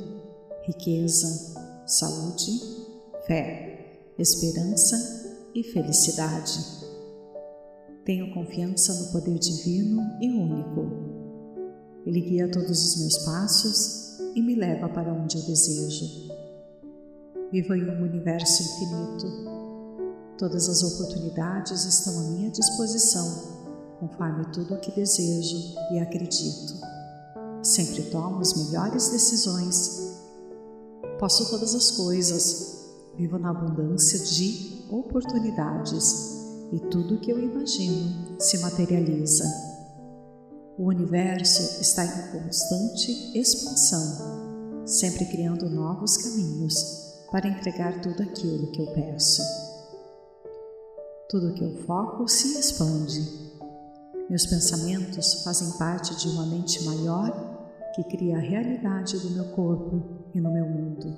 riqueza, 0.67 1.55
saúde, 1.87 2.61
fé, 3.27 4.13
esperança 4.19 4.97
e 5.55 5.63
felicidade. 5.63 6.59
Tenho 8.05 8.33
confiança 8.35 8.95
no 8.95 9.13
poder 9.13 9.39
divino 9.39 10.03
e 10.21 10.29
único. 10.31 10.91
Ele 12.05 12.21
guia 12.21 12.51
todos 12.51 12.85
os 12.85 13.01
meus 13.01 13.19
passos 13.19 14.19
e 14.35 14.43
me 14.43 14.55
leva 14.55 14.89
para 14.89 15.13
onde 15.13 15.39
eu 15.39 15.43
desejo. 15.45 16.07
Vivo 17.53 17.75
em 17.75 17.85
um 17.85 18.03
universo 18.03 18.63
infinito 18.63 19.63
Todas 20.43 20.69
as 20.69 20.83
oportunidades 20.83 21.85
estão 21.85 22.19
à 22.19 22.23
minha 22.33 22.51
disposição, 22.51 23.25
conforme 24.01 24.45
tudo 24.47 24.75
o 24.75 24.81
que 24.81 24.91
desejo 24.91 25.57
e 25.93 26.01
acredito. 26.01 26.81
Sempre 27.63 28.03
tomo 28.11 28.41
as 28.41 28.55
melhores 28.55 29.11
decisões. 29.11 30.19
Posso 31.19 31.49
todas 31.49 31.75
as 31.77 31.93
coisas. 31.93 32.91
Vivo 33.17 33.39
na 33.39 33.51
abundância 33.51 34.19
de 34.19 34.85
oportunidades 34.91 36.43
e 36.73 36.81
tudo 36.81 37.15
o 37.15 37.21
que 37.21 37.31
eu 37.31 37.39
imagino 37.39 38.41
se 38.41 38.59
materializa. 38.59 39.45
O 40.77 40.89
universo 40.89 41.81
está 41.81 42.05
em 42.05 42.33
constante 42.33 43.39
expansão, 43.39 44.87
sempre 44.87 45.27
criando 45.27 45.69
novos 45.69 46.17
caminhos 46.17 47.23
para 47.31 47.49
entregar 47.49 48.01
tudo 48.01 48.23
aquilo 48.23 48.73
que 48.73 48.81
eu 48.81 48.87
peço. 48.93 49.43
Tudo 51.29 51.55
que 51.55 51.63
eu 51.63 51.77
foco 51.85 52.27
se 52.27 52.59
expande. 52.59 53.53
Meus 54.29 54.47
pensamentos 54.47 55.45
fazem 55.45 55.71
parte 55.73 56.17
de 56.17 56.29
uma 56.29 56.47
mente 56.47 56.83
maior 56.85 57.52
que 57.95 58.05
cria 58.05 58.37
a 58.37 58.41
realidade 58.41 59.19
do 59.19 59.31
meu 59.31 59.45
corpo 59.53 60.03
e 60.35 60.41
no 60.41 60.53
meu 60.53 60.67
mundo. 60.67 61.15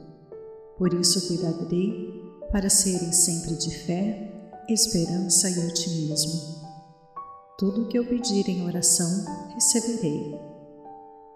Por 0.77 0.93
isso 0.95 1.27
cuidarei 1.29 2.22
para 2.51 2.68
serem 2.68 3.12
sempre 3.12 3.55
de 3.57 3.70
fé, 3.70 4.53
esperança 4.68 5.49
e 5.49 5.68
otimismo. 5.68 6.64
Tudo 7.59 7.83
o 7.83 7.89
que 7.89 7.99
eu 7.99 8.07
pedir 8.07 8.49
em 8.49 8.66
oração, 8.66 9.09
receberei. 9.55 10.35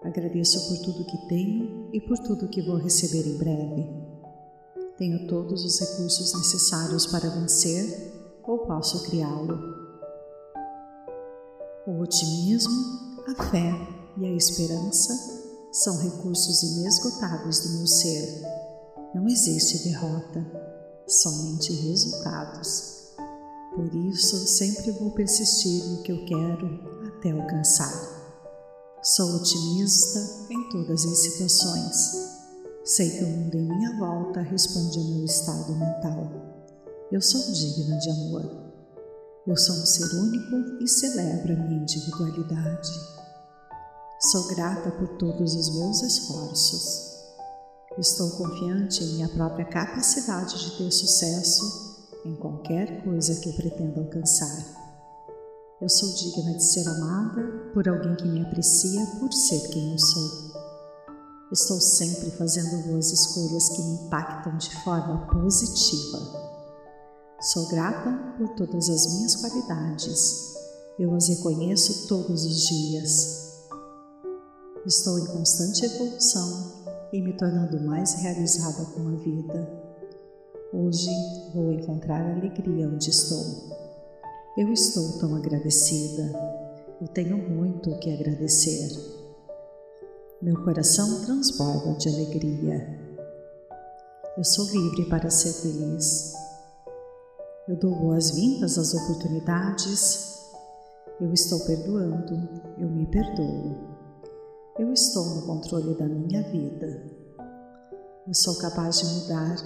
Agradeço 0.03 0.67
por 0.67 0.77
tudo 0.85 1.05
que 1.05 1.27
tenho 1.27 1.89
e 1.93 2.01
por 2.01 2.17
tudo 2.19 2.49
que 2.49 2.61
vou 2.61 2.77
receber 2.77 3.25
em 3.25 3.37
breve. 3.37 4.09
Tenho 4.97 5.27
todos 5.27 5.63
os 5.63 5.79
recursos 5.79 6.33
necessários 6.33 7.07
para 7.07 7.29
vencer 7.29 8.41
ou 8.43 8.59
posso 8.59 9.09
criá-lo. 9.09 9.57
O 11.87 12.01
otimismo, 12.01 13.23
a 13.27 13.43
fé 13.45 13.98
e 14.19 14.25
a 14.25 14.35
esperança 14.35 15.13
são 15.71 15.97
recursos 15.97 16.61
inesgotáveis 16.63 17.61
do 17.61 17.77
meu 17.77 17.87
ser. 17.87 18.41
Não 19.15 19.27
existe 19.27 19.87
derrota, 19.87 20.45
somente 21.07 21.73
resultados. 21.73 23.13
Por 23.75 23.95
isso, 24.11 24.35
sempre 24.47 24.91
vou 24.91 25.11
persistir 25.11 25.85
no 25.85 26.03
que 26.03 26.11
eu 26.11 26.25
quero 26.25 26.67
até 27.07 27.31
alcançar. 27.31 27.93
Sou 29.01 29.37
otimista 29.37 30.19
em 30.49 30.69
todas 30.69 31.05
as 31.05 31.19
situações. 31.19 32.29
Sei 32.83 33.09
que 33.11 33.23
o 33.23 33.27
mundo 33.27 33.55
em 33.55 33.67
minha 33.67 33.97
volta 33.97 34.41
responde 34.41 34.99
ao 34.99 35.05
meu 35.05 35.23
estado 35.23 35.73
mental. 35.73 36.29
Eu 37.11 37.21
sou 37.21 37.41
digna 37.53 37.97
de 37.97 38.09
amor. 38.09 38.69
Eu 39.47 39.55
sou 39.55 39.75
um 39.75 39.85
ser 39.85 40.13
único 40.15 40.83
e 40.83 40.87
celebro 40.87 41.53
a 41.53 41.55
minha 41.55 41.81
individualidade. 41.81 43.18
Sou 44.21 44.47
grata 44.47 44.91
por 44.91 45.07
todos 45.17 45.55
os 45.55 45.73
meus 45.77 46.01
esforços. 46.01 47.23
Estou 47.97 48.29
confiante 48.31 49.01
em 49.01 49.13
minha 49.13 49.29
própria 49.29 49.63
capacidade 49.63 50.59
de 50.59 50.77
ter 50.77 50.91
sucesso 50.91 52.09
em 52.25 52.35
qualquer 52.35 53.01
coisa 53.05 53.39
que 53.39 53.47
eu 53.47 53.53
pretenda 53.53 54.01
alcançar. 54.01 54.57
Eu 55.81 55.87
sou 55.87 56.13
digna 56.15 56.53
de 56.53 56.63
ser 56.65 56.85
amada 56.89 57.71
por 57.73 57.87
alguém 57.87 58.13
que 58.17 58.27
me 58.27 58.41
aprecia 58.41 59.05
por 59.21 59.31
ser 59.31 59.69
quem 59.69 59.93
eu 59.93 59.97
sou. 59.97 60.29
Estou 61.53 61.79
sempre 61.79 62.29
fazendo 62.31 62.89
boas 62.89 63.13
escolhas 63.13 63.69
que 63.69 63.81
me 63.81 64.05
impactam 64.05 64.57
de 64.57 64.83
forma 64.83 65.27
positiva. 65.27 66.19
Sou 67.39 67.69
grata 67.69 68.11
por 68.37 68.49
todas 68.49 68.89
as 68.89 69.13
minhas 69.13 69.37
qualidades. 69.37 70.55
Eu 70.99 71.15
as 71.15 71.29
reconheço 71.29 72.05
todos 72.09 72.43
os 72.43 72.67
dias. 72.67 73.48
Estou 74.89 75.19
em 75.19 75.25
constante 75.27 75.85
evolução 75.85 76.83
e 77.13 77.21
me 77.21 77.33
tornando 77.33 77.79
mais 77.79 78.15
realizada 78.23 78.83
com 78.85 79.07
a 79.07 79.15
vida. 79.17 79.69
Hoje 80.73 81.11
vou 81.53 81.71
encontrar 81.71 82.19
alegria 82.19 82.87
onde 82.87 83.11
estou. 83.11 83.39
Eu 84.57 84.73
estou 84.73 85.19
tão 85.19 85.35
agradecida. 85.35 86.33
Eu 86.99 87.07
tenho 87.07 87.37
muito 87.37 87.91
o 87.91 87.99
que 87.99 88.11
agradecer. 88.11 88.89
Meu 90.41 90.59
coração 90.63 91.21
transborda 91.21 91.93
de 91.93 92.09
alegria. 92.09 92.99
Eu 94.35 94.43
sou 94.43 94.65
livre 94.71 95.07
para 95.07 95.29
ser 95.29 95.53
feliz. 95.53 96.33
Eu 97.67 97.75
dou 97.75 97.93
boas-vindas 97.95 98.75
às 98.79 98.95
oportunidades. 98.95 100.49
Eu 101.21 101.31
estou 101.31 101.59
perdoando, 101.59 102.49
eu 102.79 102.89
me 102.89 103.05
perdoo. 103.05 103.88
Eu 104.79 104.93
estou 104.93 105.25
no 105.35 105.41
controle 105.41 105.93
da 105.93 106.05
minha 106.05 106.41
vida. 106.41 107.03
Eu 108.25 108.33
sou 108.33 108.55
capaz 108.55 108.99
de 108.99 109.05
mudar. 109.07 109.57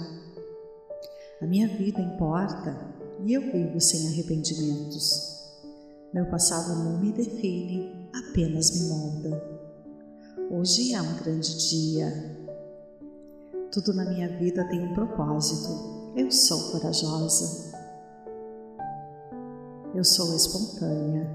A 1.40 1.46
minha 1.46 1.68
vida 1.68 2.00
importa 2.00 2.76
e 3.24 3.32
eu 3.32 3.40
vivo 3.42 3.80
sem 3.80 4.08
arrependimentos. 4.08 5.54
Meu 6.12 6.26
passado 6.26 6.74
não 6.82 6.98
me 6.98 7.12
define, 7.12 8.10
apenas 8.12 8.72
me 8.72 8.88
molda. 8.88 9.40
Hoje 10.50 10.92
é 10.92 11.00
um 11.00 11.14
grande 11.18 11.68
dia. 11.68 12.10
Tudo 13.70 13.94
na 13.94 14.04
minha 14.06 14.36
vida 14.36 14.66
tem 14.68 14.82
um 14.82 14.94
propósito. 14.94 16.12
Eu 16.16 16.28
sou 16.32 16.72
corajosa. 16.72 17.72
Eu 19.94 20.02
sou 20.02 20.34
espontânea. 20.34 21.30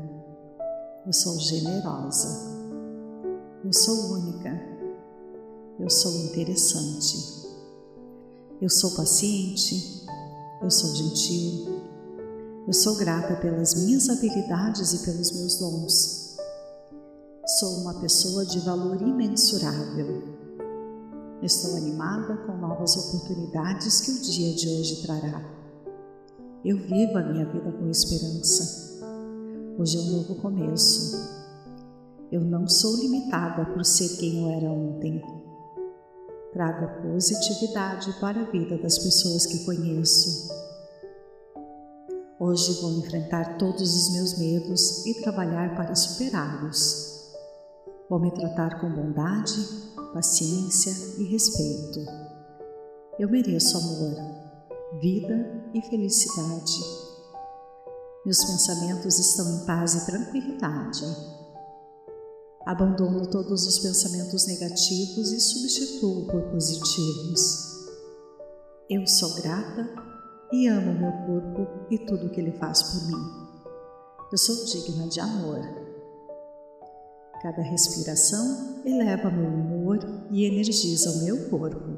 Eu 1.06 1.14
sou 1.14 1.40
generosa. 1.40 2.59
Eu 3.64 3.74
sou 3.74 4.14
única. 4.14 4.58
Eu 5.78 5.90
sou 5.90 6.16
interessante. 6.24 7.46
Eu 8.62 8.70
sou 8.70 8.92
paciente. 8.92 10.06
Eu 10.62 10.72
sou 10.72 10.96
gentil. 10.96 11.82
Eu 12.66 12.74
sou 12.74 12.96
grata 12.96 13.36
pelas 13.36 13.74
minhas 13.74 14.10
habilidades 14.10 14.94
e 14.94 15.06
pelos 15.06 15.32
meus 15.34 15.60
dons. 15.60 16.38
Sou 17.60 17.82
uma 17.82 17.96
pessoa 17.96 18.46
de 18.46 18.60
valor 18.60 19.02
imensurável. 19.02 20.24
Estou 21.42 21.76
animada 21.76 22.38
com 22.46 22.56
novas 22.56 22.96
oportunidades 22.96 24.02
que 24.02 24.12
o 24.12 24.22
dia 24.22 24.56
de 24.56 24.70
hoje 24.70 25.02
trará. 25.02 25.44
Eu 26.64 26.78
vivo 26.78 27.18
a 27.18 27.24
minha 27.24 27.46
vida 27.46 27.72
com 27.74 27.90
esperança. 27.90 29.02
Hoje 29.78 29.98
é 29.98 30.02
um 30.02 30.18
novo 30.18 30.36
começo. 30.36 31.39
Eu 32.32 32.42
não 32.42 32.68
sou 32.68 32.96
limitada 32.98 33.66
por 33.74 33.84
ser 33.84 34.18
quem 34.18 34.44
eu 34.44 34.50
era 34.52 34.70
ontem. 34.70 35.20
Trago 36.54 37.02
positividade 37.02 38.14
para 38.20 38.42
a 38.42 38.52
vida 38.52 38.78
das 38.78 39.00
pessoas 39.00 39.48
que 39.48 39.66
conheço. 39.66 40.48
Hoje 42.40 42.80
vou 42.82 43.00
enfrentar 43.00 43.58
todos 43.58 43.82
os 43.82 44.14
meus 44.14 44.38
medos 44.38 45.06
e 45.08 45.22
trabalhar 45.22 45.76
para 45.76 45.96
superá-los. 45.96 47.34
Vou 48.08 48.20
me 48.20 48.32
tratar 48.32 48.80
com 48.80 48.92
bondade, 48.92 49.66
paciência 50.14 50.94
e 51.18 51.24
respeito. 51.24 52.00
Eu 53.18 53.28
mereço 53.28 53.76
amor, 53.76 54.16
vida 55.02 55.64
e 55.74 55.82
felicidade. 55.82 56.80
Meus 58.24 58.46
pensamentos 58.46 59.18
estão 59.18 59.50
em 59.52 59.66
paz 59.66 59.96
e 59.96 60.06
tranquilidade. 60.06 61.39
Abandono 62.66 63.30
todos 63.30 63.66
os 63.66 63.80
pensamentos 63.80 64.46
negativos 64.48 65.32
e 65.32 65.40
substituo 65.40 66.26
por 66.28 66.42
positivos. 66.52 67.88
Eu 68.90 69.06
sou 69.08 69.36
grata 69.36 69.90
e 70.52 70.68
amo 70.68 70.94
meu 70.94 71.12
corpo 71.26 71.88
e 71.92 71.98
tudo 72.00 72.28
o 72.28 72.30
que 72.30 72.40
ele 72.42 72.52
faz 72.54 72.84
por 72.84 73.08
mim. 73.08 73.24
Eu 74.32 74.38
sou 74.38 74.66
digna 74.66 75.08
de 75.08 75.20
amor 75.20 75.90
Cada 77.42 77.62
respiração 77.62 78.82
eleva 78.84 79.32
meu 79.32 79.50
humor 79.50 79.98
e 80.30 80.44
energiza 80.44 81.10
o 81.10 81.24
meu 81.24 81.50
corpo. 81.50 81.98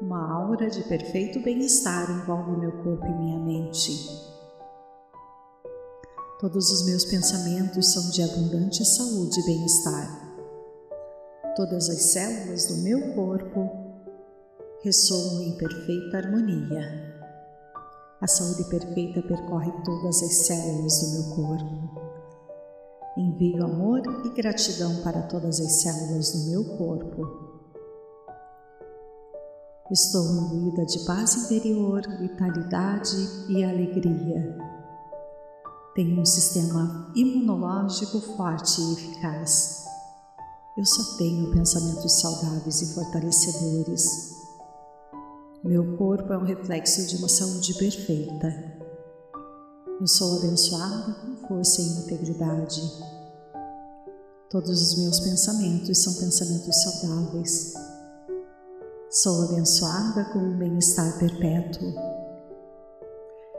Uma 0.00 0.32
aura 0.32 0.70
de 0.70 0.84
perfeito 0.84 1.42
bem-estar 1.42 2.08
envolve 2.08 2.52
meu 2.52 2.70
corpo 2.84 3.04
e 3.06 3.12
minha 3.12 3.40
mente. 3.40 3.90
Todos 6.40 6.68
os 6.72 6.84
meus 6.84 7.04
pensamentos 7.04 7.92
são 7.92 8.10
de 8.10 8.20
abundante 8.20 8.84
saúde 8.84 9.38
e 9.38 9.44
bem-estar. 9.44 10.34
Todas 11.54 11.88
as 11.88 12.02
células 12.02 12.66
do 12.66 12.78
meu 12.78 13.14
corpo 13.14 13.70
ressoam 14.82 15.44
em 15.44 15.56
perfeita 15.56 16.16
harmonia. 16.16 17.14
A 18.20 18.26
saúde 18.26 18.64
perfeita 18.64 19.22
percorre 19.22 19.70
todas 19.84 20.22
as 20.24 20.34
células 20.46 21.00
do 21.00 21.10
meu 21.12 21.36
corpo. 21.36 22.00
Envio 23.16 23.64
amor 23.64 24.00
e 24.26 24.30
gratidão 24.30 25.02
para 25.02 25.22
todas 25.22 25.60
as 25.60 25.82
células 25.82 26.32
do 26.32 26.50
meu 26.50 26.64
corpo. 26.76 27.44
Estou 29.88 30.24
imbuída 30.32 30.84
de 30.84 30.98
paz 31.06 31.44
interior, 31.44 32.02
vitalidade 32.18 33.16
e 33.48 33.62
alegria. 33.62 34.73
Tenho 35.94 36.20
um 36.20 36.24
sistema 36.24 37.12
imunológico 37.14 38.20
forte 38.36 38.80
e 38.80 38.92
eficaz. 38.94 39.84
Eu 40.76 40.84
só 40.84 41.16
tenho 41.16 41.52
pensamentos 41.52 42.20
saudáveis 42.20 42.82
e 42.82 42.94
fortalecedores. 42.94 44.34
Meu 45.62 45.96
corpo 45.96 46.32
é 46.32 46.36
um 46.36 46.44
reflexo 46.44 47.06
de 47.06 47.16
uma 47.16 47.28
saúde 47.28 47.74
perfeita. 47.74 48.74
Eu 50.00 50.06
sou 50.08 50.38
abençoada 50.38 51.14
com 51.14 51.46
força 51.46 51.80
e 51.80 51.86
integridade. 51.86 52.82
Todos 54.50 54.82
os 54.82 54.98
meus 54.98 55.20
pensamentos 55.20 56.02
são 56.02 56.14
pensamentos 56.14 56.82
saudáveis. 56.82 57.72
Sou 59.10 59.44
abençoada 59.44 60.24
com 60.32 60.40
um 60.40 60.58
bem-estar 60.58 61.20
perpétuo. 61.20 62.13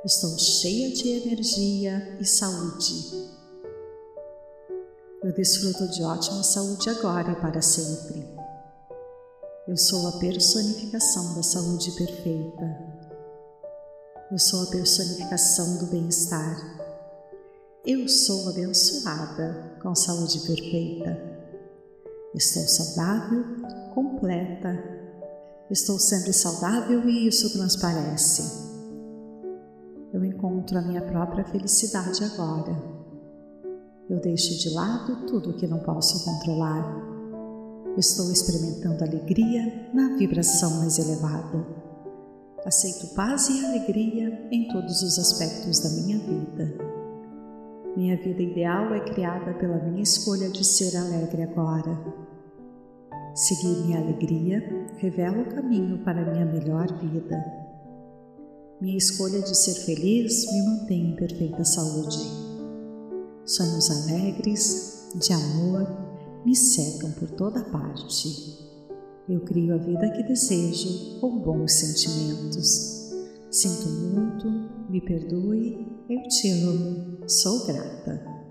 Estou 0.06 0.38
cheia 0.38 0.92
de 0.92 1.10
energia 1.10 2.16
e 2.22 2.26
saúde. 2.26 3.28
Eu 5.24 5.34
desfruto 5.34 5.88
de 5.88 6.04
ótima 6.04 6.44
saúde 6.44 6.92
agora 6.92 7.32
e 7.32 7.36
para 7.38 7.60
sempre. 7.60 8.24
Eu 9.68 9.76
sou 9.76 10.08
a 10.08 10.12
personificação 10.20 11.34
da 11.34 11.42
saúde 11.42 11.92
perfeita. 11.94 12.78
Eu 14.32 14.38
sou 14.38 14.62
a 14.62 14.68
personificação 14.68 15.80
do 15.80 15.88
bem-estar. 15.88 16.56
Eu 17.84 18.08
sou 18.08 18.48
abençoada 18.50 19.76
com 19.82 19.96
saúde 19.96 20.40
perfeita. 20.42 21.18
Estou 22.36 22.68
saudável, 22.68 23.44
completa. 23.96 24.78
Estou 25.72 25.98
sempre 25.98 26.32
saudável 26.32 27.10
e 27.10 27.28
isso 27.28 27.52
transparece. 27.54 28.75
Eu 30.16 30.24
encontro 30.24 30.78
a 30.78 30.82
minha 30.82 31.02
própria 31.02 31.44
felicidade 31.44 32.24
agora. 32.24 32.74
Eu 34.10 34.18
deixo 34.22 34.58
de 34.58 34.74
lado 34.74 35.26
tudo 35.28 35.58
que 35.58 35.68
não 35.68 35.80
posso 35.80 36.24
controlar. 36.24 36.86
Estou 37.98 38.32
experimentando 38.32 39.04
alegria 39.04 39.90
na 39.94 40.16
vibração 40.16 40.80
mais 40.80 40.98
elevada. 41.00 41.68
Aceito 42.66 43.14
paz 43.14 43.50
e 43.50 43.66
alegria 43.66 44.48
em 44.52 44.70
todos 44.70 45.02
os 45.02 45.20
aspectos 45.20 45.82
da 45.82 45.90
minha 45.90 46.18
vida. 46.18 46.78
Minha 47.98 48.16
vida 48.16 48.42
ideal 48.42 48.94
é 48.94 49.02
criada 49.02 49.54
pela 49.56 49.84
minha 49.84 50.02
escolha 50.02 50.50
de 50.50 50.64
ser 50.64 50.96
alegre 50.96 51.44
agora. 51.44 52.00
Seguir 53.34 53.84
minha 53.86 54.00
alegria 54.00 54.64
revela 54.96 55.42
o 55.42 55.54
caminho 55.54 55.98
para 56.06 56.32
minha 56.32 56.46
melhor 56.46 56.88
vida. 57.00 57.65
Minha 58.82 58.98
escolha 58.98 59.40
de 59.40 59.56
ser 59.56 59.74
feliz 59.86 60.52
me 60.52 60.62
mantém 60.64 61.12
em 61.12 61.16
perfeita 61.16 61.64
saúde. 61.64 62.18
Sonhos 63.46 63.90
alegres, 63.90 65.12
de 65.16 65.32
amor, 65.32 65.88
me 66.46 66.54
cercam 66.54 67.10
por 67.14 67.30
toda 67.32 67.64
parte. 67.72 68.28
Eu 69.30 69.40
crio 69.42 69.74
a 69.74 69.78
vida 69.78 70.10
que 70.10 70.24
desejo 70.24 71.22
com 71.22 71.40
bons 71.40 71.72
sentimentos. 71.72 73.14
Sinto 73.50 73.88
muito, 73.88 74.46
me 74.90 75.00
perdoe, 75.00 75.88
eu 76.10 76.28
te 76.28 76.52
amo, 76.52 77.30
sou 77.30 77.66
grata. 77.66 78.45